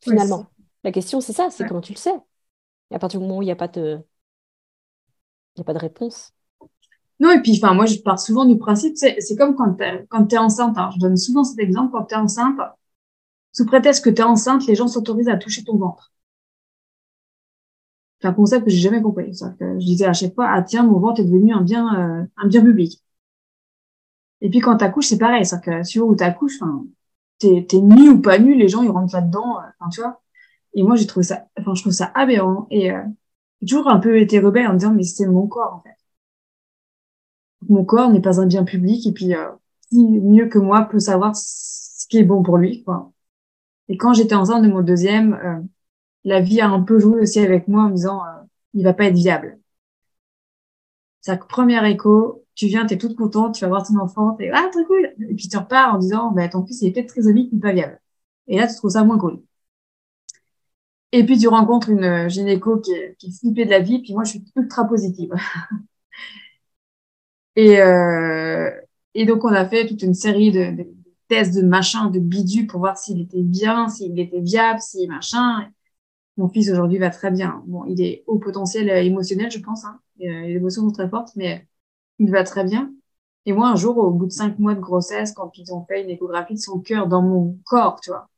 finalement. 0.00 0.46
La 0.84 0.92
question, 0.92 1.20
c'est 1.20 1.32
ça, 1.32 1.50
c'est 1.50 1.66
comment 1.66 1.80
tu 1.80 1.92
le 1.92 1.98
sais. 1.98 2.14
Et 2.90 2.94
à 2.94 2.98
partir 2.98 3.18
du 3.20 3.26
moment 3.26 3.38
où 3.38 3.42
il 3.42 3.46
n'y 3.46 3.52
a 3.52 3.56
pas 3.56 3.68
de, 3.68 3.98
il 5.56 5.58
y 5.58 5.60
a 5.62 5.64
pas 5.64 5.74
de 5.74 5.78
réponse. 5.78 6.32
Non, 7.20 7.30
et 7.32 7.40
puis, 7.42 7.58
enfin, 7.62 7.74
moi, 7.74 7.86
je 7.86 7.98
pars 7.98 8.18
souvent 8.18 8.44
du 8.46 8.56
principe, 8.58 8.96
c'est 8.96 9.36
comme 9.36 9.54
quand 9.54 10.26
tu 10.26 10.34
es 10.34 10.38
enceinte. 10.38 10.76
je 10.94 10.98
donne 10.98 11.16
souvent 11.16 11.44
cet 11.44 11.58
exemple, 11.60 11.92
quand 11.92 12.04
tu 12.06 12.14
es 12.14 12.18
enceinte, 12.18 12.58
sous 13.52 13.66
prétexte 13.66 14.04
que 14.04 14.10
tu 14.10 14.22
es 14.22 14.24
enceinte, 14.24 14.66
les 14.66 14.74
gens 14.74 14.88
s'autorisent 14.88 15.28
à 15.28 15.36
toucher 15.36 15.62
ton 15.64 15.76
ventre. 15.76 16.12
C'est 18.20 18.28
un 18.28 18.32
concept 18.32 18.64
que 18.64 18.70
j'ai 18.70 18.78
jamais 18.80 19.02
compris. 19.02 19.32
Que 19.58 19.78
je 19.80 19.84
disais 19.84 20.06
à 20.06 20.12
chaque 20.12 20.34
fois, 20.34 20.48
ah 20.50 20.62
tiens, 20.62 20.82
mon 20.84 20.98
ventre 20.98 21.20
est 21.20 21.24
devenu 21.24 21.52
un 21.52 21.62
bien, 21.62 22.20
euh, 22.20 22.24
un 22.36 22.48
bien 22.48 22.62
public. 22.62 23.02
Et 24.40 24.50
puis 24.50 24.60
quand 24.60 24.76
t'accouches, 24.76 25.08
c'est 25.08 25.18
pareil. 25.18 25.44
C'est 25.46 25.60
que 25.62 25.82
sur 25.84 26.06
où 26.06 26.14
t'accouches, 26.14 26.60
enfin, 26.62 26.84
t'es, 27.38 27.66
t'es 27.68 27.80
nu 27.80 28.10
ou 28.10 28.20
pas 28.22 28.38
nu, 28.38 28.54
les 28.56 28.68
gens 28.68 28.82
ils 28.82 28.90
rentrent 28.90 29.14
là-dedans. 29.14 29.58
Euh, 29.60 29.86
tu 29.92 30.00
vois. 30.00 30.20
Et 30.74 30.82
moi, 30.82 30.96
j'ai 30.96 31.06
trouvé 31.06 31.24
ça, 31.24 31.46
enfin, 31.58 31.74
je 31.74 31.82
trouve 31.82 31.92
ça 31.92 32.12
aberrant. 32.14 32.66
Et 32.70 32.92
euh, 32.92 33.02
j'ai 33.62 33.68
toujours 33.68 33.88
un 33.90 34.00
peu 34.00 34.18
été 34.20 34.40
rebelle 34.40 34.68
en 34.68 34.74
me 34.74 34.78
disant, 34.78 34.94
mais 34.94 35.04
c'est 35.04 35.26
mon 35.26 35.46
corps 35.48 35.74
en 35.76 35.82
fait. 35.82 35.96
Mon 37.68 37.84
corps 37.84 38.10
n'est 38.10 38.20
pas 38.20 38.40
un 38.40 38.46
bien 38.46 38.64
public. 38.64 39.06
Et 39.06 39.12
puis, 39.12 39.34
euh, 39.34 39.48
qui 39.90 40.06
mieux 40.20 40.48
que 40.48 40.58
moi 40.58 40.82
peut 40.82 40.98
savoir 40.98 41.36
ce 41.36 42.06
qui 42.08 42.18
est 42.18 42.24
bon 42.24 42.42
pour 42.42 42.58
lui, 42.58 42.82
quoi. 42.84 43.12
Et 43.88 43.96
quand 43.96 44.12
j'étais 44.14 44.34
enceinte 44.36 44.62
de 44.64 44.68
mon 44.68 44.82
deuxième, 44.82 45.34
euh, 45.34 45.60
la 46.24 46.40
vie 46.40 46.60
a 46.60 46.68
un 46.68 46.82
peu 46.82 46.98
joué 46.98 47.20
aussi 47.22 47.40
avec 47.40 47.68
moi 47.68 47.84
en 47.84 47.88
me 47.90 47.94
disant, 47.94 48.24
euh, 48.24 48.42
il 48.74 48.84
va 48.84 48.94
pas 48.94 49.06
être 49.06 49.14
viable. 49.14 49.58
Que 51.26 51.46
premier 51.46 51.88
écho, 51.90 52.44
tu 52.54 52.66
viens, 52.66 52.86
tu 52.86 52.94
es 52.94 52.98
toute 52.98 53.16
contente, 53.16 53.54
tu 53.54 53.62
vas 53.64 53.68
voir 53.68 53.86
ton 53.86 53.98
enfant, 53.98 54.34
t'es 54.34 54.50
ah 54.52 54.68
très 54.72 54.84
cool. 54.84 55.14
Et 55.28 55.34
puis 55.34 55.48
tu 55.48 55.56
repars 55.56 55.94
en 55.94 55.98
disant, 55.98 56.30
bah, 56.32 56.48
ton 56.48 56.64
fils 56.66 56.82
il 56.82 56.88
est 56.88 56.92
peut-être 56.92 57.14
il 57.16 57.50
n'est 57.52 57.60
pas 57.60 57.72
viable. 57.72 58.00
Et 58.48 58.58
là, 58.58 58.66
tu 58.66 58.74
trouves 58.76 58.90
ça 58.92 59.04
moins 59.04 59.18
cool. 59.18 59.42
Et 61.12 61.24
puis 61.24 61.38
tu 61.38 61.48
rencontres 61.48 61.90
une 61.90 62.04
euh, 62.04 62.28
gynéco 62.28 62.78
qui 62.80 62.92
est, 62.92 63.16
qui 63.18 63.28
est 63.28 63.38
flippée 63.38 63.64
de 63.64 63.70
la 63.70 63.80
vie, 63.80 64.00
puis 64.00 64.12
moi 64.14 64.24
je 64.24 64.30
suis 64.30 64.44
ultra 64.56 64.84
positive. 64.86 65.32
et, 67.56 67.80
euh, 67.80 68.70
et 69.14 69.26
donc 69.26 69.44
on 69.44 69.48
a 69.52 69.66
fait 69.68 69.86
toute 69.86 70.02
une 70.02 70.14
série 70.14 70.50
de, 70.50 70.76
de 70.76 70.88
tests, 71.28 71.54
de 71.54 71.62
machins, 71.62 72.10
de 72.10 72.18
bidus 72.18 72.66
pour 72.66 72.80
voir 72.80 72.98
s'il 72.98 73.20
était 73.20 73.42
bien, 73.42 73.88
s'il 73.88 74.18
était 74.18 74.40
viable, 74.40 74.80
si 74.80 75.06
machin. 75.08 75.68
Mon 76.36 76.48
fils 76.48 76.70
aujourd'hui 76.70 76.98
va 76.98 77.10
très 77.10 77.30
bien. 77.30 77.62
Bon, 77.66 77.84
il 77.86 78.00
est 78.02 78.24
au 78.26 78.38
potentiel 78.38 78.90
euh, 78.90 79.02
émotionnel, 79.02 79.50
je 79.50 79.58
pense. 79.60 79.84
Hein. 79.84 80.00
Euh, 80.22 80.42
les 80.42 80.54
émotions 80.56 80.82
sont 80.82 80.92
très 80.92 81.08
fortes, 81.08 81.32
mais 81.36 81.66
il 82.18 82.30
va 82.30 82.44
très 82.44 82.64
bien. 82.64 82.92
Et 83.46 83.52
moi, 83.52 83.68
un 83.68 83.76
jour, 83.76 83.98
au 83.98 84.10
bout 84.10 84.26
de 84.26 84.32
cinq 84.32 84.58
mois 84.58 84.74
de 84.74 84.80
grossesse, 84.80 85.32
quand 85.32 85.56
ils 85.58 85.72
ont 85.74 85.84
fait 85.86 86.02
une 86.02 86.10
échographie 86.10 86.54
de 86.54 86.60
son 86.60 86.80
cœur 86.80 87.08
dans 87.08 87.22
mon 87.22 87.58
corps, 87.64 88.00
tu 88.00 88.10
vois, 88.10 88.28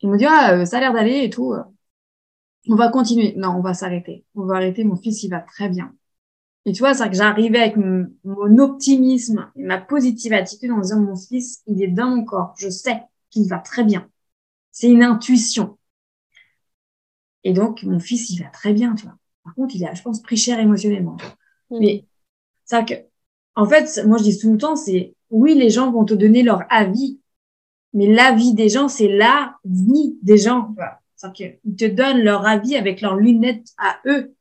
il 0.00 0.08
me 0.10 0.16
dit, 0.18 0.24
ah, 0.26 0.52
euh, 0.54 0.64
ça 0.64 0.76
a 0.78 0.80
l'air 0.80 0.92
d'aller 0.92 1.24
et 1.24 1.30
tout. 1.30 1.52
On 2.68 2.74
va 2.76 2.90
continuer. 2.90 3.34
Non, 3.36 3.56
on 3.56 3.62
va 3.62 3.72
s'arrêter. 3.72 4.24
On 4.34 4.44
va 4.44 4.56
arrêter. 4.56 4.84
Mon 4.84 4.96
fils, 4.96 5.22
il 5.22 5.30
va 5.30 5.40
très 5.40 5.68
bien. 5.70 5.94
Et 6.66 6.72
tu 6.72 6.80
vois, 6.80 6.94
c'est 6.94 7.08
que 7.08 7.16
j'arrivais 7.16 7.58
avec 7.58 7.76
mon, 7.76 8.58
optimisme 8.58 9.50
et 9.56 9.62
ma 9.62 9.78
positive 9.78 10.32
attitude 10.32 10.70
en 10.70 10.80
disant, 10.80 11.00
mon 11.00 11.16
fils, 11.16 11.62
il 11.66 11.82
est 11.82 11.88
dans 11.88 12.08
mon 12.08 12.24
corps. 12.24 12.54
Je 12.58 12.70
sais 12.70 13.02
qu'il 13.30 13.48
va 13.48 13.58
très 13.58 13.84
bien. 13.84 14.08
C'est 14.70 14.88
une 14.88 15.02
intuition. 15.02 15.78
Et 17.44 17.52
donc, 17.52 17.82
mon 17.82 18.00
fils, 18.00 18.30
il 18.30 18.42
va 18.42 18.48
très 18.48 18.72
bien, 18.72 18.94
tu 18.94 19.04
vois. 19.04 19.16
Par 19.44 19.54
contre, 19.54 19.76
il 19.76 19.84
a, 19.84 19.92
je 19.92 20.02
pense, 20.02 20.22
pris 20.22 20.38
cher 20.38 20.58
émotionnellement. 20.58 21.18
Mm. 21.70 21.78
Mais 21.78 22.06
ça 22.64 22.82
que, 22.82 22.94
en 23.54 23.66
fait, 23.66 24.02
moi, 24.06 24.16
je 24.16 24.24
dis 24.24 24.38
tout 24.38 24.52
le 24.52 24.58
temps, 24.58 24.76
c'est, 24.76 25.14
oui, 25.30 25.54
les 25.54 25.68
gens 25.68 25.92
vont 25.92 26.06
te 26.06 26.14
donner 26.14 26.42
leur 26.42 26.62
avis, 26.70 27.20
mais 27.92 28.06
l'avis 28.06 28.54
des 28.54 28.70
gens, 28.70 28.88
c'est 28.88 29.08
la 29.08 29.56
vie 29.64 30.16
des 30.22 30.38
gens. 30.38 30.74
C'est-à-dire 31.14 31.56
qu'ils 31.62 31.76
te 31.76 31.84
donnent 31.84 32.22
leur 32.22 32.46
avis 32.46 32.76
avec 32.76 33.02
leurs 33.02 33.16
lunettes 33.16 33.72
à 33.78 33.98
eux. 34.06 34.34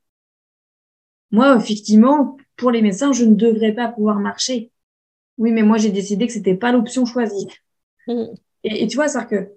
Moi, 1.33 1.57
effectivement, 1.57 2.37
pour 2.55 2.69
les 2.69 2.83
médecins, 2.83 3.11
je 3.11 3.25
ne 3.25 3.33
devrais 3.33 3.73
pas 3.73 3.87
pouvoir 3.87 4.19
marcher. 4.19 4.71
Oui, 5.39 5.51
mais 5.51 5.63
moi, 5.63 5.77
j'ai 5.79 5.89
décidé 5.89 6.27
que 6.27 6.33
c'était 6.33 6.53
pas 6.53 6.71
l'option 6.71 7.05
choisie. 7.05 7.47
Mm. 8.07 8.25
Et, 8.63 8.83
et, 8.83 8.87
tu 8.87 8.95
vois, 8.95 9.07
c'est 9.07 9.27
que 9.27 9.49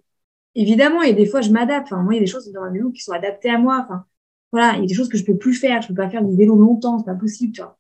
évidemment, 0.55 1.03
il 1.03 1.11
y 1.11 1.13
a 1.13 1.15
des 1.15 1.27
fois, 1.27 1.43
je 1.43 1.51
m'adapte. 1.51 1.93
Enfin, 1.93 2.03
moi, 2.03 2.15
il 2.15 2.17
y 2.17 2.21
a 2.21 2.25
des 2.25 2.31
choses 2.31 2.51
dans 2.51 2.63
ma 2.63 2.71
maison 2.71 2.91
qui 2.91 3.03
sont 3.03 3.13
adaptées 3.13 3.51
à 3.51 3.59
moi. 3.59 3.85
Enfin, 3.85 4.07
voilà, 4.53 4.73
il 4.77 4.81
y 4.81 4.85
a 4.85 4.87
des 4.87 4.95
choses 4.95 5.11
que 5.11 5.19
je 5.19 5.25
peux 5.25 5.37
plus 5.37 5.53
faire. 5.53 5.83
Je 5.83 5.89
peux 5.89 5.95
pas 5.95 6.09
faire 6.09 6.25
du 6.25 6.35
vélo 6.35 6.57
longtemps, 6.57 6.99
c'est 6.99 7.05
pas 7.05 7.15
possible, 7.15 7.53
tu 7.53 7.61
vois. 7.61 7.77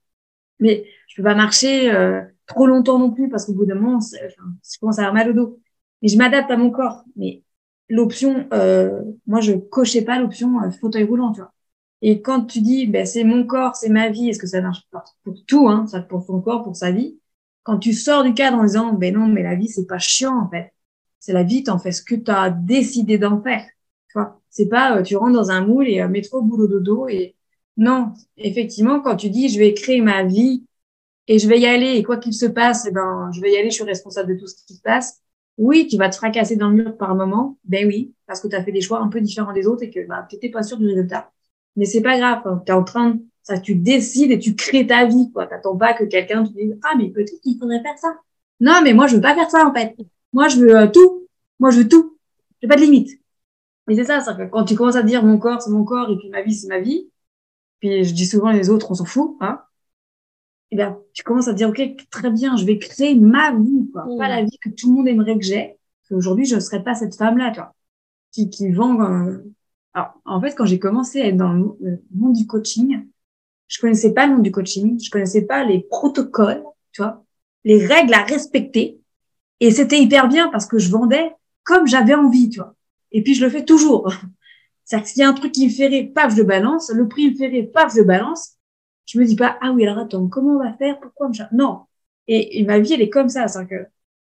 Mais 0.60 0.84
je 1.08 1.16
peux 1.16 1.22
pas 1.22 1.34
marcher 1.34 1.90
euh, 1.90 2.20
trop 2.46 2.66
longtemps 2.66 2.98
non 2.98 3.10
plus 3.10 3.30
parce 3.30 3.46
qu'au 3.46 3.54
bout 3.54 3.64
d'un 3.64 3.76
moment, 3.76 3.96
enfin, 3.96 4.44
je 4.62 4.78
commence 4.78 4.98
à 4.98 5.06
avoir 5.06 5.14
mal 5.14 5.30
au 5.30 5.32
dos. 5.32 5.58
Mais 6.02 6.08
je 6.08 6.18
m'adapte 6.18 6.50
à 6.50 6.58
mon 6.58 6.70
corps. 6.70 7.02
Mais 7.16 7.42
l'option, 7.88 8.46
euh, 8.52 9.00
moi, 9.26 9.40
je 9.40 9.54
cochais 9.54 10.02
pas 10.02 10.18
l'option 10.18 10.60
euh, 10.60 10.70
fauteuil 10.70 11.04
roulant, 11.04 11.32
tu 11.32 11.40
vois. 11.40 11.54
Et 12.02 12.22
quand 12.22 12.44
tu 12.44 12.60
dis, 12.60 12.86
ben, 12.86 13.06
c'est 13.06 13.24
mon 13.24 13.44
corps, 13.46 13.76
c'est 13.76 13.88
ma 13.88 14.10
vie, 14.10 14.28
est-ce 14.28 14.38
que 14.38 14.46
ça 14.46 14.60
marche 14.60 14.82
pour 15.24 15.44
tout, 15.46 15.68
hein, 15.68 15.86
ça 15.86 16.00
pour 16.00 16.26
ton 16.26 16.40
corps, 16.40 16.62
pour 16.62 16.76
sa 16.76 16.90
vie? 16.90 17.18
Quand 17.64 17.78
tu 17.78 17.92
sors 17.94 18.22
du 18.22 18.34
cadre 18.34 18.58
en 18.58 18.64
disant, 18.64 18.92
ben 18.92 19.14
non, 19.14 19.26
mais 19.28 19.42
la 19.42 19.54
vie, 19.56 19.68
c'est 19.68 19.86
pas 19.86 19.98
chiant, 19.98 20.38
en 20.38 20.48
fait 20.50 20.72
c'est 21.26 21.32
la 21.32 21.42
vie, 21.42 21.64
t'en 21.64 21.78
fais 21.78 21.92
ce 21.92 22.02
que 22.02 22.14
tu 22.14 22.30
as 22.30 22.50
décidé 22.50 23.18
d'en 23.18 23.42
faire. 23.42 23.64
Tu 24.08 24.18
vois, 24.18 24.40
c'est 24.48 24.68
pas 24.68 24.96
euh, 24.98 25.02
tu 25.02 25.16
rentres 25.16 25.32
dans 25.32 25.50
un 25.50 25.60
moule 25.66 25.88
et 25.88 26.00
euh, 26.00 26.08
métro 26.08 26.40
boulot 26.42 26.68
dodo 26.68 27.08
et 27.08 27.34
non, 27.76 28.14
effectivement, 28.36 29.00
quand 29.00 29.16
tu 29.16 29.28
dis 29.28 29.48
je 29.48 29.58
vais 29.58 29.74
créer 29.74 30.00
ma 30.00 30.22
vie 30.24 30.64
et 31.28 31.38
je 31.38 31.48
vais 31.48 31.60
y 31.60 31.66
aller 31.66 31.96
et 31.96 32.02
quoi 32.04 32.18
qu'il 32.18 32.34
se 32.34 32.46
passe, 32.46 32.86
eh 32.88 32.92
ben 32.92 33.30
je 33.34 33.40
vais 33.40 33.52
y 33.52 33.56
aller, 33.58 33.70
je 33.70 33.76
suis 33.76 33.84
responsable 33.84 34.34
de 34.34 34.40
tout 34.40 34.46
ce 34.46 34.56
qui 34.66 34.74
se 34.74 34.82
passe. 34.82 35.20
Oui, 35.58 35.88
tu 35.88 35.96
vas 35.96 36.08
te 36.10 36.16
fracasser 36.16 36.56
dans 36.56 36.70
le 36.70 36.76
mur 36.76 36.96
par 36.96 37.14
moment, 37.16 37.58
ben 37.64 37.86
oui, 37.88 38.14
parce 38.26 38.40
que 38.40 38.48
tu 38.48 38.56
as 38.56 38.62
fait 38.64 38.72
des 38.72 38.80
choix 38.82 39.00
un 39.00 39.08
peu 39.08 39.20
différents 39.20 39.52
des 39.52 39.66
autres 39.66 39.82
et 39.84 39.90
que 39.90 40.06
bah, 40.06 40.26
tu 40.30 40.36
n'étais 40.36 40.50
pas 40.50 40.62
sûr 40.62 40.78
du 40.78 40.86
résultat. 40.86 41.32
Mais 41.76 41.84
c'est 41.84 42.02
pas 42.02 42.18
grave, 42.18 42.42
hein. 42.44 42.62
tu 42.64 42.72
es 42.72 42.74
en 42.74 42.84
train, 42.84 43.18
ça, 43.42 43.58
tu 43.58 43.74
décides 43.74 44.32
et 44.32 44.38
tu 44.38 44.56
crées 44.56 44.86
ta 44.86 45.06
vie, 45.06 45.30
quoi. 45.32 45.46
T'attends 45.46 45.76
pas 45.76 45.94
que 45.94 46.04
quelqu'un 46.04 46.44
te 46.44 46.52
dise, 46.52 46.78
ah, 46.84 46.94
mais 46.96 47.10
peut-être 47.10 47.40
qu'il 47.42 47.58
faudrait 47.58 47.82
faire 47.82 47.98
ça. 47.98 48.16
Non, 48.60 48.80
mais 48.82 48.94
moi, 48.94 49.06
je 49.06 49.16
veux 49.16 49.20
pas 49.22 49.34
faire 49.34 49.50
ça, 49.50 49.66
en 49.66 49.74
fait. 49.74 49.94
Moi, 50.32 50.48
je 50.48 50.58
veux 50.58 50.76
euh, 50.76 50.86
tout. 50.88 51.28
Moi, 51.60 51.70
je 51.70 51.78
veux 51.78 51.88
tout. 51.88 52.18
J'ai 52.60 52.68
pas 52.68 52.76
de 52.76 52.80
limite. 52.80 53.20
Mais 53.86 53.94
c'est 53.94 54.04
ça, 54.04 54.20
ça 54.20 54.34
que 54.34 54.44
quand 54.50 54.64
tu 54.64 54.74
commences 54.74 54.96
à 54.96 55.02
dire 55.02 55.22
mon 55.22 55.38
corps, 55.38 55.62
c'est 55.62 55.70
mon 55.70 55.84
corps, 55.84 56.10
et 56.10 56.16
puis 56.16 56.28
ma 56.30 56.42
vie, 56.42 56.54
c'est 56.54 56.68
ma 56.68 56.80
vie, 56.80 57.08
puis 57.80 58.04
je 58.04 58.14
dis 58.14 58.26
souvent 58.26 58.50
les 58.50 58.68
autres, 58.70 58.90
on 58.90 58.94
s'en 58.94 59.04
fout, 59.04 59.36
hein, 59.40 59.60
et 60.72 60.74
eh 60.74 60.76
bien, 60.78 60.98
tu 61.12 61.22
commences 61.22 61.46
à 61.46 61.52
dire, 61.52 61.68
OK, 61.68 61.80
très 62.10 62.28
bien, 62.28 62.56
je 62.56 62.64
vais 62.64 62.78
créer 62.78 63.14
ma 63.14 63.52
vie, 63.56 63.88
quoi. 63.92 64.04
Pas 64.18 64.26
la 64.26 64.42
vie 64.42 64.58
que 64.60 64.68
tout 64.68 64.88
le 64.88 64.94
monde 64.96 65.06
aimerait 65.06 65.38
que 65.38 65.44
j'ai. 65.44 65.78
Aujourd'hui, 66.10 66.44
je 66.44 66.56
ne 66.56 66.60
serais 66.60 66.82
pas 66.82 66.96
cette 66.96 67.14
femme-là, 67.14 67.52
toi, 67.52 67.72
qui, 68.32 68.50
qui 68.50 68.72
vend, 68.72 69.00
euh, 69.00 69.38
alors, 69.96 70.12
en 70.26 70.42
fait, 70.42 70.54
quand 70.54 70.66
j'ai 70.66 70.78
commencé 70.78 71.22
à 71.22 71.28
être 71.28 71.38
dans 71.38 71.54
le 71.54 72.02
monde 72.14 72.34
du 72.34 72.46
coaching, 72.46 73.06
je 73.66 73.80
connaissais 73.80 74.12
pas 74.12 74.26
le 74.26 74.34
monde 74.34 74.42
du 74.42 74.52
coaching, 74.52 75.02
je 75.02 75.08
connaissais 75.08 75.46
pas 75.46 75.64
les 75.64 75.86
protocoles, 75.88 76.62
tu 76.92 77.00
vois, 77.00 77.24
les 77.64 77.86
règles 77.86 78.12
à 78.12 78.22
respecter. 78.22 79.00
Et 79.60 79.70
c'était 79.70 79.98
hyper 79.98 80.28
bien 80.28 80.50
parce 80.50 80.66
que 80.66 80.78
je 80.78 80.90
vendais 80.90 81.32
comme 81.64 81.86
j'avais 81.86 82.14
envie, 82.14 82.50
tu 82.50 82.58
vois. 82.58 82.74
Et 83.10 83.22
puis, 83.22 83.34
je 83.34 83.42
le 83.42 83.50
fais 83.50 83.64
toujours. 83.64 84.12
C'est-à-dire 84.84 85.04
que 85.04 85.10
s'il 85.10 85.20
y 85.22 85.24
a 85.24 85.30
un 85.30 85.32
truc 85.32 85.52
qui 85.52 85.64
me 85.64 85.72
fait 85.72 85.86
rire, 85.86 86.10
paf, 86.14 86.36
je 86.36 86.42
balance. 86.42 86.90
Le 86.90 87.08
prix 87.08 87.30
me 87.30 87.34
fait 87.34 87.46
rire, 87.46 87.66
paf, 87.72 87.94
je 87.96 88.02
balance. 88.02 88.58
Je 89.06 89.18
me 89.18 89.24
dis 89.24 89.34
pas, 89.34 89.56
ah 89.62 89.72
oui, 89.72 89.86
alors 89.86 90.04
attends, 90.04 90.28
comment 90.28 90.56
on 90.56 90.62
va 90.62 90.74
faire? 90.74 91.00
Pourquoi 91.00 91.30
Non. 91.52 91.86
Et, 92.28 92.62
ma 92.64 92.80
vie, 92.80 92.92
elle 92.92 93.00
est 93.00 93.08
comme 93.08 93.30
ça. 93.30 93.48
C'est-à-dire 93.48 93.78
que 93.78 93.90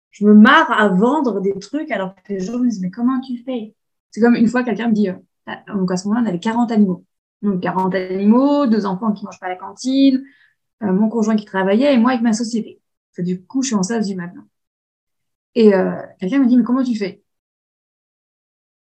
je 0.09 0.25
me 0.25 0.33
marre 0.33 0.71
à 0.71 0.87
vendre 0.87 1.39
des 1.39 1.53
trucs 1.59 1.91
alors 1.91 2.15
que 2.15 2.33
les 2.33 2.39
gens 2.39 2.57
me 2.57 2.67
disent, 2.67 2.81
mais 2.81 2.89
comment 2.89 3.21
tu 3.21 3.37
fais? 3.43 3.75
C'est 4.09 4.21
comme 4.21 4.35
une 4.35 4.47
fois, 4.47 4.63
quelqu'un 4.63 4.87
me 4.87 4.93
dit, 4.93 5.09
euh, 5.09 5.13
donc 5.67 5.91
à 5.91 5.97
ce 5.97 6.07
moment-là, 6.07 6.25
on 6.25 6.29
avait 6.29 6.39
40 6.39 6.71
animaux. 6.71 7.05
Donc 7.41 7.61
40 7.61 7.95
animaux, 7.95 8.67
deux 8.67 8.85
enfants 8.85 9.13
qui 9.13 9.25
mangent 9.25 9.39
pas 9.39 9.47
à 9.47 9.49
la 9.49 9.55
cantine, 9.55 10.23
euh, 10.83 10.91
mon 10.93 11.09
conjoint 11.09 11.35
qui 11.35 11.45
travaillait 11.45 11.93
et 11.93 11.97
moi 11.97 12.11
avec 12.11 12.21
ma 12.23 12.33
société. 12.33 12.81
du 13.19 13.43
coup, 13.45 13.61
je 13.63 13.67
suis 13.67 13.75
en 13.75 13.83
sas 13.83 14.07
du 14.07 14.15
maintenant. 14.15 14.43
Et 15.55 15.73
euh, 15.73 15.95
quelqu'un 16.19 16.39
me 16.39 16.47
dit, 16.47 16.57
mais 16.57 16.63
comment 16.63 16.83
tu 16.83 16.95
fais? 16.95 17.23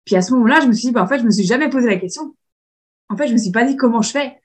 Puis 0.05 0.16
à 0.16 0.23
ce 0.23 0.33
moment-là, 0.35 0.61
je 0.61 0.66
me 0.66 0.73
suis 0.73 0.88
dit, 0.88 0.92
bah, 0.92 1.03
en 1.03 1.07
fait, 1.07 1.18
je 1.18 1.25
me 1.25 1.31
suis 1.31 1.44
jamais 1.44 1.68
posé 1.71 1.88
la 1.88 1.97
question. 1.97 2.35
En 3.11 3.16
fait, 3.16 3.29
je 3.29 3.33
me 3.33 3.38
suis 3.38 3.53
pas 3.53 3.64
dit 3.64 3.77
comment 3.77 4.03
je 4.03 4.11
fais. 4.11 4.40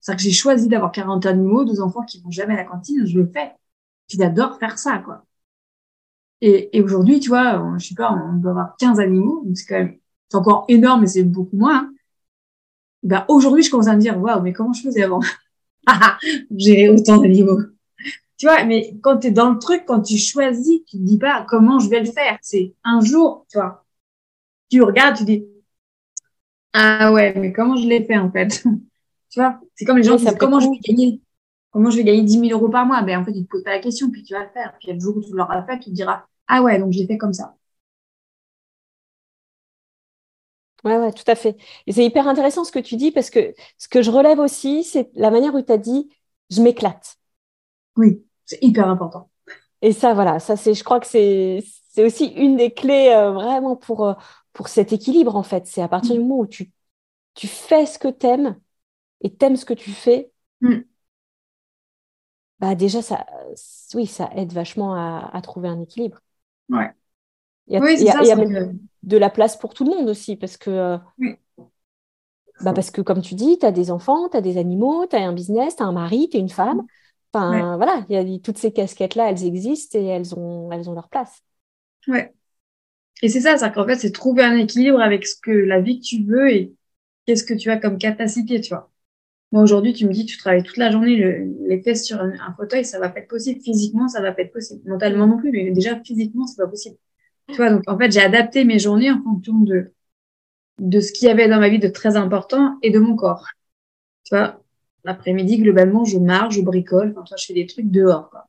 C'est-à-dire 0.00 0.24
que 0.24 0.30
j'ai 0.30 0.36
choisi 0.36 0.68
d'avoir 0.68 0.92
40 0.92 1.26
animaux, 1.26 1.64
deux 1.64 1.80
enfants 1.80 2.02
qui 2.04 2.20
vont 2.22 2.30
jamais 2.30 2.54
à 2.54 2.58
la 2.58 2.64
cantine, 2.64 3.06
je 3.06 3.18
le 3.18 3.26
fais. 3.26 3.52
Puis 4.08 4.18
j'adore 4.18 4.58
faire 4.58 4.78
ça, 4.78 4.98
quoi. 4.98 5.24
Et, 6.40 6.82
aujourd'hui, 6.82 7.20
tu 7.20 7.28
vois, 7.28 7.62
je 7.78 7.86
sais 7.86 7.94
pas, 7.94 8.12
on 8.12 8.34
doit 8.34 8.50
avoir 8.50 8.76
15 8.76 8.98
animaux, 8.98 9.42
donc 9.44 9.56
c'est 9.56 9.66
quand 9.66 9.78
même, 9.78 9.98
c'est 10.32 10.38
encore 10.38 10.64
énorme, 10.68 11.02
mais 11.02 11.06
c'est 11.08 11.24
beaucoup 11.24 11.56
moins. 11.56 11.92
Ben, 13.02 13.24
aujourd'hui, 13.28 13.62
je 13.62 13.70
commence 13.70 13.88
à 13.88 13.94
me 13.94 14.00
dire, 14.00 14.18
waouh, 14.18 14.40
mais 14.40 14.54
comment 14.54 14.72
je 14.72 14.82
faisais 14.82 15.02
avant? 15.02 15.20
Gérer 16.56 16.88
autant 16.88 17.18
d'animaux. 17.18 17.60
Tu 18.38 18.46
vois, 18.46 18.64
mais 18.64 18.96
quand 19.02 19.18
tu 19.18 19.26
es 19.26 19.30
dans 19.30 19.50
le 19.50 19.58
truc, 19.58 19.84
quand 19.86 20.00
tu 20.00 20.16
choisis, 20.16 20.80
tu 20.86 20.96
te 20.96 21.02
dis 21.02 21.18
pas 21.18 21.44
comment 21.46 21.78
je 21.80 21.90
vais 21.90 22.00
le 22.00 22.10
faire. 22.10 22.38
C'est 22.40 22.74
un 22.82 23.00
jour, 23.02 23.44
tu 23.50 23.58
vois. 23.58 23.84
Tu 24.70 24.82
regardes, 24.82 25.16
tu 25.18 25.24
dis 25.24 25.44
ah 26.72 27.12
ouais, 27.12 27.34
mais 27.36 27.52
comment 27.52 27.76
je 27.76 27.86
l'ai 27.86 28.02
fait 28.04 28.16
en 28.16 28.30
fait? 28.30 28.64
Tu 29.30 29.40
vois, 29.40 29.58
c'est 29.74 29.86
comme 29.86 29.96
les 29.96 30.02
gens 30.02 30.18
qui 30.18 30.26
disent 30.26 30.36
comment 30.38 30.60
je 30.60 30.68
vais 30.68 30.78
gagner? 30.78 31.22
Comment 31.70 31.88
je 31.88 31.96
vais 31.96 32.04
gagner 32.04 32.22
10 32.22 32.38
000 32.48 32.52
euros 32.52 32.68
par 32.68 32.84
mois? 32.84 33.00
Ben 33.00 33.18
en 33.18 33.24
fait, 33.24 33.32
ils 33.34 33.44
te 33.44 33.48
posent 33.48 33.62
pas 33.62 33.70
la 33.70 33.78
question, 33.78 34.10
puis 34.10 34.22
tu 34.22 34.34
vas 34.34 34.44
le 34.44 34.50
faire. 34.50 34.74
Puis 34.78 34.92
le 34.92 35.00
jour 35.00 35.16
où 35.16 35.22
tu 35.22 35.32
l'auras 35.32 35.62
fait, 35.62 35.78
tu 35.78 35.88
te 35.88 35.94
diras 35.94 36.26
ah 36.48 36.62
ouais, 36.62 36.78
donc 36.78 36.92
je 36.92 36.98
l'ai 36.98 37.06
fait 37.06 37.16
comme 37.16 37.32
ça. 37.32 37.56
Ouais, 40.84 40.96
ouais, 40.98 41.12
tout 41.12 41.22
à 41.28 41.36
fait. 41.36 41.56
Et 41.86 41.92
c'est 41.92 42.04
hyper 42.04 42.26
intéressant 42.26 42.64
ce 42.64 42.72
que 42.72 42.78
tu 42.80 42.96
dis 42.96 43.12
parce 43.12 43.30
que 43.30 43.54
ce 43.78 43.88
que 43.88 44.02
je 44.02 44.10
relève 44.10 44.40
aussi, 44.40 44.82
c'est 44.82 45.10
la 45.14 45.30
manière 45.30 45.54
où 45.54 45.62
tu 45.62 45.70
as 45.72 45.78
dit 45.78 46.10
je 46.50 46.60
m'éclate. 46.60 47.18
Oui, 47.96 48.24
c'est 48.46 48.58
hyper 48.62 48.88
important. 48.88 49.30
Et 49.82 49.92
ça, 49.92 50.14
voilà, 50.14 50.38
ça 50.40 50.56
c'est, 50.56 50.74
je 50.74 50.84
crois 50.84 51.00
que 51.00 51.06
c'est, 51.06 51.62
c'est 51.90 52.04
aussi 52.04 52.26
une 52.26 52.56
des 52.56 52.72
clés 52.72 53.10
euh, 53.14 53.32
vraiment 53.32 53.76
pour, 53.76 54.06
euh, 54.06 54.14
pour 54.52 54.68
cet 54.68 54.92
équilibre 54.92 55.36
en 55.36 55.42
fait. 55.42 55.66
C'est 55.66 55.82
à 55.82 55.88
partir 55.88 56.14
du 56.16 56.20
moment 56.22 56.38
où 56.40 56.46
tu, 56.46 56.72
tu 57.34 57.48
fais 57.48 57.86
ce 57.86 57.98
que 57.98 58.08
t'aimes 58.08 58.58
et 59.22 59.34
t'aimes 59.34 59.56
ce 59.56 59.66
que 59.66 59.74
tu 59.74 59.92
fais, 59.92 60.32
Mm. 60.62 60.84
bah 62.60 62.74
déjà 62.74 63.02
ça, 63.02 63.26
oui, 63.94 64.06
ça 64.06 64.30
aide 64.36 64.52
vachement 64.52 64.94
à, 64.94 65.30
à 65.32 65.40
trouver 65.42 65.68
un 65.68 65.80
équilibre. 65.80 66.20
Ouais. 66.68 66.92
Oui, 67.78 67.98
c'est 67.98 68.08
ça. 68.08 68.22
De 69.02 69.16
la 69.18 69.30
place 69.30 69.56
pour 69.58 69.74
tout 69.74 69.84
le 69.84 69.90
monde 69.90 70.08
aussi 70.08 70.36
parce 70.36 70.56
que 70.56 70.70
euh. 70.70 70.98
Bah 72.60 72.72
parce 72.72 72.90
que 72.92 73.00
comme 73.02 73.22
tu 73.22 73.34
dis, 73.34 73.58
tu 73.58 73.66
as 73.66 73.72
des 73.72 73.90
enfants, 73.90 74.28
tu 74.28 74.36
as 74.36 74.40
des 74.40 74.56
animaux, 74.58 75.06
tu 75.06 75.16
as 75.16 75.20
un 75.20 75.32
business, 75.32 75.76
tu 75.76 75.82
as 75.82 75.86
un 75.86 75.92
mari, 75.92 76.28
tu 76.30 76.36
es 76.36 76.40
une 76.40 76.48
femme. 76.48 76.82
Enfin, 77.32 77.76
voilà, 77.76 78.04
il 78.08 78.14
y 78.30 78.34
a 78.36 78.38
toutes 78.38 78.58
ces 78.58 78.72
casquettes-là, 78.72 79.30
elles 79.30 79.44
existent 79.44 79.98
et 79.98 80.04
elles 80.04 80.34
ont, 80.38 80.70
elles 80.70 80.88
ont 80.88 80.94
leur 80.94 81.08
place. 81.08 81.42
Ouais. 82.08 82.32
Et 83.22 83.28
c'est 83.28 83.40
ça, 83.42 83.58
c'est 83.58 83.72
qu'en 83.72 83.86
fait, 83.86 83.96
c'est 83.96 84.12
trouver 84.12 84.44
un 84.44 84.56
équilibre 84.56 85.00
avec 85.00 85.26
ce 85.26 85.36
que 85.42 85.50
la 85.52 85.80
vie 85.80 86.00
que 86.00 86.04
tu 86.06 86.24
veux 86.24 86.50
et 86.52 86.74
qu'est-ce 87.26 87.44
que 87.44 87.54
tu 87.54 87.70
as 87.70 87.78
comme 87.78 87.98
capacité, 87.98 88.60
tu 88.60 88.70
vois. 88.74 88.90
Moi, 89.52 89.62
aujourd'hui, 89.62 89.94
tu 89.94 90.06
me 90.06 90.12
dis, 90.12 90.26
tu 90.26 90.38
travailles 90.38 90.62
toute 90.64 90.78
la 90.78 90.90
journée, 90.92 91.16
le- 91.16 91.68
les 91.68 91.82
fesses 91.82 92.06
sur 92.06 92.20
un, 92.20 92.32
un 92.40 92.54
fauteuil, 92.56 92.84
ça 92.84 93.00
va 93.00 93.10
pas 93.10 93.20
être 93.20 93.28
possible. 93.28 93.60
Physiquement, 93.62 94.08
ça 94.08 94.22
va 94.22 94.32
pas 94.32 94.42
être 94.42 94.52
possible. 94.52 94.82
Mentalement 94.88 95.26
non 95.26 95.38
plus, 95.38 95.52
mais 95.52 95.70
déjà, 95.72 96.00
physiquement, 96.04 96.46
c'est 96.46 96.62
pas 96.62 96.68
possible. 96.68 96.96
Tu 97.52 97.58
vois, 97.58 97.70
donc, 97.70 97.82
en 97.86 97.98
fait, 97.98 98.10
j'ai 98.12 98.20
adapté 98.20 98.64
mes 98.64 98.78
journées 98.78 99.10
en 99.10 99.22
fonction 99.22 99.58
de, 99.60 99.92
de 100.80 101.00
ce 101.00 101.12
qu'il 101.12 101.28
y 101.28 101.30
avait 101.30 101.48
dans 101.48 101.60
ma 101.60 101.68
vie 101.70 101.78
de 101.80 101.88
très 101.88 102.16
important 102.16 102.78
et 102.82 102.90
de 102.90 102.98
mon 102.98 103.16
corps. 103.16 103.46
Tu 104.24 104.36
vois, 104.36 104.62
l'après-midi, 105.04 105.58
globalement, 105.58 106.04
je 106.04 106.18
marche, 106.18 106.56
je 106.56 106.62
bricole, 106.62 107.14
enfin, 107.18 107.36
je 107.38 107.46
fais 107.46 107.54
des 107.54 107.66
trucs 107.66 107.90
dehors, 107.90 108.30
quoi. 108.30 108.48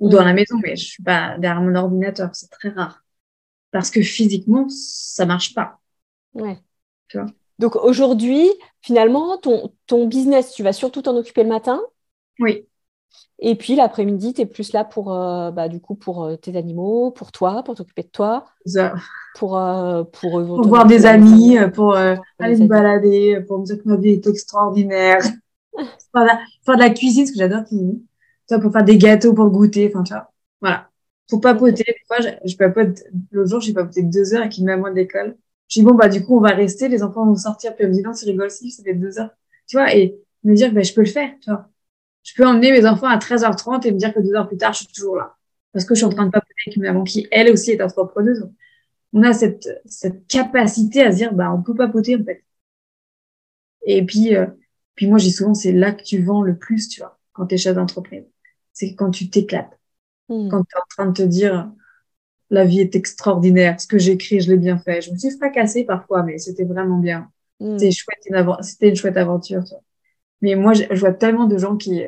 Ou 0.00 0.08
dans 0.10 0.22
Mm. 0.22 0.26
la 0.26 0.34
maison, 0.34 0.58
mais 0.62 0.76
je 0.76 0.84
suis 0.86 1.02
pas 1.04 1.38
derrière 1.38 1.62
mon 1.62 1.74
ordinateur, 1.76 2.30
c'est 2.34 2.50
très 2.50 2.70
rare. 2.70 3.04
Parce 3.72 3.90
que 3.90 4.02
physiquement, 4.02 4.68
ça 4.70 5.26
marche 5.26 5.54
pas. 5.54 5.80
Ouais. 6.34 6.58
Tu 7.08 7.18
vois. 7.18 7.32
Donc 7.58 7.76
aujourd'hui, 7.76 8.48
finalement, 8.82 9.38
ton, 9.38 9.74
ton 9.86 10.06
business, 10.06 10.52
tu 10.52 10.62
vas 10.62 10.72
surtout 10.72 11.02
t'en 11.02 11.16
occuper 11.16 11.42
le 11.44 11.48
matin? 11.50 11.80
Oui, 12.38 12.66
et 13.38 13.56
puis 13.56 13.74
l'après-midi, 13.74 14.34
tu 14.34 14.42
es 14.42 14.46
plus 14.46 14.72
là 14.72 14.84
pour, 14.84 15.12
euh, 15.12 15.50
bah, 15.50 15.68
du 15.68 15.80
coup, 15.80 15.94
pour 15.94 16.24
euh, 16.24 16.36
tes 16.36 16.56
animaux, 16.56 17.10
pour 17.10 17.32
toi, 17.32 17.62
pour 17.64 17.74
t'occuper 17.74 18.02
de 18.02 18.08
toi, 18.08 18.44
ça. 18.64 18.94
pour, 19.34 19.58
euh, 19.58 20.04
pour, 20.04 20.40
voir 20.68 20.86
des 20.86 21.06
amis, 21.06 21.56
pour 21.74 21.94
Pour 21.94 21.96
aller 22.38 22.56
me 22.56 22.66
balader, 22.68 23.40
pour 23.46 23.58
me 23.58 23.64
dire 23.64 23.82
que 23.82 23.88
ma 23.88 23.96
vie 23.96 24.10
est 24.10 24.26
extraordinaire. 24.26 25.20
faire, 26.12 26.24
la- 26.24 26.40
faire 26.64 26.76
de 26.76 26.80
la 26.80 26.90
cuisine, 26.90 27.24
parce 27.24 27.32
que 27.32 27.38
j'adore 27.38 27.64
cuisiner. 27.64 28.00
Tu 28.48 28.60
pour 28.60 28.72
faire 28.72 28.84
des 28.84 28.98
gâteaux 28.98 29.34
pour 29.34 29.48
goûter, 29.50 29.90
enfin, 29.92 30.02
tu 30.02 30.12
vois. 30.12 30.30
Voilà. 30.60 30.88
Pour 31.28 31.40
papoter, 31.40 31.84
des 31.86 31.94
fois, 32.06 32.18
je, 32.20 32.28
je 32.48 32.56
papote, 32.56 32.98
l'autre 33.30 33.50
jour, 33.50 33.60
j'ai 33.60 33.72
papoté 33.72 34.02
deux 34.02 34.34
heures 34.34 34.42
avec 34.42 34.58
une 34.58 34.66
maman 34.66 34.92
d'école. 34.92 35.36
Je 35.68 35.80
dis, 35.80 35.86
bon, 35.86 35.94
bah, 35.94 36.08
du 36.08 36.24
coup, 36.24 36.36
on 36.36 36.40
va 36.40 36.50
rester, 36.50 36.88
les 36.88 37.02
enfants 37.02 37.24
vont 37.24 37.36
sortir, 37.36 37.74
puis 37.74 37.84
elle 37.84 37.90
me 37.90 37.94
dit, 37.94 38.02
non, 38.02 38.12
c'est 38.12 38.26
rigole, 38.26 38.50
si, 38.50 38.70
ça 38.70 38.82
fait 38.82 38.94
deux 38.94 39.18
heures. 39.18 39.30
Tu 39.66 39.76
vois, 39.76 39.94
et 39.94 40.18
me 40.44 40.54
dire, 40.54 40.72
ben, 40.72 40.84
je 40.84 40.92
peux 40.92 41.00
le 41.00 41.06
faire, 41.06 41.30
tu 41.40 41.50
vois. 41.50 41.68
Je 42.22 42.34
peux 42.34 42.46
emmener 42.46 42.72
mes 42.72 42.86
enfants 42.86 43.08
à 43.08 43.18
13h30 43.18 43.84
et 43.86 43.92
me 43.92 43.98
dire 43.98 44.14
que 44.14 44.20
deux 44.20 44.34
heures 44.34 44.48
plus 44.48 44.56
tard, 44.56 44.72
je 44.72 44.78
suis 44.84 44.86
toujours 44.92 45.16
là. 45.16 45.36
Parce 45.72 45.84
que 45.84 45.94
je 45.94 45.98
suis 46.00 46.06
en 46.06 46.10
train 46.10 46.26
de 46.26 46.30
papoter 46.30 46.54
avec 46.66 46.76
une 46.76 46.82
maman 46.82 47.04
qui, 47.04 47.26
elle 47.30 47.50
aussi, 47.50 47.72
est 47.72 47.82
entrepreneuse. 47.82 48.48
On 49.14 49.22
a 49.24 49.32
cette, 49.32 49.68
cette 49.86 50.26
capacité 50.28 51.02
à 51.02 51.12
se 51.12 51.16
dire, 51.18 51.34
bah, 51.34 51.52
on 51.52 51.62
peut 51.62 51.74
papoter, 51.74 52.16
en 52.16 52.24
fait. 52.24 52.44
Et 53.86 54.04
puis, 54.04 54.36
euh, 54.36 54.46
puis 54.94 55.06
moi, 55.06 55.18
j'ai 55.18 55.30
souvent, 55.30 55.54
c'est 55.54 55.72
là 55.72 55.92
que 55.92 56.02
tu 56.02 56.22
vends 56.22 56.42
le 56.42 56.56
plus, 56.56 56.88
tu 56.88 57.00
vois, 57.00 57.18
quand 57.32 57.46
tu 57.46 57.54
es 57.54 57.58
chef 57.58 57.74
d'entreprise. 57.74 58.24
C'est 58.72 58.94
quand 58.94 59.10
tu 59.10 59.28
t'éclates, 59.30 59.78
Mm. 60.28 60.48
quand 60.50 60.62
tu 60.64 60.76
es 60.76 60.78
en 60.78 60.86
train 60.90 61.06
de 61.06 61.12
te 61.14 61.22
dire, 61.22 61.70
la 62.50 62.64
vie 62.64 62.80
est 62.80 62.96
extraordinaire, 62.96 63.80
ce 63.80 63.86
que 63.88 63.98
j'écris, 63.98 64.40
je 64.40 64.50
l'ai 64.52 64.58
bien 64.58 64.78
fait. 64.78 65.02
Je 65.02 65.12
me 65.12 65.18
suis 65.18 65.30
fracassée 65.32 65.84
parfois, 65.84 66.22
mais 66.24 66.38
c'était 66.38 66.64
vraiment 66.64 66.98
bien. 66.98 67.30
Mm. 67.60 67.78
C'était 67.78 67.92
chouette, 67.92 68.18
une 68.26 68.36
aven- 68.36 68.62
c'était 68.62 68.88
une 68.90 68.96
chouette 68.96 69.16
aventure, 69.18 69.64
tu 69.64 69.70
vois. 69.70 69.82
Mais 70.42 70.54
moi, 70.56 70.74
je 70.74 70.84
je 70.90 71.00
vois 71.00 71.12
tellement 71.14 71.46
de 71.46 71.58
gens 71.58 71.76
qui, 71.76 72.02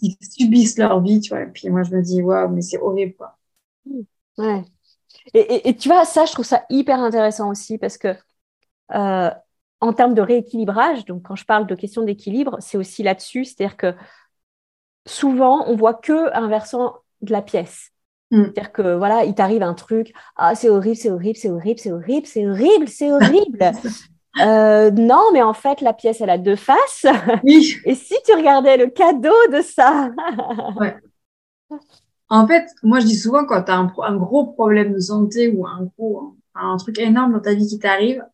qui 0.00 0.18
subissent 0.22 0.78
leur 0.78 1.00
vie, 1.02 1.20
tu 1.20 1.30
vois. 1.30 1.42
Et 1.44 1.48
puis 1.48 1.70
moi, 1.70 1.82
je 1.84 1.92
me 1.96 2.02
dis, 2.02 2.22
waouh, 2.22 2.50
mais 2.50 2.62
c'est 2.62 2.78
horrible, 2.80 3.14
quoi. 3.16 3.38
Ouais. 4.38 4.64
Et, 5.34 5.40
et- 5.40 5.68
et 5.70 5.76
tu 5.76 5.88
vois, 5.88 6.04
ça, 6.06 6.26
je 6.26 6.32
trouve 6.32 6.46
ça 6.46 6.64
hyper 6.70 7.00
intéressant 7.00 7.50
aussi 7.50 7.78
parce 7.78 7.98
que 7.98 8.16
euh, 8.94 9.30
en 9.80 9.94
termes 9.94 10.14
de 10.14 10.22
rééquilibrage, 10.22 11.04
donc 11.06 11.24
quand 11.24 11.36
je 11.36 11.44
parle 11.46 11.66
de 11.66 11.76
question 11.76 12.04
d'équilibre, 12.04 12.58
c'est 12.60 12.78
aussi 12.78 13.02
là-dessus, 13.02 13.44
c'est-à-dire 13.46 13.76
que 13.76 13.94
souvent, 15.06 15.64
on 15.68 15.76
voit 15.76 15.94
que 15.94 16.34
un 16.34 16.48
versant 16.48 16.96
de 17.22 17.32
la 17.32 17.42
pièce. 17.42 17.90
Mm. 18.30 18.54
C'est-à-dire 18.54 18.72
que 18.72 18.96
voilà, 18.96 19.24
il 19.24 19.34
t'arrive 19.34 19.62
un 19.62 19.74
truc, 19.74 20.12
ah 20.36 20.54
c'est 20.54 20.68
horrible, 20.70 20.96
c'est 20.96 21.10
horrible, 21.10 21.36
c'est 21.38 21.50
horrible, 21.50 21.80
c'est 21.80 21.92
horrible, 21.92 22.26
c'est 22.26 22.46
horrible, 22.46 22.88
c'est 22.88 23.12
horrible. 23.12 23.72
Euh, 24.40 24.90
non, 24.90 25.30
mais 25.32 25.42
en 25.42 25.54
fait, 25.54 25.80
la 25.80 25.92
pièce, 25.92 26.20
elle 26.20 26.30
a 26.30 26.38
deux 26.38 26.56
faces. 26.56 27.06
Oui. 27.44 27.76
Et 27.84 27.94
si 27.94 28.14
tu 28.26 28.34
regardais 28.34 28.76
le 28.76 28.88
cadeau 28.88 29.34
de 29.52 29.62
ça? 29.62 30.10
En 32.30 32.46
fait, 32.46 32.66
moi, 32.82 33.00
je 33.00 33.06
dis 33.06 33.16
souvent, 33.16 33.44
quand 33.44 33.62
tu 33.62 33.70
as 33.70 33.76
un, 33.76 34.16
gros 34.16 34.46
problème 34.46 34.94
de 34.94 34.98
santé 34.98 35.48
ou 35.50 35.66
un 35.66 35.84
gros, 35.96 36.36
un 36.54 36.76
truc 36.78 36.98
énorme 36.98 37.32
dans 37.32 37.40
ta 37.40 37.54
vie 37.54 37.66
qui 37.66 37.78
t'arrive, 37.78 38.24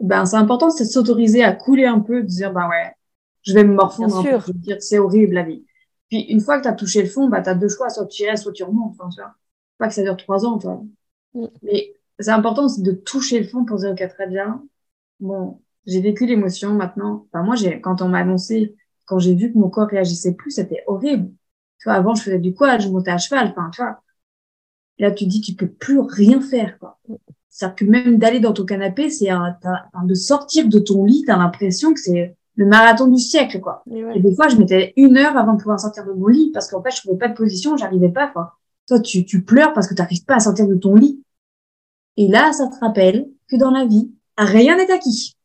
ben, 0.00 0.24
c'est 0.24 0.36
important 0.36 0.70
c'est 0.70 0.84
de 0.84 0.88
s'autoriser 0.88 1.42
à 1.42 1.52
couler 1.52 1.86
un 1.86 2.00
peu, 2.00 2.22
de 2.22 2.26
dire, 2.26 2.52
ben 2.52 2.68
ouais, 2.68 2.92
je 3.42 3.54
vais 3.54 3.64
me 3.64 3.74
morfondre 3.74 4.08
Bien 4.08 4.18
un 4.18 4.22
peu, 4.22 4.28
sûr. 4.28 4.40
je 4.40 4.46
veux 4.46 4.58
dire, 4.58 4.76
c'est 4.80 4.98
horrible 4.98 5.34
la 5.34 5.42
vie. 5.42 5.64
Puis, 6.08 6.20
une 6.20 6.40
fois 6.40 6.58
que 6.58 6.62
tu 6.62 6.68
as 6.68 6.72
touché 6.72 7.02
le 7.02 7.08
fond, 7.08 7.28
bah, 7.28 7.42
tu 7.42 7.48
as 7.48 7.54
deux 7.54 7.68
choix, 7.68 7.90
soit 7.90 8.06
tu 8.06 8.22
y 8.22 8.30
restes, 8.30 8.44
soit 8.44 8.52
tu 8.52 8.62
remontes, 8.62 8.94
enfin, 8.98 9.08
tu 9.08 9.20
vois. 9.20 9.34
Pas 9.78 9.88
que 9.88 9.94
ça 9.94 10.02
dure 10.02 10.16
trois 10.16 10.46
ans, 10.46 10.58
tu 10.58 10.66
vois. 10.66 10.82
Mm. 11.34 11.46
Mais 11.62 11.92
c'est 12.18 12.30
important 12.30 12.68
c'est 12.68 12.82
de 12.82 12.92
toucher 12.92 13.40
le 13.40 13.46
fond 13.46 13.64
pour 13.64 13.78
dire, 13.78 13.90
ok, 13.90 14.08
très 14.08 14.26
bien. 14.28 14.62
Bon, 15.20 15.60
j'ai 15.86 16.00
vécu 16.00 16.26
l'émotion 16.26 16.72
maintenant. 16.74 17.26
Enfin, 17.32 17.44
moi, 17.44 17.54
j'ai, 17.56 17.80
quand 17.80 18.02
on 18.02 18.08
m'a 18.08 18.18
annoncé, 18.18 18.74
quand 19.04 19.18
j'ai 19.18 19.34
vu 19.34 19.52
que 19.52 19.58
mon 19.58 19.70
corps 19.70 19.88
réagissait 19.88 20.34
plus, 20.34 20.50
c'était 20.50 20.82
horrible. 20.86 21.30
Tu 21.78 21.88
vois, 21.88 21.94
avant, 21.94 22.14
je 22.14 22.22
faisais 22.22 22.38
du 22.38 22.54
quad, 22.54 22.80
je 22.80 22.88
montais 22.88 23.10
à 23.10 23.18
cheval, 23.18 23.48
enfin, 23.48 23.70
tu 23.72 23.82
vois. 23.82 24.02
Là, 24.98 25.10
tu 25.10 25.26
dis, 25.26 25.40
tu 25.40 25.54
peux 25.54 25.68
plus 25.68 26.00
rien 26.00 26.40
faire, 26.40 26.78
quoi. 26.78 26.98
C'est-à-dire 27.50 27.76
que 27.76 27.84
même 27.84 28.18
d'aller 28.18 28.40
dans 28.40 28.52
ton 28.52 28.64
canapé, 28.64 29.10
c'est 29.10 29.30
un, 29.30 29.56
de 30.04 30.14
sortir 30.14 30.68
de 30.68 30.78
ton 30.78 31.04
lit, 31.04 31.24
t'as 31.26 31.36
l'impression 31.36 31.94
que 31.94 32.00
c'est 32.00 32.36
le 32.54 32.66
marathon 32.66 33.06
du 33.06 33.18
siècle, 33.18 33.60
quoi. 33.60 33.82
Et 33.90 34.04
ouais. 34.04 34.18
Et 34.18 34.20
des 34.20 34.34
fois, 34.34 34.48
je 34.48 34.56
mettais 34.56 34.92
une 34.96 35.16
heure 35.16 35.36
avant 35.36 35.54
de 35.54 35.58
pouvoir 35.58 35.78
sortir 35.78 36.04
de 36.04 36.12
mon 36.12 36.26
lit 36.26 36.50
parce 36.52 36.70
qu'en 36.70 36.82
fait, 36.82 36.90
je 36.90 37.02
trouvais 37.02 37.18
pas 37.18 37.28
de 37.28 37.34
position, 37.34 37.76
j'arrivais 37.76 38.08
pas, 38.08 38.28
quoi. 38.28 38.58
Toi, 38.88 39.00
tu, 39.00 39.24
tu 39.24 39.42
pleures 39.42 39.72
parce 39.72 39.86
que 39.86 39.94
t'arrives 39.94 40.24
pas 40.24 40.36
à 40.36 40.40
sortir 40.40 40.66
de 40.66 40.74
ton 40.74 40.94
lit. 40.94 41.22
Et 42.16 42.28
là, 42.28 42.52
ça 42.52 42.66
te 42.68 42.78
rappelle 42.80 43.28
que 43.48 43.56
dans 43.56 43.70
la 43.70 43.84
vie, 43.84 44.10
rien 44.44 44.76
n'est 44.76 44.90
acquis. 44.90 45.36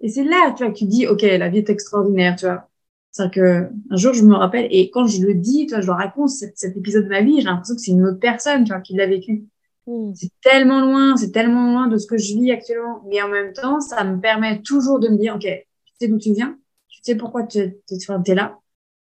Et 0.00 0.08
c'est 0.08 0.24
là, 0.24 0.52
tu 0.56 0.64
vois, 0.64 0.72
que 0.72 0.78
tu 0.78 0.84
dis, 0.84 1.06
OK, 1.06 1.22
la 1.22 1.48
vie 1.48 1.58
est 1.58 1.70
extraordinaire, 1.70 2.36
tu 2.36 2.46
vois. 2.46 2.68
C'est-à-dire 3.10 3.34
que 3.34 3.70
un 3.90 3.96
jour, 3.96 4.12
je 4.12 4.24
me 4.24 4.34
rappelle, 4.34 4.66
et 4.70 4.90
quand 4.90 5.06
je 5.06 5.22
le 5.22 5.34
dis, 5.34 5.66
tu 5.66 5.74
vois, 5.74 5.80
je 5.82 5.90
raconte, 5.90 6.30
cet, 6.30 6.58
cet 6.58 6.76
épisode 6.76 7.04
de 7.04 7.10
ma 7.10 7.22
vie, 7.22 7.36
j'ai 7.40 7.46
l'impression 7.46 7.74
que 7.74 7.80
c'est 7.80 7.92
une 7.92 8.04
autre 8.04 8.18
personne, 8.18 8.64
tu 8.64 8.72
vois, 8.72 8.80
qui 8.80 8.94
l'a 8.94 9.06
vécu. 9.06 9.44
Mm. 9.86 10.12
C'est 10.14 10.32
tellement 10.42 10.80
loin, 10.80 11.16
c'est 11.16 11.30
tellement 11.30 11.72
loin 11.72 11.86
de 11.86 11.96
ce 11.96 12.06
que 12.06 12.18
je 12.18 12.34
vis 12.34 12.50
actuellement. 12.50 13.02
Mais 13.08 13.22
en 13.22 13.28
même 13.28 13.52
temps, 13.52 13.80
ça 13.80 14.02
me 14.04 14.20
permet 14.20 14.60
toujours 14.62 14.98
de 14.98 15.08
me 15.08 15.16
dire, 15.16 15.36
OK, 15.36 15.42
tu 15.42 15.92
sais 16.00 16.08
d'où 16.08 16.18
tu 16.18 16.32
viens, 16.32 16.58
tu 16.88 17.00
sais 17.02 17.14
pourquoi 17.14 17.44
tu 17.44 17.58
es, 17.58 17.80
es 17.88 18.34
là, 18.34 18.58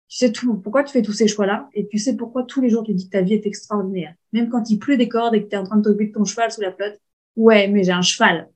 tu 0.07 0.17
sais 0.17 0.31
tout, 0.31 0.55
pourquoi 0.55 0.83
tu 0.83 0.91
fais 0.93 1.01
tous 1.01 1.13
ces 1.13 1.27
choix-là, 1.27 1.69
et 1.73 1.87
tu 1.87 1.99
sais 1.99 2.15
pourquoi 2.15 2.43
tous 2.43 2.61
les 2.61 2.69
jours 2.69 2.83
tu 2.83 2.93
dis 2.93 3.05
que 3.05 3.11
ta 3.11 3.21
vie 3.21 3.33
est 3.33 3.45
extraordinaire. 3.45 4.15
Même 4.33 4.49
quand 4.49 4.69
il 4.69 4.79
pleut 4.79 4.97
des 4.97 5.07
cordes 5.07 5.35
et 5.35 5.43
que 5.43 5.49
tu 5.49 5.55
es 5.55 5.57
en 5.57 5.65
train 5.65 5.77
de 5.77 5.83
t'occuper 5.83 6.07
de 6.07 6.13
ton 6.13 6.25
cheval 6.25 6.51
sous 6.51 6.61
la 6.61 6.71
flotte, 6.71 6.99
ouais, 7.35 7.67
mais 7.67 7.83
j'ai 7.83 7.91
un 7.91 8.01
cheval. 8.01 8.49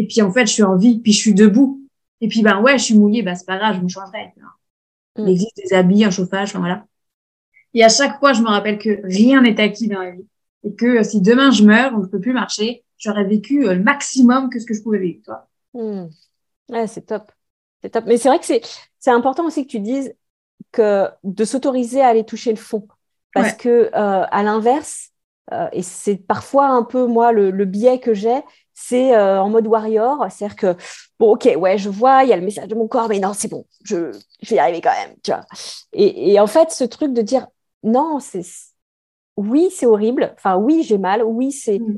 Et 0.00 0.06
puis 0.06 0.22
en 0.22 0.32
fait, 0.32 0.46
je 0.46 0.52
suis 0.52 0.62
en 0.62 0.76
vie, 0.76 1.00
puis 1.00 1.12
je 1.12 1.18
suis 1.20 1.34
debout. 1.34 1.82
Et 2.20 2.28
puis 2.28 2.42
ben 2.42 2.60
ouais, 2.62 2.78
je 2.78 2.84
suis 2.84 2.94
mouillée, 2.98 3.22
bah 3.22 3.34
c'est 3.34 3.46
pas 3.46 3.58
grave, 3.58 3.76
je 3.76 3.82
me 3.82 3.88
changerai. 3.88 4.32
Il 5.24 5.24
Mm. 5.24 5.32
existe 5.32 5.56
des 5.56 5.74
habits, 5.74 6.04
un 6.04 6.10
chauffage, 6.10 6.50
enfin 6.50 6.60
voilà. 6.60 6.86
Et 7.74 7.84
à 7.84 7.88
chaque 7.88 8.18
fois, 8.20 8.32
je 8.32 8.42
me 8.42 8.48
rappelle 8.48 8.78
que 8.78 9.00
rien 9.04 9.42
n'est 9.42 9.60
acquis 9.60 9.88
dans 9.88 10.00
la 10.02 10.12
vie. 10.12 10.26
Et 10.64 10.74
que 10.74 11.00
euh, 11.00 11.02
si 11.04 11.20
demain 11.22 11.50
je 11.52 11.64
meurs, 11.64 11.92
donc 11.92 12.04
je 12.04 12.10
peux 12.10 12.20
plus 12.20 12.32
marcher, 12.34 12.84
j'aurais 12.98 13.24
vécu 13.24 13.66
euh, 13.68 13.74
le 13.74 13.82
maximum 13.82 14.50
que 14.50 14.58
ce 14.60 14.66
que 14.66 14.74
je 14.74 14.82
pouvais 14.82 14.98
vivre, 14.98 15.20
tu 15.24 15.30
vois. 15.30 15.48
Hmm. 15.72 16.06
Ouais, 16.68 16.86
c'est 16.86 17.02
top. 17.06 17.32
C'est 17.82 17.90
top. 17.90 18.04
Mais 18.06 18.18
c'est 18.18 18.28
vrai 18.28 18.38
que 18.38 18.46
c'est, 18.46 18.62
c'est 18.98 19.10
important 19.10 19.46
aussi 19.46 19.66
que 19.66 19.70
tu 19.72 19.80
dises 19.80 20.14
que 20.72 21.08
de 21.24 21.44
s'autoriser 21.44 22.02
à 22.02 22.08
aller 22.08 22.24
toucher 22.26 22.50
le 22.52 22.58
fond. 22.58 22.88
Parce 23.34 23.52
Ouais. 23.52 23.56
que, 23.58 23.68
euh, 23.68 23.90
à 23.94 24.42
l'inverse, 24.42 25.10
euh, 25.52 25.68
et 25.72 25.82
c'est 25.82 26.16
parfois 26.16 26.68
un 26.68 26.84
peu 26.84 27.06
moi 27.06 27.32
le, 27.32 27.50
le 27.50 27.64
biais 27.66 28.00
que 28.00 28.14
j'ai, 28.14 28.42
c'est 28.80 29.14
euh, 29.16 29.40
en 29.42 29.50
mode 29.50 29.66
warrior. 29.66 30.26
C'est-à-dire 30.30 30.56
que, 30.56 30.76
bon, 31.18 31.32
ok, 31.34 31.48
ouais, 31.56 31.78
je 31.78 31.88
vois, 31.88 32.24
il 32.24 32.30
y 32.30 32.32
a 32.32 32.36
le 32.36 32.42
message 32.44 32.68
de 32.68 32.74
mon 32.74 32.88
corps, 32.88 33.08
mais 33.08 33.18
non, 33.20 33.32
c'est 33.34 33.48
bon, 33.48 33.66
je, 33.84 34.12
je 34.42 34.50
vais 34.50 34.56
y 34.56 34.58
arriver 34.58 34.80
quand 34.80 34.92
même, 34.92 35.14
tu 35.22 35.30
vois. 35.32 35.44
Et, 35.92 36.32
et 36.32 36.40
en 36.40 36.46
fait, 36.46 36.70
ce 36.70 36.84
truc 36.84 37.12
de 37.12 37.22
dire, 37.22 37.46
non, 37.82 38.20
c'est, 38.20 38.42
oui, 39.36 39.68
c'est 39.72 39.86
horrible. 39.86 40.32
Enfin, 40.36 40.56
oui, 40.56 40.82
j'ai 40.82 40.98
mal. 40.98 41.22
Oui, 41.24 41.52
c'est, 41.52 41.80
Mm. 41.80 41.96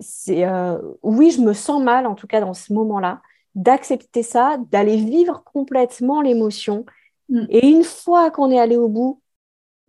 c'est, 0.00 0.44
euh, 0.46 0.78
oui, 1.02 1.30
je 1.30 1.40
me 1.40 1.52
sens 1.52 1.82
mal, 1.82 2.06
en 2.06 2.14
tout 2.14 2.26
cas 2.26 2.40
dans 2.40 2.54
ce 2.54 2.72
moment-là, 2.72 3.20
d'accepter 3.54 4.22
ça, 4.22 4.56
d'aller 4.70 4.96
vivre 4.96 5.42
complètement 5.44 6.20
l'émotion. 6.22 6.84
Mm. 7.28 7.46
Et 7.50 7.68
une 7.68 7.84
fois 7.84 8.30
qu'on 8.30 8.50
est 8.50 8.58
allé 8.60 8.76
au 8.76 8.88
bout, 8.88 9.22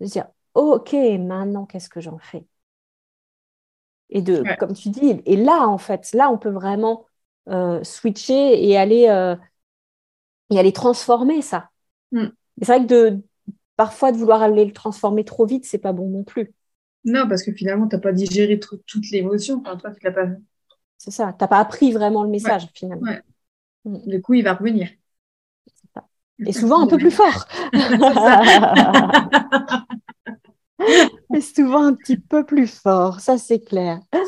de 0.02 0.08
se 0.08 0.14
dire, 0.14 0.28
ok, 0.56 0.94
maintenant, 1.20 1.66
qu'est-ce 1.66 1.90
que 1.90 2.02
j'en 2.02 2.20
fais? 2.20 2.46
Et 4.12 4.22
de, 4.22 4.44
comme 4.60 4.74
tu 4.74 4.90
dis, 4.90 5.22
et 5.26 5.38
là, 5.38 5.68
en 5.68 5.78
fait, 5.78 6.12
là, 6.14 6.30
on 6.30 6.38
peut 6.38 6.50
vraiment 6.50 7.06
euh, 7.50 7.82
switcher 7.84 8.68
et 8.68 8.78
aller, 8.78 9.08
euh, 9.08 9.36
et 10.50 10.60
aller 10.60 10.74
transformer 10.74 11.42
ça. 11.42 11.70
Mm. 12.12 12.26
C'est 12.62 12.68
vrai 12.68 12.86
que 12.86 12.88
de, 12.88 13.22
parfois, 13.78 14.12
de 14.12 14.18
vouloir 14.18 14.42
aller 14.42 14.66
le 14.66 14.74
transformer 14.74 15.24
trop 15.24 15.46
vite, 15.46 15.66
c'est 15.66 15.78
pas 15.78 15.94
bon 15.94 16.10
non 16.10 16.26
plus. 16.26 16.54
Non, 17.06 17.28
parce 17.28 17.42
que 17.42 17.54
finalement, 17.54 17.88
tu 17.88 17.96
n'as 17.96 18.02
pas 18.02 18.12
digéré 18.12 18.60
toute 18.60 19.10
l'émotion. 19.12 19.62
Enfin, 19.62 19.78
toi, 19.78 19.92
tu 19.92 20.04
l'as 20.04 20.12
pas 20.12 20.28
C'est 20.98 21.12
ça. 21.12 21.32
Tu 21.32 21.42
n'as 21.42 21.48
pas 21.48 21.60
appris 21.60 21.94
vraiment 21.94 22.24
le 22.24 22.30
message, 22.30 22.68
finalement. 22.74 23.14
Mm. 23.86 24.08
Du 24.08 24.22
coup, 24.22 24.34
il 24.34 24.44
va 24.44 24.56
revenir. 24.56 24.90
Et 26.46 26.54
souvent 26.54 26.82
un 26.82 26.88
peu 26.88 26.98
plus 26.98 27.12
fort. 27.12 27.48
Et 31.36 31.42
souvent 31.42 31.84
un 31.84 31.94
petit 31.94 32.18
peu 32.18 32.46
plus 32.46 32.68
fort, 32.68 33.20
ça 33.20 33.38
c'est 33.38 33.60
clair. 33.60 34.00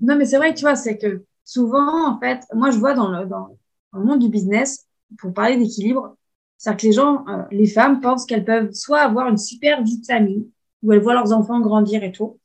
Non, 0.00 0.16
mais 0.16 0.26
c'est 0.26 0.36
vrai, 0.36 0.54
tu 0.54 0.62
vois, 0.62 0.76
c'est 0.76 0.96
que 0.98 1.24
souvent, 1.44 2.08
en 2.08 2.20
fait, 2.20 2.40
moi 2.54 2.70
je 2.70 2.78
vois 2.78 2.94
dans 2.94 3.10
le, 3.10 3.26
dans, 3.26 3.48
le 3.92 4.04
monde 4.04 4.20
du 4.20 4.28
business, 4.28 4.86
pour 5.18 5.32
parler 5.32 5.56
d'équilibre, 5.56 6.16
c'est 6.58 6.76
que 6.76 6.86
les 6.86 6.92
gens, 6.92 7.24
euh, 7.28 7.42
les 7.50 7.66
femmes 7.66 8.00
pensent 8.00 8.26
qu'elles 8.26 8.44
peuvent 8.44 8.72
soit 8.72 9.00
avoir 9.00 9.28
une 9.28 9.38
super 9.38 9.82
vie 9.82 9.98
de 9.98 10.06
famille, 10.06 10.48
où 10.82 10.92
elles 10.92 11.00
voient 11.00 11.14
leurs 11.14 11.32
enfants 11.32 11.60
grandir 11.60 12.04
et 12.04 12.12
tout, 12.12 12.38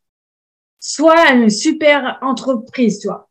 soit 0.80 1.32
une 1.34 1.50
super 1.50 2.18
entreprise, 2.22 3.00
tu 3.00 3.08
vois. 3.08 3.30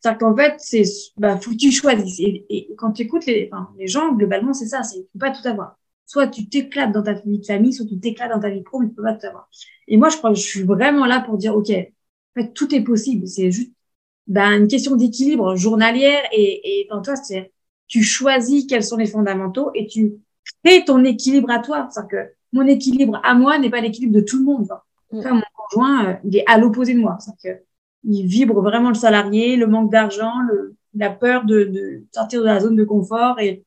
C'est-à-dire 0.00 0.18
qu'en 0.18 0.36
fait, 0.36 0.54
c'est, 0.58 0.84
bah, 1.16 1.38
faut 1.38 1.50
que 1.50 1.56
tu 1.56 1.72
choisisses. 1.72 2.20
Et, 2.20 2.68
quand 2.76 2.92
tu 2.92 3.02
écoutes 3.02 3.26
les, 3.26 3.48
enfin, 3.52 3.70
les 3.78 3.88
gens, 3.88 4.12
globalement, 4.12 4.52
c'est 4.52 4.66
ça, 4.66 4.82
c'est, 4.82 5.00
peux 5.12 5.18
pas 5.18 5.30
tout 5.30 5.46
avoir. 5.48 5.78
Soit 6.06 6.28
tu 6.28 6.48
t'éclates 6.48 6.92
dans 6.92 7.02
ta 7.02 7.14
vie 7.14 7.38
de 7.38 7.44
famille, 7.44 7.72
soit 7.72 7.86
tu 7.86 7.98
t'éclates 7.98 8.30
dans 8.30 8.40
ta 8.40 8.50
vie 8.50 8.62
pro, 8.62 8.78
mais 8.78 8.88
tu 8.88 8.94
peux 8.94 9.02
pas 9.02 9.14
tout 9.14 9.26
avoir. 9.26 9.48
Et 9.88 9.96
moi, 9.96 10.08
je 10.08 10.16
crois 10.16 10.30
que 10.30 10.36
je 10.36 10.42
suis 10.42 10.62
vraiment 10.62 11.04
là 11.04 11.20
pour 11.20 11.36
dire, 11.36 11.56
OK, 11.56 11.70
en 11.70 12.40
fait, 12.40 12.52
tout 12.52 12.74
est 12.74 12.82
possible. 12.82 13.26
C'est 13.26 13.50
juste, 13.50 13.72
bah, 14.26 14.48
une 14.56 14.68
question 14.68 14.96
d'équilibre 14.96 15.56
journalière 15.56 16.22
et, 16.32 16.80
et 16.80 16.86
dans 16.90 17.02
toi, 17.02 17.16
c'est, 17.16 17.52
tu 17.88 18.02
choisis 18.02 18.66
quels 18.66 18.84
sont 18.84 18.96
les 18.96 19.06
fondamentaux 19.06 19.70
et 19.74 19.86
tu 19.86 20.14
crées 20.64 20.84
ton 20.84 21.04
équilibre 21.04 21.50
à 21.50 21.58
toi. 21.58 21.88
C'est-à-dire 21.90 22.10
que 22.10 22.32
mon 22.52 22.66
équilibre 22.66 23.20
à 23.22 23.34
moi 23.34 23.58
n'est 23.58 23.70
pas 23.70 23.80
l'équilibre 23.80 24.14
de 24.14 24.20
tout 24.20 24.38
le 24.38 24.44
monde. 24.44 24.68
Mm. 25.12 25.18
Enfin, 25.18 25.34
mon 25.34 25.42
conjoint, 25.54 26.06
euh, 26.08 26.14
il 26.24 26.36
est 26.36 26.44
à 26.46 26.58
l'opposé 26.58 26.94
de 26.94 27.00
moi. 27.00 27.18
C'est-à-dire 27.20 27.60
que 27.60 27.64
il 28.08 28.26
vibre 28.26 28.60
vraiment 28.62 28.90
le 28.90 28.94
salarié, 28.94 29.56
le 29.56 29.66
manque 29.66 29.90
d'argent, 29.90 30.32
la 30.94 31.10
peur 31.10 31.44
de, 31.44 32.04
sortir 32.12 32.40
de 32.40 32.46
la 32.46 32.60
zone 32.60 32.76
de 32.76 32.84
confort 32.84 33.40
et 33.40 33.64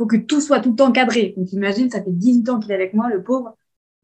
faut 0.00 0.06
que 0.06 0.16
tout 0.16 0.40
soit 0.40 0.60
tout 0.60 0.70
le 0.70 0.76
temps 0.76 0.92
cadré. 0.92 1.34
Donc 1.36 1.52
imagine, 1.52 1.90
ça 1.90 2.02
fait 2.02 2.10
18 2.10 2.48
ans 2.48 2.58
qu'il 2.58 2.72
est 2.72 2.74
avec 2.74 2.94
moi, 2.94 3.10
le 3.10 3.22
pauvre. 3.22 3.54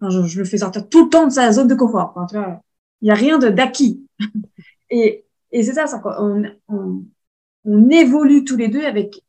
je, 0.03 0.39
le 0.39 0.45
fais 0.45 0.59
sortir 0.59 0.87
tout 0.91 1.05
le 1.05 1.11
temps 1.11 1.27
de 1.27 1.33
sa 1.33 1.51
zone 1.53 1.69
de 1.69 1.75
confort. 1.75 2.13
tu 2.29 2.37
vois, 2.37 2.61
il 3.01 3.09
y 3.09 3.11
a 3.11 3.15
rien 3.15 3.39
de 3.39 3.49
d'acquis. 3.49 4.07
et, 4.91 5.25
et 5.53 5.63
c'est 5.63 5.73
ça, 5.73 5.87
ça 5.87 6.03
on, 6.21 6.43
on, 6.69 7.89
évolue 7.91 8.45
tous 8.45 8.57
les 8.57 8.69
deux 8.69 8.85
avec 8.85 9.23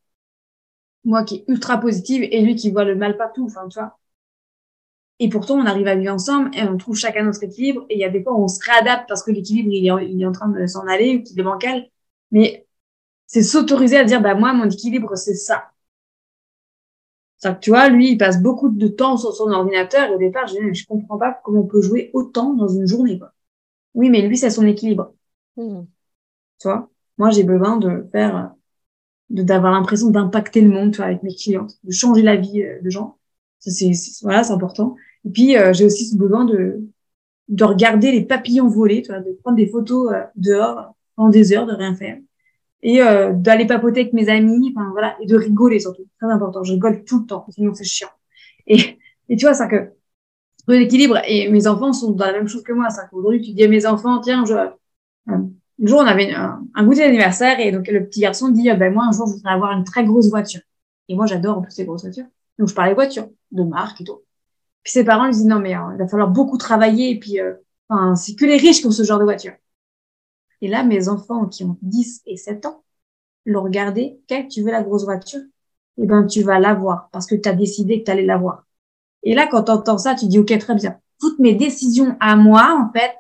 moi 1.06 1.24
qui 1.24 1.36
est 1.38 1.46
ultra 1.48 1.80
positive 1.80 2.24
et 2.30 2.42
lui 2.42 2.56
qui 2.56 2.70
voit 2.70 2.84
le 2.84 2.96
mal 2.96 3.16
partout. 3.16 3.46
Enfin, 3.46 3.66
tu 3.70 3.80
vois. 3.80 3.98
Et 5.20 5.30
pourtant, 5.30 5.56
on 5.56 5.66
arrive 5.66 5.88
à 5.88 5.96
vivre 5.96 6.14
ensemble 6.14 6.52
et 6.54 6.64
on 6.64 6.78
trouve 6.78 6.98
chacun 6.98 7.24
notre 7.24 7.44
équilibre. 7.44 7.86
Et 7.90 7.96
il 7.96 8.00
y 8.00 8.04
a 8.04 8.10
des 8.10 8.22
fois 8.22 8.34
où 8.34 8.44
on 8.44 8.48
se 8.50 8.60
réadapte 8.64 9.08
parce 9.08 9.24
que 9.24 9.32
l'équilibre, 9.32 9.70
il 9.72 9.88
est, 9.88 10.12
il 10.12 10.22
est 10.22 10.26
en 10.26 10.34
train 10.34 10.50
de 10.50 10.68
s'en 10.68 10.86
aller 10.86 11.18
ou 11.18 11.24
qu'il 11.24 11.40
est 11.40 11.44
bancal. 11.44 11.88
Mais 12.32 12.68
c'est 13.26 13.44
s'autoriser 13.44 13.98
à 13.98 14.04
dire, 14.04 14.22
bah, 14.22 14.36
moi, 14.36 14.54
mon 14.54 14.70
équilibre, 14.70 15.16
c'est 15.16 15.36
ça. 15.36 15.72
Ça, 17.38 17.54
tu 17.54 17.70
vois, 17.70 17.90
lui, 17.90 18.12
il 18.12 18.18
passe 18.18 18.42
beaucoup 18.42 18.70
de 18.70 18.88
temps 18.88 19.18
sur 19.18 19.34
son 19.34 19.52
ordinateur 19.52 20.10
et 20.10 20.16
au 20.16 20.18
départ, 20.18 20.48
je, 20.48 20.74
je 20.74 20.86
comprends 20.88 21.18
pas 21.18 21.40
comment 21.44 21.62
on 21.62 21.68
peut 21.68 21.82
jouer 21.82 22.10
autant 22.14 22.54
dans 22.54 22.68
une 22.68 22.88
journée, 22.88 23.20
quoi. 23.20 23.32
Oui, 23.94 24.10
mais 24.10 24.22
lui, 24.28 24.38
c'est 24.38 24.50
son 24.50 24.66
équilibre. 24.66 25.14
Hmm. 25.56 25.84
Tu 26.60 26.68
vois, 26.68 26.90
moi, 27.18 27.30
j'ai 27.32 27.44
besoin 27.44 27.78
de 27.78 28.08
faire, 28.12 28.54
de, 29.30 29.44
d'avoir 29.44 29.72
l'impression 29.74 30.10
d'impacter 30.10 30.62
le 30.62 30.70
monde, 30.70 30.92
tu 30.92 30.98
vois, 30.98 31.08
avec 31.08 31.24
mes 31.24 31.36
clientes, 31.36 31.78
de 31.84 31.92
changer 31.92 32.22
la 32.22 32.36
vie 32.36 32.64
euh, 32.64 32.82
de 32.82 32.90
gens. 32.90 33.18
Ça, 33.60 33.72
c'est, 33.72 33.92
voilà, 34.22 34.44
c'est 34.44 34.54
important. 34.54 34.96
Et 35.26 35.30
puis, 35.30 35.58
euh, 35.58 35.74
j'ai 35.74 35.86
aussi 35.86 36.06
ce 36.08 36.16
besoin 36.16 36.46
de, 36.46 36.82
de 37.50 37.64
regarder 37.64 38.12
les 38.12 38.26
papillons 38.26 38.68
voler, 38.68 39.02
tu 39.02 39.12
vois, 39.12 39.22
de 39.22 39.32
prendre 39.44 39.58
des 39.58 39.68
photos 39.68 40.12
euh, 40.12 40.24
dehors 40.36 40.96
pendant 41.16 41.30
des 41.30 41.54
heures, 41.54 41.66
de 41.66 41.74
rien 41.74 41.96
faire. 41.96 42.18
Et 42.84 43.02
euh, 43.02 43.34
d'aller 43.34 43.66
papoter 43.66 44.02
avec 44.02 44.14
mes 44.14 44.30
amis, 44.30 44.74
enfin 44.76 44.90
voilà, 44.92 45.18
et 45.22 45.26
de 45.26 45.36
rigoler 45.36 45.80
surtout. 45.80 46.06
Très 46.20 46.32
important. 46.32 46.64
Je 46.64 46.74
rigole 46.74 47.04
tout 47.04 47.22
le 47.22 47.26
temps, 47.26 47.46
sinon 47.50 47.74
c'est 47.74 47.84
chiant. 47.84 48.10
Et, 48.68 49.00
et 49.30 49.36
tu 49.36 49.46
vois, 49.46 49.54
ça 49.54 49.68
que 49.68 49.92
l'équilibre, 50.68 51.20
et 51.26 51.50
mes 51.50 51.68
enfants 51.68 51.94
sont 51.94 52.12
dans 52.12 52.26
la 52.26 52.34
même 52.34 52.48
chose 52.48 52.64
que 52.64 52.74
moi. 52.74 52.90
Ça 52.90 53.08
qu'aujourd'hui, 53.08 53.42
tu 53.42 53.54
dis 53.54 53.64
à 53.64 53.68
mes 53.68 53.86
enfants, 53.86 54.20
tiens, 54.20 54.46
je, 54.46 54.54
un 55.28 55.50
jour, 55.84 56.00
on 56.00 56.06
avait 56.06 56.34
un, 56.34 56.62
un 56.76 56.86
goûter 56.86 57.02
d'anniversaire, 57.02 57.60
et 57.60 57.72
donc 57.72 57.88
le 57.88 58.06
petit 58.06 58.22
garçon 58.22 58.50
dit, 58.50 58.70
ben 58.74 58.94
moi, 58.94 59.06
un 59.06 59.12
jour, 59.12 59.28
je 59.28 59.34
voudrais 59.34 59.54
avoir 59.54 59.72
une 59.72 59.84
très 59.84 60.06
grosse 60.06 60.30
voiture. 60.30 60.62
Et 61.10 61.16
moi, 61.16 61.26
j'adore 61.26 61.60
en 61.60 61.62
plus 61.62 61.72
ces 61.72 61.86
grosses 61.86 62.04
voitures. 62.04 62.26
Donc, 62.60 62.68
je 62.68 62.74
parlais 62.74 62.94
voiture, 62.94 63.30
de 63.52 63.64
marque 63.64 64.02
et 64.02 64.04
tout. 64.04 64.20
Puis 64.88 64.94
ses 64.94 65.04
parents 65.04 65.26
lui 65.26 65.34
disent 65.34 65.46
non 65.46 65.60
mais 65.60 65.76
euh, 65.76 65.82
il 65.96 65.98
va 65.98 66.08
falloir 66.08 66.30
beaucoup 66.30 66.58
travailler 66.58 67.10
et 67.10 67.20
puis 67.20 67.42
euh, 67.42 67.56
enfin 67.90 68.16
c'est 68.16 68.36
que 68.36 68.46
les 68.46 68.56
riches 68.56 68.80
qui 68.80 68.88
ont 68.88 68.92
ce 68.92 69.04
genre 69.04 69.20
de 69.20 69.26
voiture. 69.26 69.52
Et 70.62 70.68
là 70.68 70.84
mes 70.84 71.10
enfants 71.10 71.48
qui 71.48 71.64
ont 71.64 71.78
10 71.82 72.22
et 72.26 72.38
7 72.38 72.66
ans 72.66 72.84
l'ont 73.46 73.64
regardé, 73.64 74.20
quelle 74.28 74.48
tu 74.48 74.62
veux 74.64 74.72
la 74.72 74.84
grosse 74.84 75.06
voiture? 75.06 75.42
Eh 75.98 76.06
ben 76.06 76.28
tu 76.28 76.44
vas 76.44 76.60
l'avoir 76.60 77.10
parce 77.12 77.26
que 77.26 77.36
tu 77.36 77.48
as 77.50 77.54
décidé 77.54 78.00
que 78.00 78.06
tu 78.06 78.12
allais 78.12 78.26
l'avoir. 78.26 78.66
Et 79.24 79.34
là 79.36 79.48
quand 79.48 79.64
tu 79.64 79.72
entends 79.72 79.98
ça, 79.98 80.16
tu 80.16 80.28
dis 80.28 80.40
OK 80.40 80.58
très 80.60 80.76
bien. 80.76 81.00
Toutes 81.20 81.40
mes 81.40 81.56
décisions 81.56 82.16
à 82.20 82.36
moi 82.36 82.76
en 82.80 82.92
fait 82.98 83.16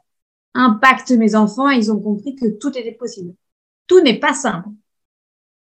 impactent 0.53 1.11
mes 1.11 1.35
enfants 1.35 1.69
et 1.69 1.77
ils 1.77 1.91
ont 1.91 1.99
compris 1.99 2.35
que 2.35 2.47
tout 2.57 2.77
était 2.77 2.91
possible. 2.93 3.33
Tout 3.88 4.01
n'est 4.01 4.19
pas 4.19 4.33
simple. 4.33 4.69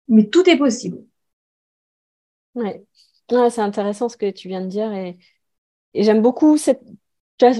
Mais 0.08 0.28
tout 0.28 0.48
est 0.48 0.58
possible. 0.58 0.98
Ouais. 2.54 2.84
ouais 3.32 3.50
c'est 3.50 3.60
intéressant 3.60 4.08
ce 4.08 4.16
que 4.16 4.30
tu 4.30 4.48
viens 4.48 4.62
de 4.62 4.66
dire 4.66 4.92
et 4.92 5.18
j'aime 5.94 6.22
beaucoup 6.22 6.56
cette. 6.56 6.82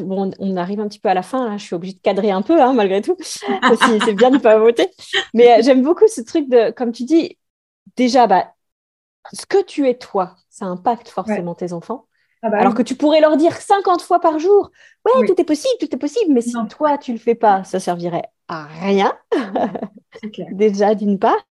Bon, 0.02 0.30
on 0.38 0.56
arrive 0.56 0.80
un 0.80 0.88
petit 0.88 0.98
peu 0.98 1.08
à 1.08 1.14
la 1.14 1.22
fin, 1.22 1.56
je 1.56 1.64
suis 1.64 1.74
obligée 1.74 1.94
de 1.94 2.00
cadrer 2.00 2.30
un 2.30 2.42
peu, 2.42 2.60
hein, 2.60 2.72
malgré 2.72 3.00
tout. 3.02 3.16
c'est 3.20 4.14
bien 4.14 4.30
de 4.30 4.36
ne 4.36 4.40
pas 4.40 4.58
voter. 4.58 4.88
Mais 5.34 5.58
euh, 5.58 5.62
j'aime 5.62 5.82
beaucoup 5.82 6.06
ce 6.08 6.20
truc 6.20 6.48
de, 6.48 6.70
comme 6.70 6.92
tu 6.92 7.04
dis, 7.04 7.38
déjà, 7.96 8.26
bah, 8.26 8.52
ce 9.32 9.46
que 9.46 9.62
tu 9.64 9.88
es 9.88 9.94
toi, 9.94 10.36
ça 10.48 10.66
impacte 10.66 11.08
forcément 11.08 11.54
tes 11.54 11.72
enfants. 11.72 12.06
Ah 12.42 12.48
bah 12.48 12.58
Alors 12.58 12.74
que 12.74 12.82
tu 12.82 12.94
pourrais 12.94 13.20
leur 13.20 13.36
dire 13.36 13.54
50 13.54 14.00
fois 14.02 14.18
par 14.18 14.38
jour, 14.38 14.70
ouais, 15.04 15.26
tout 15.26 15.38
est 15.38 15.44
possible, 15.44 15.74
tout 15.78 15.94
est 15.94 15.98
possible, 15.98 16.32
mais 16.32 16.40
si 16.40 16.54
toi, 16.70 16.96
tu 16.96 17.12
le 17.12 17.18
fais 17.18 17.34
pas, 17.34 17.64
ça 17.64 17.78
servirait 17.80 18.24
à 18.48 18.66
rien. 18.66 19.12
déjà, 20.52 20.94
d'une 20.94 21.18
part. 21.18 21.46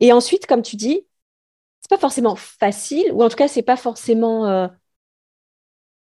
Et 0.00 0.12
ensuite, 0.12 0.46
comme 0.46 0.62
tu 0.62 0.76
dis, 0.76 1.06
c'est 1.80 1.90
pas 1.90 1.98
forcément 1.98 2.34
facile, 2.34 3.12
ou 3.12 3.22
en 3.22 3.28
tout 3.28 3.36
cas, 3.36 3.48
c'est 3.48 3.62
pas 3.62 3.76
forcément. 3.76 4.46
Euh, 4.46 4.66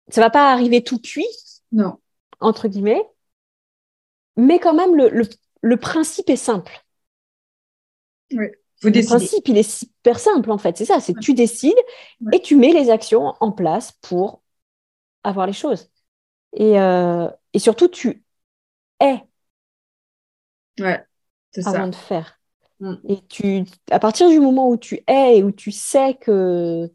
ça 0.08 0.20
va 0.20 0.30
pas 0.30 0.52
arriver 0.52 0.82
tout 0.82 0.98
cuit? 0.98 1.26
Non. 1.72 1.98
Entre 2.40 2.68
guillemets. 2.68 3.02
Mais 4.36 4.58
quand 4.58 4.74
même, 4.74 4.96
le, 4.96 5.28
le, 5.60 5.76
principe 5.76 6.30
est 6.30 6.36
simple. 6.36 6.84
Oui. 8.32 8.46
le 8.82 9.06
principe, 9.06 9.46
il 9.48 9.58
est 9.58 9.70
super 9.70 10.18
simple, 10.18 10.50
en 10.50 10.58
fait. 10.58 10.76
C'est 10.76 10.86
ça, 10.86 11.00
c'est 11.00 11.14
tu 11.20 11.34
décides 11.34 11.76
et 12.32 12.40
tu 12.40 12.56
mets 12.56 12.72
les 12.72 12.90
actions 12.90 13.34
en 13.40 13.52
place 13.52 13.92
pour 14.00 14.42
avoir 15.22 15.46
les 15.46 15.52
choses. 15.52 15.90
Et, 16.54 16.80
euh, 16.80 17.28
et 17.52 17.58
surtout, 17.58 17.88
tu 17.88 18.24
es 19.00 19.22
ouais, 20.80 21.04
avant 21.64 21.88
de 21.88 21.94
faire. 21.94 22.40
Mm. 22.80 22.94
Et 23.08 23.20
tu, 23.28 23.64
à 23.90 23.98
partir 23.98 24.28
du 24.28 24.40
moment 24.40 24.68
où 24.68 24.76
tu 24.76 25.02
es 25.06 25.38
et 25.38 25.42
où 25.42 25.52
tu 25.52 25.70
sais 25.70 26.14
que 26.14 26.90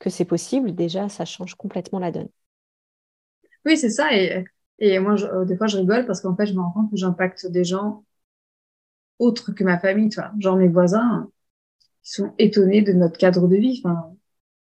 que 0.00 0.10
c'est 0.10 0.24
possible, 0.24 0.74
déjà, 0.74 1.08
ça 1.08 1.24
change 1.24 1.54
complètement 1.54 2.00
la 2.00 2.10
donne. 2.10 2.28
Oui, 3.64 3.76
c'est 3.76 3.90
ça. 3.90 4.08
Et, 4.12 4.98
moi, 4.98 5.14
euh, 5.22 5.44
des 5.44 5.56
fois, 5.56 5.68
je 5.68 5.76
rigole 5.76 6.06
parce 6.06 6.20
qu'en 6.20 6.34
fait, 6.34 6.46
je 6.46 6.54
me 6.54 6.60
rends 6.60 6.72
compte 6.72 6.90
que 6.90 6.96
j'impacte 6.96 7.46
des 7.46 7.62
gens 7.62 8.04
autres 9.20 9.52
que 9.52 9.62
ma 9.62 9.78
famille, 9.78 10.08
tu 10.08 10.18
vois. 10.18 10.32
Genre 10.38 10.56
mes 10.56 10.68
voisins, 10.68 11.30
qui 12.02 12.12
sont 12.12 12.32
étonnés 12.38 12.82
de 12.82 12.92
notre 12.92 13.18
cadre 13.18 13.46
de 13.46 13.56
vie. 13.56 13.80
Enfin, 13.84 14.08
au 14.10 14.16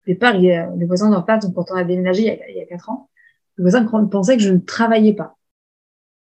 départ, 0.07 0.37
les 0.37 0.85
voisins 0.85 1.11
d'en 1.11 1.23
face, 1.23 1.45
donc 1.45 1.53
quand 1.53 1.71
on 1.71 1.85
déménagé 1.85 2.23
il 2.23 2.25
y 2.25 2.29
a, 2.31 2.49
il 2.49 2.57
y 2.57 2.61
a 2.61 2.65
quatre 2.65 2.89
ans, 2.89 3.09
les 3.57 3.63
voisins 3.63 3.85
pensaient 3.85 4.37
que 4.37 4.43
je 4.43 4.53
ne 4.53 4.59
travaillais 4.59 5.13
pas. 5.13 5.37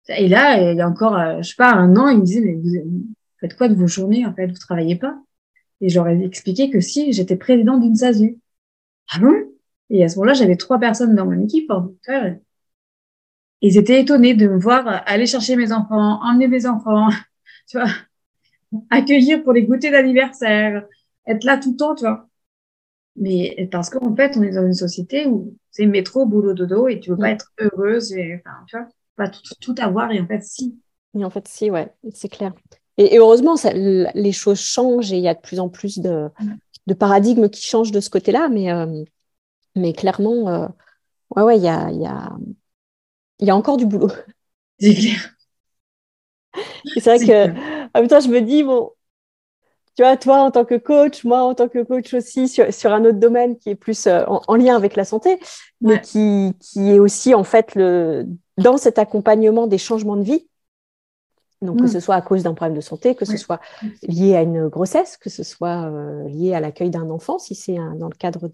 Et 0.09 0.29
là, 0.29 0.73
il 0.73 0.77
y 0.77 0.81
a 0.81 0.89
encore, 0.89 1.17
euh, 1.17 1.43
je 1.43 1.51
sais 1.51 1.57
pas, 1.57 1.73
un 1.73 1.97
an, 1.97 2.09
ils 2.09 2.19
me 2.19 2.25
disaient, 2.25 2.41
mais 2.41 2.55
vous, 2.55 3.07
faites 3.41 3.57
quoi 3.57 3.69
de 3.69 3.75
vos 3.75 3.87
journées, 3.87 4.27
en 4.27 4.35
fait, 4.35 4.47
vous 4.47 4.59
travaillez 4.59 4.97
pas? 4.97 5.21
Et 5.81 5.89
j'aurais 5.89 6.19
expliqué 6.25 6.71
que 6.71 6.81
si, 6.81 7.13
j'étais 7.13 7.37
président 7.37 7.79
d'une 7.79 7.95
SASU. 7.95 8.39
Ah 9.11 9.19
bon? 9.21 9.35
Et 9.91 10.05
à 10.05 10.09
ce 10.09 10.17
moment-là, 10.17 10.35
j'avais 10.35 10.57
trois 10.57 10.79
personnes 10.79 11.15
dans 11.15 11.27
mon 11.27 11.41
équipe, 11.43 11.71
Ils 13.61 13.77
étaient 13.77 14.01
étonnés 14.01 14.35
de 14.35 14.47
me 14.49 14.59
voir 14.59 15.03
aller 15.07 15.27
chercher 15.27 15.57
mes 15.57 15.73
enfants, 15.73 16.21
emmener 16.23 16.49
mes 16.49 16.67
enfants, 16.67 17.09
tu 17.69 17.79
vois, 17.79 17.89
accueillir 18.91 19.43
pour 19.43 19.53
les 19.53 19.65
goûters 19.65 19.93
d'anniversaire, 19.93 20.85
être 21.27 21.45
là 21.45 21.59
tout 21.59 21.73
le 21.73 21.77
temps, 21.77 21.95
tu 21.95 22.05
vois. 22.05 22.29
Mais 23.17 23.69
parce 23.73 23.91
qu'en 23.91 24.15
fait, 24.15 24.37
on 24.37 24.43
est 24.43 24.53
dans 24.53 24.65
une 24.65 24.75
société 24.75 25.27
où 25.27 25.57
c'est 25.71 25.87
métro, 25.87 26.25
boulot, 26.25 26.55
dodo, 26.55 26.87
et 26.87 27.01
tu 27.01 27.11
veux 27.11 27.17
pas 27.17 27.31
être 27.31 27.53
heureuse, 27.59 28.13
et, 28.13 28.41
enfin, 28.45 28.57
tu 28.69 28.77
vois, 28.77 28.87
pas 29.17 29.29
tout, 29.29 29.41
tout 29.61 29.75
avoir, 29.79 30.13
et 30.13 30.21
en 30.21 30.27
fait, 30.27 30.43
si. 30.43 30.79
Et 31.19 31.25
en 31.25 31.31
fait, 31.31 31.49
si, 31.49 31.71
ouais, 31.71 31.93
c'est 32.13 32.29
clair. 32.29 32.53
Et, 32.97 33.19
heureusement, 33.19 33.57
ça, 33.57 33.73
les 33.73 34.33
choses 34.33 34.61
changent 34.61 35.13
et 35.13 35.17
il 35.17 35.23
y 35.23 35.29
a 35.29 35.35
de 35.35 35.41
plus 35.41 35.59
en 35.59 35.69
plus 35.69 35.99
de, 35.99 36.29
de 36.89 36.95
paradigmes 36.95 37.49
qui 37.49 37.63
changent 37.63 37.93
de 37.93 38.01
ce 38.01 38.11
côté-là, 38.11 38.49
mais, 38.49 38.73
euh, 38.73 39.05
mais 39.77 39.93
clairement, 39.93 40.49
euh, 40.49 40.67
ouais, 41.37 41.43
ouais, 41.43 41.57
il 41.59 41.63
y 41.63 41.69
a, 41.69 41.91
y, 41.91 42.07
a, 42.07 42.37
y 43.41 43.51
a 43.51 43.57
encore 43.57 43.77
du 43.77 43.87
boulot. 43.87 44.11
C'est 44.81 44.95
clair. 44.95 45.35
c'est 46.97 47.05
vrai 47.05 47.19
que, 47.19 47.51
en 47.95 48.01
même 48.01 48.09
temps, 48.09 48.21
je 48.21 48.29
me 48.29 48.41
dis, 48.41 48.63
bon, 48.63 48.93
tu 49.97 50.03
vois, 50.03 50.17
toi 50.17 50.39
en 50.39 50.51
tant 50.53 50.65
que 50.65 50.77
coach, 50.77 51.25
moi 51.25 51.43
en 51.43 51.55
tant 51.55 51.69
que 51.69 51.83
coach 51.83 52.15
aussi 52.15 52.47
sur, 52.47 52.73
sur 52.73 52.93
un 52.93 53.05
autre 53.05 53.19
domaine 53.19 53.59
qui 53.59 53.71
est 53.71 53.75
plus 53.75 54.07
euh, 54.07 54.25
en, 54.27 54.55
lien 54.55 54.77
avec 54.77 54.95
la 54.95 55.05
santé, 55.05 55.41
mais 55.81 56.01
qui, 56.01 56.55
qui, 56.61 56.91
est 56.91 57.01
aussi 57.01 57.35
en 57.35 57.43
fait 57.43 57.75
le, 57.75 58.25
dans 58.57 58.77
cet 58.77 58.99
accompagnement 59.01 59.67
des 59.67 59.79
changements 59.79 60.17
de 60.17 60.23
vie. 60.23 60.47
Donc, 61.61 61.79
que 61.79 61.85
mm. 61.85 61.89
ce 61.89 62.01
soit 62.01 62.15
à 62.15 62.23
cause 62.23 62.45
d'un 62.45 62.55
problème 62.55 62.77
de 62.77 62.81
santé, 62.81 63.15
que 63.15 63.25
ce 63.25 63.37
soit 63.37 63.61
lié 64.03 64.37
à 64.37 64.43
une 64.43 64.69
grossesse, 64.69 65.17
que 65.17 65.31
ce 65.31 65.43
soit 65.43 65.91
euh, 65.91 66.29
lié 66.29 66.55
à 66.55 66.61
l'accueil 66.61 66.91
d'un 66.91 67.11
enfant, 67.11 67.39
si 67.39 67.55
c'est 67.55 67.77
dans 67.97 68.09
le 68.09 68.17
cadre 68.17 68.49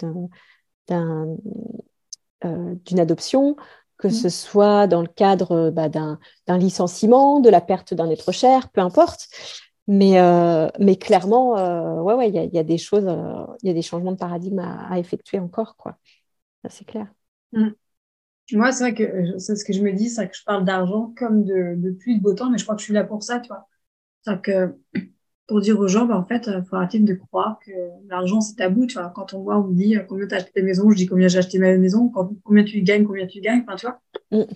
euh, 0.90 2.74
d'une 2.84 3.00
adoption, 3.00 3.56
que 3.98 4.08
mm. 4.08 4.10
ce 4.10 4.28
soit 4.28 4.86
dans 4.86 5.02
le 5.02 5.08
cadre 5.08 5.70
bah, 5.70 5.88
d'un, 5.88 6.18
licenciement, 6.48 7.40
de 7.40 7.50
la 7.50 7.60
perte 7.60 7.94
d'un 7.94 8.10
être 8.10 8.32
cher, 8.32 8.70
peu 8.70 8.80
importe. 8.80 9.28
Mais, 9.86 10.18
euh, 10.18 10.68
mais 10.78 10.96
clairement, 10.96 11.58
euh, 11.58 12.00
ouais, 12.00 12.14
ouais, 12.14 12.30
il 12.30 12.34
y, 12.34 12.54
y, 12.54 12.58
a 12.58 12.62
des 12.62 12.78
choses, 12.78 13.06
euh, 13.06 13.46
il 13.62 13.68
y 13.68 13.70
a 13.70 13.74
des 13.74 13.82
changements 13.82 14.12
de 14.12 14.16
paradigme 14.16 14.60
à, 14.60 14.88
à 14.88 14.98
effectuer 14.98 15.38
encore, 15.38 15.76
quoi. 15.76 15.98
C'est 16.70 16.86
clair. 16.86 17.06
Mm. 17.52 17.68
Moi, 18.52 18.72
c'est 18.72 18.84
vrai 18.84 18.94
que 18.94 19.38
c'est 19.38 19.56
ce 19.56 19.64
que 19.64 19.72
je 19.72 19.80
me 19.82 19.92
dis, 19.92 20.10
c'est 20.10 20.28
que 20.28 20.36
je 20.36 20.44
parle 20.44 20.64
d'argent 20.64 21.14
comme 21.16 21.44
de, 21.44 21.74
de 21.76 21.90
pluie 21.92 22.18
de 22.18 22.22
beau 22.22 22.34
temps, 22.34 22.50
mais 22.50 22.58
je 22.58 22.64
crois 22.64 22.74
que 22.74 22.80
je 22.80 22.84
suis 22.86 22.94
là 22.94 23.04
pour 23.04 23.22
ça, 23.22 23.40
tu 23.40 23.48
vois. 23.48 23.68
C'est 24.22 24.40
que 24.42 24.74
pour 25.48 25.60
dire 25.60 25.78
aux 25.80 25.88
gens, 25.88 26.06
bah, 26.06 26.18
en 26.18 26.24
fait, 26.24 26.48
il 26.48 26.64
faut 26.68 26.76
arrêter 26.76 27.00
de 27.00 27.14
croire 27.14 27.58
que 27.66 27.72
l'argent, 28.08 28.40
c'est 28.40 28.56
tabou, 28.56 28.86
tu 28.86 28.94
vois. 28.98 29.12
Quand 29.14 29.34
on 29.34 29.42
voit, 29.42 29.58
on 29.58 29.68
me 29.68 29.74
dit 29.74 29.96
combien 30.08 30.26
tu 30.28 30.34
as 30.34 30.38
acheté 30.38 30.52
ta 30.52 30.62
maison, 30.62 30.90
je 30.90 30.96
dis 30.96 31.06
combien 31.06 31.28
j'ai 31.28 31.38
acheté 31.38 31.58
ma 31.58 31.76
maison, 31.76 32.10
combien 32.44 32.64
tu 32.64 32.82
gagnes, 32.82 33.04
combien 33.06 33.26
tu 33.26 33.40
gagnes, 33.40 33.62
enfin, 33.66 33.76
tu 33.76 33.86
vois. 33.86 34.00
Mm. 34.30 34.54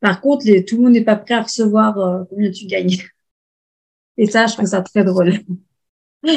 Par 0.00 0.20
contre, 0.20 0.46
les, 0.46 0.64
tout 0.64 0.76
le 0.76 0.82
monde 0.82 0.92
n'est 0.92 1.02
pas 1.04 1.16
prêt 1.16 1.34
à 1.34 1.42
recevoir 1.42 2.26
combien 2.30 2.50
tu 2.52 2.66
gagnes. 2.66 2.96
Et 4.16 4.26
ça, 4.26 4.46
je 4.46 4.54
trouve 4.54 4.66
ça 4.66 4.82
très 4.82 5.04
drôle. 5.04 5.32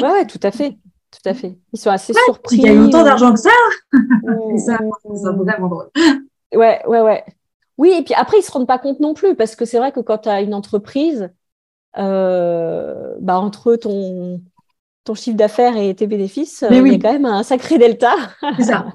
ouais, 0.00 0.26
tout 0.26 0.40
à 0.42 0.50
fait. 0.50 0.78
Tout 1.10 1.28
à 1.28 1.34
fait. 1.34 1.58
Ils 1.72 1.78
sont 1.78 1.90
assez 1.90 2.12
surpris. 2.12 2.56
Il 2.56 2.62
y 2.62 2.68
a 2.68 2.80
autant 2.80 3.02
d'argent 3.02 3.32
que 3.32 3.40
ça. 3.40 3.50
ça, 3.92 4.78
c'est 4.78 5.30
vraiment 5.30 5.68
drôle. 5.68 5.90
Ouais, 6.54 6.80
ouais, 6.86 7.00
ouais. 7.00 7.24
Oui, 7.78 7.94
et 7.96 8.02
puis 8.02 8.14
après, 8.14 8.38
ils 8.38 8.42
se 8.42 8.50
rendent 8.50 8.66
pas 8.66 8.78
compte 8.78 9.00
non 9.00 9.14
plus, 9.14 9.34
parce 9.36 9.54
que 9.56 9.64
c'est 9.64 9.78
vrai 9.78 9.92
que 9.92 10.00
quand 10.00 10.18
tu 10.18 10.28
as 10.28 10.42
une 10.42 10.52
entreprise, 10.52 11.30
euh, 11.96 13.14
bah, 13.20 13.38
entre 13.38 13.76
ton, 13.76 14.42
ton 15.04 15.14
chiffre 15.14 15.36
d'affaires 15.36 15.76
et 15.76 15.94
tes 15.94 16.06
bénéfices, 16.06 16.64
euh, 16.64 16.68
il 16.70 16.92
y 16.92 16.94
a 16.94 16.98
quand 16.98 17.12
même 17.12 17.24
un 17.24 17.42
sacré 17.42 17.78
delta. 17.78 18.14
C'est 18.56 18.64
ça. 18.64 18.86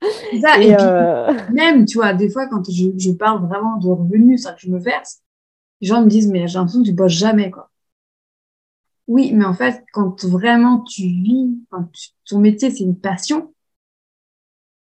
ça. 0.40 0.58
Et, 0.58 0.74
euh, 0.80 1.32
même, 1.52 1.84
tu 1.84 1.98
vois, 1.98 2.14
des 2.14 2.30
fois, 2.30 2.48
quand 2.48 2.62
je, 2.70 2.88
je 2.96 3.12
parle 3.12 3.46
vraiment 3.46 3.76
de 3.76 3.86
revenus, 3.88 4.42
ça 4.42 4.52
que 4.52 4.60
je 4.60 4.70
me 4.70 4.78
verse, 4.78 5.20
les 5.82 5.88
gens 5.88 6.02
me 6.02 6.08
disent, 6.08 6.28
mais 6.28 6.48
j'ai 6.48 6.58
l'impression 6.58 6.80
que 6.82 6.88
tu 6.88 6.94
bosses 6.94 7.12
jamais, 7.12 7.50
quoi. 7.50 7.70
Oui, 9.10 9.32
mais 9.32 9.44
en 9.44 9.54
fait, 9.54 9.84
quand 9.92 10.24
vraiment 10.24 10.82
tu 10.82 11.02
vis, 11.02 11.58
quand 11.70 11.90
ton 12.26 12.38
métier 12.38 12.70
c'est 12.70 12.84
une 12.84 12.96
passion, 12.96 13.52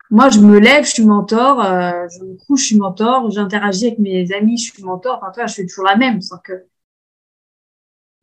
moi 0.10 0.30
je 0.30 0.40
me 0.40 0.60
lève, 0.60 0.86
je 0.86 0.92
suis 0.92 1.06
mentor, 1.06 1.62
euh, 1.62 2.08
je 2.08 2.24
me 2.24 2.38
couche, 2.46 2.62
je 2.62 2.66
suis 2.68 2.78
mentor, 2.78 3.30
j'interagis 3.32 3.88
avec 3.88 4.00
mes 4.00 4.32
amis, 4.34 4.58
je 4.58 4.72
suis 4.72 4.84
mentor. 4.84 5.18
Enfin, 5.22 5.32
toi, 5.34 5.46
je 5.46 5.56
fais 5.56 5.66
toujours 5.66 5.84
la 5.84 5.98
même, 5.98 6.22
sans 6.22 6.38
que 6.38 6.54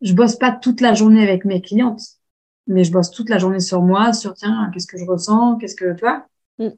je 0.01 0.15
bosse 0.15 0.37
pas 0.37 0.53
toute 0.53 0.81
la 0.81 0.95
journée 0.95 1.23
avec 1.23 1.45
mes 1.45 1.61
clientes, 1.61 2.01
mais 2.67 2.83
je 2.85 2.93
bosse 2.93 3.11
toute 3.11 3.29
la 3.29 3.37
journée 3.37 3.61
sur 3.61 3.83
moi, 3.83 4.15
sur 4.15 4.33
tiens, 4.33 4.71
qu'est-ce 4.73 4.87
que 4.87 4.97
je 4.97 5.05
ressens, 5.05 5.59
qu'est-ce 5.59 5.77
que 5.77 5.93
tu 5.93 6.01
vois. 6.01 6.27
Mm. 6.59 6.71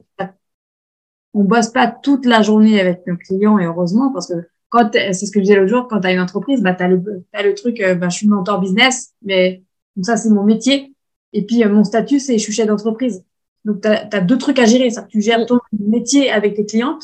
On 1.33 1.45
bosse 1.45 1.69
pas 1.69 1.87
toute 1.87 2.25
la 2.25 2.41
journée 2.41 2.81
avec 2.81 3.07
nos 3.07 3.15
clients 3.15 3.57
et 3.57 3.65
heureusement 3.65 4.11
parce 4.11 4.27
que 4.27 4.49
quand 4.73 4.89
c'est 4.91 5.13
ce 5.13 5.31
que 5.31 5.39
je 5.39 5.43
disais 5.43 5.55
l'autre 5.55 5.69
jour, 5.69 5.87
quand 5.87 5.99
tu 5.99 6.07
as 6.07 6.13
une 6.13 6.19
entreprise, 6.19 6.63
bah, 6.63 6.73
tu 6.73 6.81
as 6.81 6.87
le, 6.87 7.23
as 7.31 7.43
le 7.43 7.53
truc, 7.53 7.79
euh, 7.79 7.93
bah, 7.93 8.09
je 8.09 8.17
suis 8.17 8.27
mentor 8.27 8.59
business, 8.59 9.13
mais 9.21 9.61
donc 9.95 10.07
ça, 10.07 10.17
c'est 10.17 10.31
mon 10.31 10.43
métier. 10.43 10.95
Et 11.31 11.45
puis, 11.45 11.63
euh, 11.63 11.69
mon 11.69 11.83
statut, 11.83 12.19
c'est 12.19 12.39
je 12.39 12.43
suis 12.43 12.53
chef 12.53 12.65
d'entreprise. 12.65 13.23
Donc, 13.65 13.81
tu 13.81 13.87
as, 13.87 14.21
deux 14.21 14.39
trucs 14.39 14.57
à 14.57 14.65
gérer. 14.65 14.89
Ça, 14.89 15.03
tu 15.03 15.21
gères 15.21 15.45
ton 15.45 15.59
métier 15.79 16.31
avec 16.31 16.55
tes 16.55 16.65
clientes, 16.65 17.03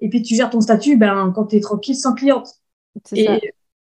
et 0.00 0.08
puis 0.08 0.22
tu 0.22 0.34
gères 0.34 0.48
ton 0.48 0.62
statut 0.62 0.96
ben, 0.96 1.30
quand 1.34 1.44
tu 1.44 1.56
es 1.56 1.60
tranquille 1.60 1.94
sans 1.94 2.14
cliente. 2.14 2.48
Et 3.12 3.26
ça. 3.26 3.38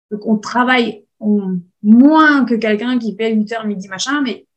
donc, 0.09 0.25
on 0.25 0.37
travaille 0.37 1.05
on, 1.19 1.59
moins 1.83 2.43
que 2.43 2.55
quelqu'un 2.55 2.97
qui 2.97 3.15
fait 3.15 3.35
8 3.35 3.51
heures, 3.53 3.67
midi, 3.67 3.87
machin, 3.87 4.19
mais 4.23 4.47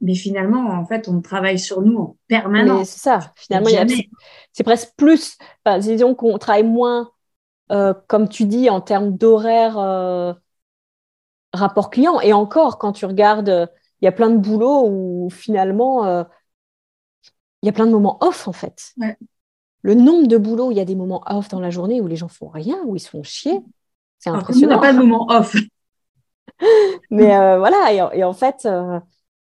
mais 0.00 0.14
finalement, 0.14 0.68
en 0.68 0.84
fait, 0.84 1.08
on 1.08 1.20
travaille 1.20 1.60
sur 1.60 1.80
nous 1.82 1.96
en 1.96 2.16
permanence. 2.26 2.90
C'est 2.90 3.00
ça. 3.00 3.32
Finalement, 3.36 3.70
c'est 4.52 4.64
presque 4.64 4.90
plus. 4.96 5.36
Enfin, 5.64 5.78
disons 5.78 6.16
qu'on 6.16 6.38
travaille 6.38 6.64
moins 6.64 7.11
euh, 7.72 7.94
comme 8.06 8.28
tu 8.28 8.44
dis, 8.44 8.68
en 8.68 8.80
termes 8.80 9.16
d'horaire 9.16 9.78
euh, 9.78 10.34
rapport 11.52 11.90
client. 11.90 12.20
Et 12.20 12.32
encore, 12.32 12.78
quand 12.78 12.92
tu 12.92 13.06
regardes, 13.06 13.70
il 14.00 14.04
y 14.04 14.08
a 14.08 14.12
plein 14.12 14.30
de 14.30 14.36
boulots 14.36 14.86
où 14.88 15.30
finalement, 15.30 16.04
euh, 16.04 16.24
il 17.62 17.66
y 17.66 17.68
a 17.70 17.72
plein 17.72 17.86
de 17.86 17.92
moments 17.92 18.18
off 18.20 18.46
en 18.46 18.52
fait. 18.52 18.92
Le 19.82 19.94
nombre 19.94 20.28
de 20.28 20.36
boulots 20.36 20.68
où 20.68 20.70
il 20.70 20.76
y 20.76 20.80
a 20.80 20.84
des 20.84 20.94
moments 20.94 21.22
off 21.26 21.48
dans 21.48 21.60
la 21.60 21.70
journée 21.70 22.00
où 22.00 22.06
les 22.06 22.16
gens 22.16 22.28
font 22.28 22.48
rien, 22.48 22.78
où 22.84 22.94
ils 22.94 23.00
se 23.00 23.08
font 23.08 23.22
chier, 23.22 23.60
c'est 24.18 24.30
impressionnant. 24.30 24.76
Il 24.76 24.80
n'y 24.80 24.86
a 24.86 24.92
pas 24.92 24.92
de 24.92 24.98
moment 24.98 25.26
off. 25.30 25.56
Mais 27.10 27.56
voilà, 27.56 28.12
et, 28.14 28.22
en 28.22 28.32
fait, 28.32 28.68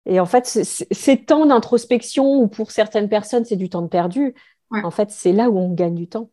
et 0.07 0.21
en 0.21 0.27
fait, 0.27 0.47
ces 0.47 1.25
temps 1.25 1.45
d'introspection 1.45 2.41
où 2.41 2.49
pour 2.49 2.71
certaines 2.71 3.09
personnes 3.09 3.45
c'est 3.45 3.57
du 3.57 3.69
temps 3.69 3.83
de 3.83 3.89
perdu, 3.89 4.35
en 4.71 4.91
fait, 4.91 5.11
c'est 5.11 5.33
là 5.33 5.51
où 5.51 5.59
on 5.59 5.75
gagne 5.75 5.95
du 5.95 6.09
temps. 6.09 6.31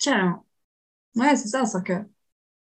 Carrément. 0.00 0.44
Ouais, 1.16 1.36
c'est 1.36 1.48
ça. 1.48 1.64
C'est 1.64 1.82
que 1.82 1.94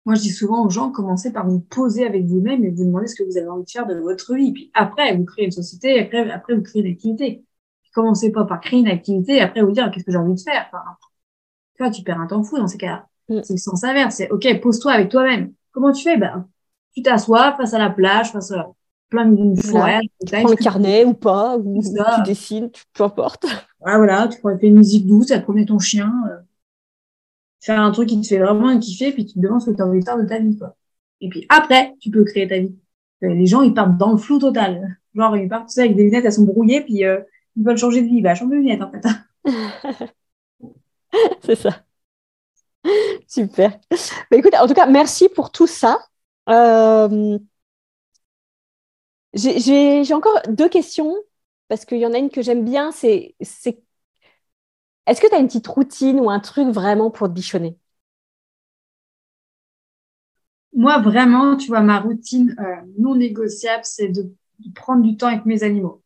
moi, 0.06 0.16
je 0.16 0.22
dis 0.22 0.32
souvent 0.32 0.66
aux 0.66 0.70
gens, 0.70 0.90
commencez 0.92 1.34
par 1.34 1.46
vous 1.48 1.60
poser 1.60 2.06
avec 2.06 2.26
vous-même 2.26 2.64
et 2.64 2.70
vous 2.70 2.86
demander 2.86 3.08
ce 3.08 3.16
que 3.16 3.24
vous 3.24 3.38
avez 3.38 3.50
envie 3.50 3.66
de 3.66 3.70
faire 3.70 3.86
de 3.86 3.96
votre 3.96 4.34
vie. 4.36 4.54
Puis 4.54 4.72
après, 4.74 5.16
vous 5.16 5.26
créez 5.26 5.46
une 5.46 5.52
société, 5.52 6.00
après, 6.00 6.32
après 6.32 6.56
vous 6.56 6.62
créez 6.62 6.82
une 6.82 6.92
activité. 6.92 7.44
Commencez 7.94 8.32
pas 8.32 8.46
par 8.46 8.62
créer 8.62 8.80
une 8.80 8.88
activité 8.88 9.38
et 9.38 9.42
après 9.42 9.62
vous 9.62 9.72
dire 9.72 9.92
qu'est-ce 9.92 10.06
que 10.06 10.12
j'ai 10.12 10.18
envie 10.18 10.36
de 10.36 10.40
faire? 10.40 10.70
Enfin, 10.72 10.84
tu 11.76 11.84
vois, 11.84 11.92
tu 11.92 12.04
perds 12.04 12.22
un 12.22 12.28
temps 12.28 12.44
fou 12.44 12.58
dans 12.58 12.68
ces 12.68 12.78
cas-là. 12.78 13.08
Mm. 13.28 13.42
C'est 13.44 13.54
le 13.54 13.60
sens 13.60 13.84
inverse. 13.84 14.16
C'est 14.16 14.30
OK, 14.30 14.48
pose-toi 14.62 14.94
avec 14.94 15.10
toi-même. 15.10 15.52
Comment 15.72 15.92
tu 15.92 16.04
fais? 16.04 16.16
Ben, 16.16 16.48
tu 16.96 17.02
t'assois 17.02 17.58
face 17.58 17.74
à 17.74 17.80
la 17.80 17.90
plage, 17.90 18.32
face 18.32 18.52
à 18.52 18.72
plein 19.10 19.26
de 19.26 19.62
forêt. 19.62 20.00
Tu 20.26 20.32
prends 20.32 20.50
le 20.50 20.56
carnet 20.56 21.06
ou 21.06 21.14
pas, 21.14 21.58
ou 21.58 21.82
tu 21.82 22.24
dessines, 22.26 22.70
peu 22.94 23.04
importe. 23.04 23.44
Ouais, 23.82 23.98
voilà, 23.98 24.28
tu 24.28 24.40
pourrais 24.40 24.58
faire 24.58 24.70
une 24.70 24.78
musique 24.78 25.06
douce, 25.06 25.32
à 25.32 25.40
promener 25.40 25.66
ton 25.66 25.80
chien. 25.80 26.14
Euh, 26.30 26.38
faire 27.62 27.82
un 27.82 27.92
truc 27.92 28.10
qui 28.10 28.22
te 28.22 28.28
fait 28.28 28.40
vraiment 28.40 28.78
kiffer, 28.80 29.12
puis 29.12 29.26
tu 29.26 29.34
te 29.34 29.40
demandes 29.40 29.62
ce 29.62 29.72
que 29.72 29.76
tu 29.76 29.82
as 29.82 29.86
envie 29.86 30.00
de 30.00 30.06
faire 30.06 30.18
de 30.18 30.28
ta 30.28 30.40
vie, 30.40 30.58
quoi. 30.58 30.76
Et 31.22 31.30
puis 31.30 31.46
après, 31.50 31.96
tu 32.00 32.12
peux 32.12 32.24
créer 32.24 32.48
ta 32.48 32.60
vie. 32.60 32.76
Euh, 33.24 33.34
les 33.34 33.48
gens, 33.48 33.62
ils 33.62 33.74
partent 33.74 33.98
dans 33.98 34.12
le 34.12 34.18
flou 34.18 34.40
total. 34.40 34.98
Genre, 35.16 35.36
ils 35.38 35.50
partent, 35.50 35.68
tu 35.68 35.74
sais, 35.74 35.82
avec 35.82 35.96
des 35.96 36.04
lunettes, 36.04 36.26
elles 36.26 36.34
sont 36.34 36.44
brouillées, 36.44 36.82
puis 36.82 37.04
euh, 37.06 37.20
ils 37.56 37.64
veulent 37.64 37.78
changer 37.78 38.02
de 38.02 38.08
vie. 38.08 38.22
Bah, 38.22 38.36
change 38.36 38.50
de 38.50 38.56
lunettes, 38.56 38.82
en 38.82 38.92
fait. 38.92 39.04
C'est 41.42 41.56
ça. 41.56 41.84
Super. 43.28 43.80
Bah, 44.32 44.38
écoute, 44.38 44.54
en 44.56 44.68
tout 44.68 44.74
cas, 44.74 44.86
merci 44.86 45.30
pour 45.30 45.52
tout 45.52 45.68
ça. 45.68 46.00
Euh... 46.50 47.38
J'ai 49.34 50.14
encore 50.14 50.40
deux 50.48 50.70
questions, 50.70 51.16
parce 51.68 51.86
qu'il 51.86 52.00
y 52.00 52.06
en 52.06 52.14
a 52.14 52.18
une 52.18 52.30
que 52.30 52.42
j'aime 52.42 52.66
bien, 52.66 52.92
c'est 52.92 53.36
est-ce 55.08 55.22
que 55.22 55.28
tu 55.28 55.34
as 55.36 55.40
une 55.40 55.48
petite 55.48 55.68
routine 55.68 56.20
ou 56.20 56.30
un 56.30 56.40
truc 56.40 56.68
vraiment 56.68 57.10
pour 57.10 57.28
te 57.28 57.34
bichonner? 57.34 57.78
Moi, 60.74 61.00
vraiment, 61.00 61.56
tu 61.56 61.70
vois, 61.70 61.82
ma 61.82 62.00
routine 62.00 62.56
euh, 62.60 62.76
non 63.00 63.16
négociable, 63.16 63.84
c'est 63.84 64.10
de, 64.10 64.32
prendre 64.76 65.02
du 65.02 65.16
temps 65.18 65.28
avec 65.28 65.46
mes 65.46 65.64
animaux. 65.64 66.04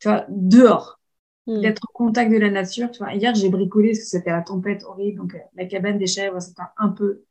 Tu 0.00 0.08
vois, 0.08 0.26
dehors, 0.28 1.00
hmm. 1.46 1.60
d'être 1.60 1.82
au 1.88 1.92
contact 1.92 2.30
de 2.30 2.36
la 2.36 2.50
nature. 2.50 2.90
Tu 2.90 2.98
vois, 2.98 3.14
hier, 3.14 3.34
j'ai 3.34 3.48
bricolé 3.48 3.90
parce 3.90 4.00
que 4.00 4.04
c'était 4.06 4.30
la 4.30 4.42
tempête 4.42 4.84
horrible. 4.84 5.18
Donc, 5.18 5.34
euh, 5.34 5.38
la 5.56 5.64
cabane 5.64 5.98
des 5.98 6.06
chèvres, 6.06 6.40
c'était 6.40 6.62
un 6.76 6.90
peu 6.90 7.24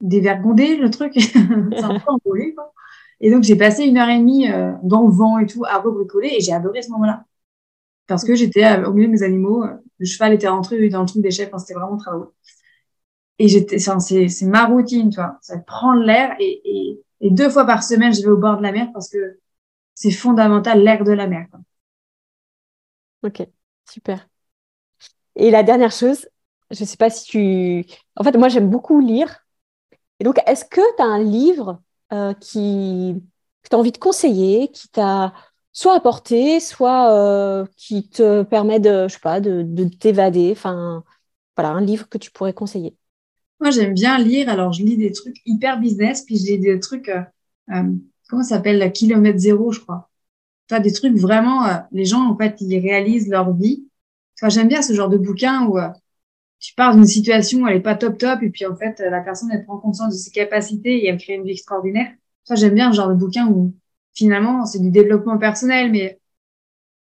dévergondé, 0.00 0.76
le 0.76 0.90
truc. 0.90 1.12
c'est 1.16 1.36
un 1.36 2.00
peu 2.00 2.10
envolé, 2.10 2.54
quoi. 2.54 2.72
Et 3.20 3.30
donc, 3.30 3.42
j'ai 3.44 3.56
passé 3.56 3.84
une 3.84 3.98
heure 3.98 4.08
et 4.08 4.18
demie 4.18 4.50
euh, 4.50 4.72
dans 4.82 5.02
le 5.06 5.12
vent 5.12 5.38
et 5.38 5.46
tout 5.46 5.64
à 5.66 5.78
rebricoler 5.78 6.30
et 6.36 6.40
j'ai 6.40 6.52
adoré 6.52 6.82
ce 6.82 6.90
moment-là 6.92 7.25
parce 8.06 8.24
que 8.24 8.34
j'étais 8.34 8.84
au 8.84 8.92
milieu 8.92 9.08
de 9.08 9.12
mes 9.12 9.22
animaux. 9.22 9.64
Le 9.98 10.06
cheval 10.06 10.32
était 10.34 10.48
rentré 10.48 10.88
dans 10.88 11.00
le 11.00 11.06
truc 11.08 11.22
des 11.22 11.30
chefs. 11.30 11.50
c'était 11.58 11.74
vraiment 11.74 11.96
très 11.96 12.10
drôle. 12.10 12.30
Et 13.38 13.48
j'étais, 13.48 13.78
c'est 13.78 14.46
ma 14.46 14.66
routine, 14.66 15.10
tu 15.10 15.16
vois. 15.16 15.38
Ça 15.42 15.58
prendre 15.58 16.02
l'air 16.02 16.34
et, 16.40 17.00
deux 17.22 17.50
fois 17.50 17.64
par 17.64 17.82
semaine, 17.82 18.14
je 18.14 18.20
vais 18.20 18.28
au 18.28 18.36
bord 18.36 18.58
de 18.58 18.62
la 18.62 18.72
mer 18.72 18.88
parce 18.92 19.08
que 19.08 19.38
c'est 19.94 20.10
fondamental, 20.10 20.82
l'air 20.82 21.02
de 21.02 21.12
la 21.12 21.26
mer. 21.26 21.46
Ok, 23.22 23.42
super. 23.88 24.28
Et 25.34 25.50
la 25.50 25.62
dernière 25.62 25.92
chose, 25.92 26.28
je 26.70 26.82
ne 26.82 26.86
sais 26.86 26.96
pas 26.96 27.10
si 27.10 27.24
tu... 27.24 27.84
En 28.16 28.22
fait, 28.22 28.36
moi, 28.36 28.48
j'aime 28.48 28.70
beaucoup 28.70 29.00
lire. 29.00 29.46
Et 30.20 30.24
donc, 30.24 30.38
est-ce 30.46 30.64
que 30.64 30.80
tu 30.96 31.02
as 31.02 31.06
un 31.06 31.22
livre 31.22 31.82
euh, 32.12 32.32
que 32.34 33.12
tu 33.68 33.74
as 33.74 33.78
envie 33.78 33.92
de 33.92 33.98
conseiller, 33.98 34.70
qui 34.70 34.88
t'a 34.88 35.32
soit 35.76 35.94
apporté, 35.94 36.58
soit 36.58 37.12
euh, 37.12 37.66
qui 37.76 38.08
te 38.08 38.42
permet 38.44 38.80
de, 38.80 39.08
je 39.08 39.12
sais 39.12 39.20
pas, 39.20 39.40
de, 39.40 39.60
de 39.62 39.84
t'évader 39.84 40.48
Enfin, 40.52 41.04
voilà, 41.54 41.72
un 41.72 41.82
livre 41.82 42.08
que 42.08 42.16
tu 42.16 42.30
pourrais 42.30 42.54
conseiller. 42.54 42.96
Moi, 43.60 43.70
j'aime 43.70 43.92
bien 43.92 44.16
lire. 44.18 44.48
Alors, 44.48 44.72
je 44.72 44.82
lis 44.82 44.96
des 44.96 45.12
trucs 45.12 45.36
hyper 45.44 45.78
business, 45.78 46.22
puis 46.22 46.38
je 46.38 46.46
lis 46.46 46.58
des 46.58 46.80
trucs, 46.80 47.10
euh, 47.10 47.20
euh 47.72 47.92
comment 48.30 48.42
ça 48.42 48.56
s'appelle, 48.56 48.90
kilomètre 48.90 49.38
zéro, 49.38 49.70
je 49.70 49.80
crois. 49.80 50.08
Enfin, 50.70 50.80
des 50.80 50.92
trucs 50.92 51.14
vraiment, 51.14 51.66
les 51.92 52.06
gens, 52.06 52.26
en 52.26 52.36
fait, 52.38 52.56
ils 52.60 52.78
réalisent 52.78 53.28
leur 53.28 53.52
vie. 53.54 53.86
Enfin, 54.36 54.48
j'aime 54.48 54.68
bien 54.68 54.80
ce 54.80 54.94
genre 54.94 55.10
de 55.10 55.18
bouquin 55.18 55.66
où 55.66 55.78
tu 56.58 56.74
pars 56.74 56.94
d'une 56.94 57.06
situation, 57.06 57.66
elle 57.66 57.76
est 57.76 57.80
pas 57.80 57.94
top 57.94 58.18
top, 58.18 58.42
et 58.42 58.50
puis 58.50 58.66
en 58.66 58.74
fait, 58.74 58.98
la 58.98 59.20
personne, 59.20 59.50
elle 59.52 59.64
prend 59.64 59.78
conscience 59.78 60.14
de 60.14 60.18
ses 60.18 60.30
capacités 60.30 61.04
et 61.04 61.08
elle 61.08 61.18
crée 61.18 61.34
une 61.34 61.44
vie 61.44 61.52
extraordinaire. 61.52 62.10
Ça, 62.44 62.54
j'aime 62.56 62.74
bien 62.74 62.90
ce 62.90 62.96
genre 62.96 63.08
de 63.10 63.14
bouquin 63.14 63.46
où 63.48 63.74
finalement, 64.16 64.64
c'est 64.66 64.80
du 64.80 64.90
développement 64.90 65.38
personnel, 65.38 65.92
mais 65.92 66.18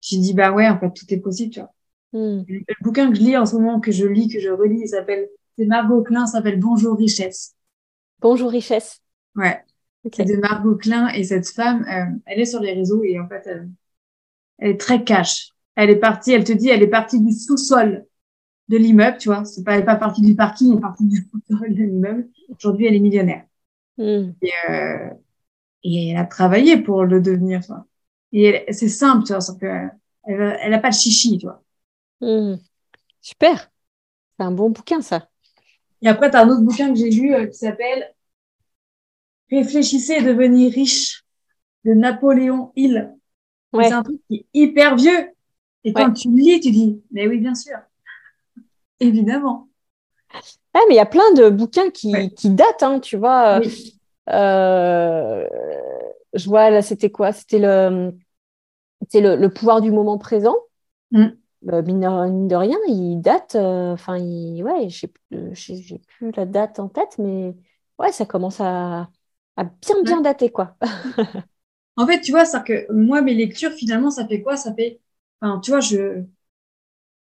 tu 0.03 0.17
dis, 0.17 0.35
bah 0.35 0.53
ouais, 0.53 0.69
en 0.69 0.79
fait, 0.79 0.93
tout 0.93 1.07
est 1.09 1.21
possible, 1.21 1.53
tu 1.53 1.61
vois. 1.61 1.73
Hmm. 2.13 2.43
Le, 2.47 2.63
bouquin 2.83 3.11
que 3.11 3.17
je 3.17 3.23
lis 3.23 3.37
en 3.37 3.47
ce 3.47 3.55
moment, 3.55 3.81
que 3.81 3.91
je 3.91 4.07
lis, 4.07 4.29
que 4.29 4.41
je 4.41 4.51
relis, 4.51 4.81
il 4.83 4.89
s'appelle, 4.89 5.29
c'est 5.57 5.65
Margot 5.65 6.03
Klein, 6.03 6.27
s'appelle 6.27 6.61
Bonjour 6.61 6.99
Richesse. 6.99 7.55
Bonjour 8.21 8.51
Richesse. 8.51 9.01
Ouais. 9.35 9.63
C'est 10.13 10.25
de 10.25 10.37
Margot 10.37 10.77
Klein 10.77 11.09
et 11.09 11.25
cette 11.25 11.49
femme, 11.49 11.85
euh, 11.91 12.19
elle 12.27 12.41
est 12.41 12.45
sur 12.45 12.61
les 12.61 12.73
réseaux 12.73 13.03
et 13.03 13.19
en 13.19 13.27
fait, 13.27 13.43
elle, 13.47 13.71
elle 14.59 14.71
est 14.73 14.81
très 14.81 15.03
cash. 15.03 15.51
Elle 15.77 15.91
est 15.91 15.97
partie, 15.97 16.33
elle 16.33 16.45
te 16.45 16.53
dit, 16.53 16.69
elle 16.69 16.83
est 16.83 16.89
partie 16.89 17.21
du 17.21 17.33
sous-sol 17.33 18.05
de 18.69 18.77
l'immeuble, 18.77 19.17
tu 19.19 19.29
vois. 19.29 19.45
C'est 19.45 19.65
pas, 19.65 19.73
elle 19.73 19.81
n'est 19.81 19.87
pas 19.87 19.97
partie 19.97 20.23
du 20.23 20.37
parking, 20.37 20.73
elle 20.73 20.79
est 20.79 20.81
partie 20.81 21.05
du 21.05 21.17
sous-sol 21.49 21.75
de 21.75 21.83
l'immeuble. 21.83 22.29
Aujourd'hui, 22.51 22.87
elle 22.87 22.95
est 22.95 23.01
millionnaire. 23.01 23.45
Mm. 23.97 24.31
Et, 24.43 24.53
euh, 24.71 25.11
et 25.85 26.09
elle 26.09 26.17
a 26.17 26.25
travaillé 26.25 26.79
pour 26.79 27.05
le 27.05 27.21
devenir, 27.21 27.61
tu 27.61 27.69
vois. 27.69 27.87
Et 28.33 28.65
c'est 28.73 28.89
simple, 28.89 29.25
tu 29.25 29.33
vois, 29.33 29.41
sauf 29.41 29.59
que 29.59 29.67
elle, 30.25 30.59
elle 30.61 30.75
a 30.75 30.79
pas 30.79 30.91
de 30.91 30.95
chichi, 30.95 31.39
tu 31.39 31.47
vois. 31.47 31.63
Mm. 32.21 32.57
Super. 33.21 33.71
C'est 34.37 34.45
un 34.45 34.51
bon 34.51 34.71
bouquin, 34.71 35.01
ça. 35.03 35.29
Et 36.03 36.09
après, 36.09 36.31
tu 36.31 36.37
as 36.37 36.43
un 36.43 36.49
autre 36.49 36.63
bouquin 36.63 36.93
que 36.93 36.99
j'ai 36.99 37.11
lu 37.11 37.35
euh, 37.35 37.47
qui 37.47 37.59
s'appelle 37.59 38.13
Réfléchissez 39.51 40.15
et 40.15 40.23
devenir 40.23 40.73
riche 40.73 41.25
de 41.85 41.93
Napoléon 41.93 42.73
Hill. 42.75 43.15
Ouais. 43.73 43.89
C'est 43.89 43.95
un 43.95 44.03
truc 44.03 44.21
qui 44.29 44.37
est 44.37 44.47
hyper 44.55 44.97
vieux. 44.97 45.31
Et 45.85 45.93
quand 45.93 46.13
tu 46.13 46.29
lis, 46.31 46.61
tu 46.61 46.71
dis, 46.71 47.03
mais 47.11 47.29
oui, 47.29 47.39
bien 47.39 47.55
sûr. 47.55 47.77
Évidemment. 49.01 49.69
Ah, 50.73 50.81
mais 50.89 50.95
il 50.95 50.97
y 50.97 51.01
a 51.01 51.07
plein 51.07 51.33
de 51.35 51.51
bouquins 51.51 51.91
qui, 51.91 52.35
qui 52.35 52.51
datent, 52.51 52.83
hein, 52.83 53.01
tu 53.01 53.17
vois. 53.17 53.61
Euh, 53.61 53.69
je 54.27 55.49
vois, 56.49 56.71
là, 56.71 56.83
c'était 56.83 57.11
quoi? 57.11 57.33
C'était 57.33 57.59
le, 57.59 58.13
le, 59.13 59.37
le, 59.37 59.53
pouvoir 59.53 59.81
du 59.81 59.91
moment 59.91 60.19
présent. 60.19 60.57
Mm. 61.11 61.29
Euh, 61.73 61.83
mine, 61.83 62.49
de 62.49 62.55
rien, 62.55 62.77
il 62.89 63.21
date. 63.21 63.55
Euh, 63.55 63.93
enfin, 63.93 64.21
ouais, 64.21 64.89
j'ai 64.89 65.09
plus, 65.09 66.33
la 66.37 66.45
date 66.45 66.79
en 66.79 66.89
tête, 66.89 67.17
mais 67.19 67.55
ouais, 67.99 68.13
ça 68.13 68.27
commence 68.27 68.61
à, 68.61 69.09
à 69.57 69.65
bien, 69.65 70.03
bien 70.03 70.21
dater, 70.21 70.51
quoi. 70.51 70.77
en 71.97 72.07
fait, 72.07 72.21
tu 72.21 72.33
vois, 72.33 72.45
ça 72.45 72.61
que 72.61 72.91
moi, 72.93 73.23
mes 73.23 73.35
lectures, 73.35 73.73
finalement, 73.73 74.11
ça 74.11 74.27
fait 74.27 74.43
quoi? 74.43 74.57
Ça 74.57 74.75
fait. 74.75 75.01
Enfin, 75.41 75.61
tu 75.61 75.71
vois, 75.71 75.81
je, 75.81 76.23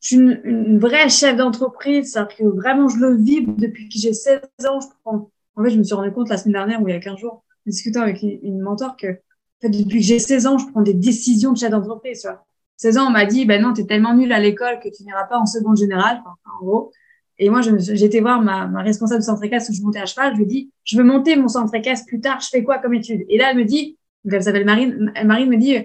je 0.00 0.08
suis 0.08 0.16
une, 0.16 0.78
vraie 0.78 1.08
chef 1.08 1.36
d'entreprise, 1.36 2.12
c'est-à-dire 2.12 2.36
que 2.36 2.44
vraiment 2.44 2.88
je 2.88 2.98
le 2.98 3.16
vis 3.16 3.46
depuis 3.46 3.88
que 3.88 3.98
j'ai 3.98 4.12
16 4.12 4.40
ans. 4.68 4.80
Je 4.80 4.86
prends... 5.02 5.30
En 5.56 5.64
fait, 5.64 5.70
je 5.70 5.78
me 5.78 5.82
suis 5.82 5.94
rendu 5.94 6.12
compte 6.12 6.28
la 6.28 6.36
semaine 6.36 6.54
dernière 6.54 6.82
ou 6.82 6.88
il 6.88 6.92
y 6.92 6.96
a 6.96 7.00
15 7.00 7.18
jours, 7.18 7.44
en 7.66 7.70
discutant 7.70 8.02
avec 8.02 8.22
une 8.22 8.60
mentor 8.60 8.96
que 8.96 9.06
en 9.08 9.60
fait, 9.60 9.68
depuis 9.70 10.00
que 10.00 10.04
j'ai 10.04 10.18
16 10.18 10.46
ans, 10.46 10.58
je 10.58 10.66
prends 10.66 10.82
des 10.82 10.94
décisions 10.94 11.52
de 11.52 11.58
chef 11.58 11.70
d'entreprise. 11.70 12.20
Tu 12.22 12.26
vois. 12.26 12.44
16 12.76 12.98
ans, 12.98 13.06
on 13.06 13.10
m'a 13.10 13.24
dit, 13.24 13.46
ben 13.46 13.62
non, 13.62 13.72
tu 13.72 13.82
es 13.82 13.86
tellement 13.86 14.14
nul 14.14 14.32
à 14.32 14.40
l'école 14.40 14.80
que 14.80 14.88
tu 14.88 15.04
n'iras 15.04 15.24
pas 15.24 15.38
en 15.38 15.46
seconde 15.46 15.76
générale, 15.76 16.18
enfin, 16.20 16.34
en 16.44 16.64
gros. 16.64 16.92
Et 17.38 17.50
moi, 17.50 17.62
été 17.66 18.20
voir 18.20 18.40
ma, 18.40 18.66
responsable 18.82 19.20
de 19.20 19.24
centre 19.24 19.42
équestre 19.42 19.70
où 19.70 19.74
je 19.74 19.82
montais 19.82 20.00
à 20.00 20.06
cheval. 20.06 20.32
Je 20.32 20.38
lui 20.38 20.44
ai 20.44 20.46
dit, 20.46 20.70
je 20.84 20.96
veux 20.96 21.04
monter 21.04 21.36
mon 21.36 21.48
centre 21.48 21.74
équestre 21.74 22.06
plus 22.06 22.20
tard, 22.20 22.40
je 22.40 22.48
fais 22.48 22.62
quoi 22.62 22.78
comme 22.78 22.94
étude? 22.94 23.24
Et 23.28 23.38
là, 23.38 23.50
elle 23.50 23.56
me 23.56 23.64
dit, 23.64 23.98
elle 24.30 24.42
s'appelle 24.42 24.64
Marine, 24.64 25.12
Marine 25.24 25.48
me 25.50 25.56
dit, 25.56 25.76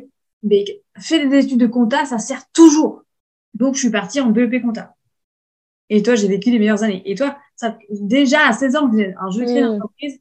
mais 0.44 0.64
fais 0.98 1.28
des 1.28 1.46
études 1.46 1.60
de 1.60 1.68
compta, 1.68 2.06
ça 2.06 2.20
sert 2.20 2.44
toujours. 2.52 3.04
Donc, 3.56 3.76
je 3.76 3.80
suis 3.80 3.90
partie 3.90 4.22
en 4.22 4.30
BEP 4.30 4.62
compta. 4.62 4.96
Et 5.90 6.04
toi, 6.04 6.16
j'ai 6.16 6.28
vécu 6.28 6.52
les 6.52 6.60
meilleures 6.60 6.84
années. 6.84 7.02
Et 7.06 7.16
toi, 7.16 7.38
ça, 7.60 7.78
déjà 7.92 8.48
à 8.48 8.54
16 8.54 8.76
ans, 8.78 8.90
alors 8.90 9.32
je 9.32 9.44
créer 9.44 9.60
une 9.60 9.68
mmh. 9.68 9.72
entreprise, 9.72 10.20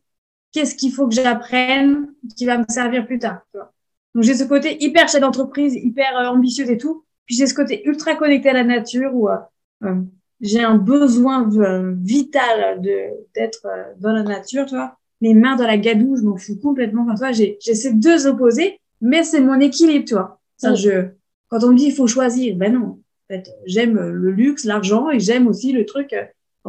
qu'est-ce 0.51 0.75
qu'il 0.75 0.93
faut 0.93 1.07
que 1.07 1.15
j'apprenne 1.15 2.09
qui 2.37 2.47
va 2.47 2.59
me 2.59 2.65
servir 2.69 3.07
plus 3.07 3.21
tard 3.21 3.43
Donc, 3.55 4.25
j'ai 4.25 4.35
ce 4.35 4.43
côté 4.43 4.83
hyper 4.83 5.09
chef 5.09 5.21
d'entreprise, 5.21 5.77
hyper 5.77 6.19
euh, 6.19 6.27
ambitieuse 6.31 6.69
et 6.69 6.79
tout. 6.79 7.05
Puis, 7.27 7.37
j'ai 7.37 7.47
ce 7.47 7.55
côté 7.55 7.87
ultra 7.87 8.17
connecté 8.17 8.49
à 8.49 8.55
la 8.55 8.65
nature 8.65 9.15
où 9.15 9.29
euh, 9.29 9.37
euh, 9.85 10.03
j'ai 10.41 10.65
un 10.65 10.75
besoin 10.75 11.49
vital 12.01 12.81
de 12.81 12.97
d'être 13.37 13.67
dans 14.01 14.13
la 14.13 14.25
nature, 14.25 14.67
tu 14.67 14.75
vois. 14.75 14.97
Les 15.21 15.35
mains 15.35 15.55
dans 15.55 15.67
la 15.67 15.79
gadoue, 15.79 16.17
je 16.17 16.23
m'en 16.23 16.37
fous 16.37 16.59
complètement. 16.61 17.03
Enfin, 17.05 17.15
toi, 17.15 17.31
j'ai 17.33 17.57
ces 17.61 17.93
deux 17.93 18.27
opposés, 18.27 18.81
mais 19.01 19.23
c'est 19.23 19.41
mon 19.41 19.61
équilibre, 19.61 20.05
tu 20.07 20.15
vois. 20.15 20.41
Ça, 20.57 20.73
mmh. 20.73 20.77
je, 20.77 20.91
quand 21.47 21.63
on 21.63 21.69
me 21.69 21.77
dit 21.77 21.87
il 21.87 21.95
faut 21.95 22.09
choisir, 22.09 22.57
ben 22.57 22.73
non 22.73 22.99
fait, 23.29 23.49
j'aime 23.67 23.97
le 23.97 24.31
luxe, 24.33 24.65
l'argent 24.65 25.09
et 25.11 25.21
j'aime 25.21 25.47
aussi 25.47 25.73
le 25.73 25.85
truc 25.87 26.15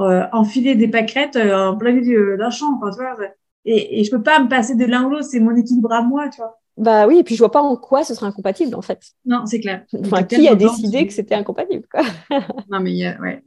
euh, 0.02 0.26
enfiler 0.32 0.76
des 0.76 0.88
pâquerettes 0.88 1.36
euh, 1.36 1.70
en 1.70 1.78
plein 1.78 1.92
milieu 1.92 2.38
d'un 2.38 2.50
champ. 2.50 2.80
Tu 2.80 2.98
vois, 2.98 3.18
et, 3.66 4.00
et 4.00 4.04
je 4.04 4.12
peux 4.12 4.22
pas 4.22 4.40
me 4.40 4.48
passer 4.48 4.76
de 4.76 4.86
l'un 4.86 5.06
ou 5.06 5.10
l'autre, 5.10 5.26
c'est 5.26 5.40
mon 5.40 5.56
équilibre 5.56 5.92
à 5.92 6.02
moi, 6.02 6.30
tu 6.30 6.38
vois. 6.38 6.60
Bah 6.80 7.08
oui, 7.08 7.18
et 7.20 7.24
puis 7.24 7.36
je 7.36 7.40
vois 7.42 7.52
pas 7.52 7.62
en 7.62 7.76
quoi 7.76 8.06
ce 8.06 8.16
serait 8.16 8.28
incompatible 8.28 8.74
en 8.74 8.82
fait. 8.82 9.02
Non, 9.26 9.46
c'est 9.46 9.60
clair. 9.60 9.84
Enfin, 10.00 10.24
qui 10.24 10.48
a 10.48 10.56
décidé 10.56 11.06
que 11.06 11.12
c'était 11.12 11.36
incompatible 11.36 11.86
quoi 11.92 12.04
Non 12.70 12.80
mais 12.80 13.06
euh, 13.06 13.20
ouais, 13.20 13.44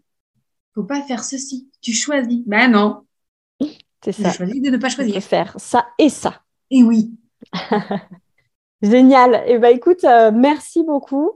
faut 0.75 0.85
pas 0.85 1.01
faire 1.01 1.25
ceci. 1.25 1.71
Tu 1.81 1.93
choisis. 1.95 2.41
Ben 2.47 2.71
non. 2.71 3.07
C'est 4.05 4.13
ça. 4.13 4.31
Tu 4.31 4.37
choisis 4.37 4.61
de 4.61 4.69
ne 4.69 4.77
pas 4.77 4.91
choisir. 4.91 5.23
faire 5.23 5.55
ça 5.57 5.87
et 5.99 6.11
ça. 6.11 6.43
Et 6.71 6.83
oui. 6.83 7.13
Génial. 8.83 9.37
Et 9.47 9.53
eh 9.53 9.59
ben 9.59 9.75
écoute, 9.75 10.05
euh, 10.05 10.31
merci 10.31 10.85
beaucoup 10.85 11.31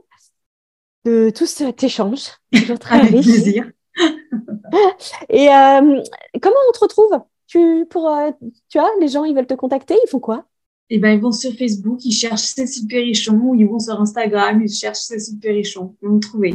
de 1.03 1.31
tout 1.35 1.47
cet 1.47 1.83
échange. 1.83 2.27
très 2.79 2.99
Avec 2.99 3.09
plaisir. 3.09 3.71
Et 5.29 5.49
euh, 5.49 6.01
comment 6.41 6.55
on 6.69 6.71
te 6.71 6.79
retrouve? 6.79 7.19
Tu, 7.47 7.85
pour, 7.89 8.09
euh, 8.09 8.31
tu 8.69 8.77
vois, 8.77 8.91
les 8.99 9.07
gens, 9.07 9.23
ils 9.23 9.35
veulent 9.35 9.47
te 9.47 9.53
contacter, 9.53 9.95
ils 10.03 10.09
font 10.09 10.19
quoi? 10.19 10.45
Eh 10.89 10.99
ben, 10.99 11.11
ils 11.11 11.21
vont 11.21 11.31
sur 11.31 11.53
Facebook, 11.53 12.03
ils 12.03 12.11
cherchent 12.11 12.41
Cécile 12.41 12.87
Perrichon, 12.87 13.39
ou 13.41 13.55
ils 13.55 13.67
vont 13.67 13.79
sur 13.79 13.99
Instagram, 13.99 14.61
ils 14.61 14.71
cherchent 14.71 14.99
Cécile 14.99 15.39
Perrichon. 15.39 15.95
Ils 16.01 16.07
vont 16.07 16.15
me 16.15 16.19
trouver. 16.19 16.53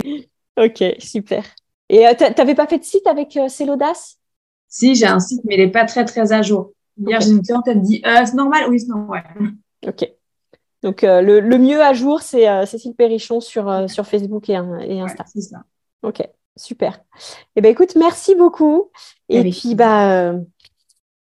Ok, 0.58 0.82
super. 0.98 1.44
Et 1.88 2.06
euh, 2.06 2.14
tu 2.14 2.24
n'avais 2.24 2.54
pas 2.54 2.66
fait 2.66 2.78
de 2.78 2.84
site 2.84 3.06
avec 3.06 3.38
C'est 3.48 3.66
l'audace 3.66 4.18
Si, 4.68 4.94
j'ai 4.94 5.06
un 5.06 5.20
site, 5.20 5.42
mais 5.44 5.56
il 5.56 5.64
n'est 5.64 5.70
pas 5.70 5.84
très, 5.84 6.04
très 6.04 6.32
à 6.32 6.42
jour. 6.42 6.72
Hier, 6.98 7.20
j'ai 7.20 7.30
une 7.30 7.42
cliente, 7.42 7.66
elle 7.66 7.78
me 7.78 7.84
dit 7.84 8.02
c'est 8.04 8.34
normal? 8.34 8.66
Oui, 8.68 8.80
c'est 8.80 8.88
normal. 8.88 9.24
Ok. 9.84 10.08
Donc, 10.82 11.04
euh, 11.04 11.22
le, 11.22 11.58
mieux 11.58 11.80
à 11.80 11.92
jour, 11.92 12.22
c'est 12.22 12.48
euh, 12.48 12.66
Cécile 12.66 12.94
Perrichon 12.94 13.40
sur, 13.40 13.68
euh, 13.68 13.86
sur 13.86 14.06
Facebook 14.06 14.48
et, 14.48 14.54
et 14.54 15.00
Insta. 15.00 15.24
c'est 15.26 15.40
ça. 15.40 15.64
Ok, 16.02 16.22
super. 16.56 17.00
Eh 17.56 17.60
bien, 17.60 17.70
écoute, 17.70 17.96
merci 17.96 18.34
beaucoup. 18.34 18.90
Et 19.28 19.42
puis, 19.50 19.74
bah, 19.74 20.34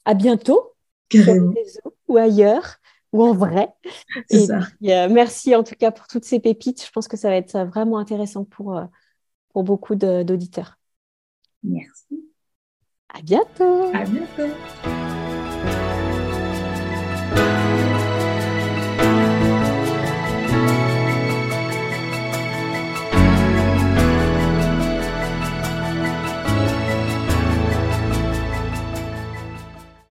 à 0.05 0.13
bientôt. 0.13 0.73
Sur 1.11 1.25
les 1.25 1.61
réseaux 1.63 1.95
ou 2.07 2.17
ailleurs 2.17 2.77
ou 3.11 3.23
en 3.23 3.33
vrai. 3.33 3.69
Et 4.29 4.45
ça. 4.45 4.59
merci 4.81 5.55
en 5.55 5.63
tout 5.63 5.75
cas 5.75 5.91
pour 5.91 6.07
toutes 6.07 6.25
ces 6.25 6.39
pépites. 6.39 6.85
Je 6.85 6.91
pense 6.91 7.07
que 7.07 7.17
ça 7.17 7.29
va 7.29 7.35
être 7.35 7.57
vraiment 7.65 7.97
intéressant 7.97 8.43
pour, 8.43 8.79
pour 9.49 9.63
beaucoup 9.63 9.95
d'auditeurs. 9.95 10.77
Merci. 11.63 12.29
À 13.13 13.21
bientôt. 13.21 13.91
À 13.93 14.05
bientôt. 14.05 15.18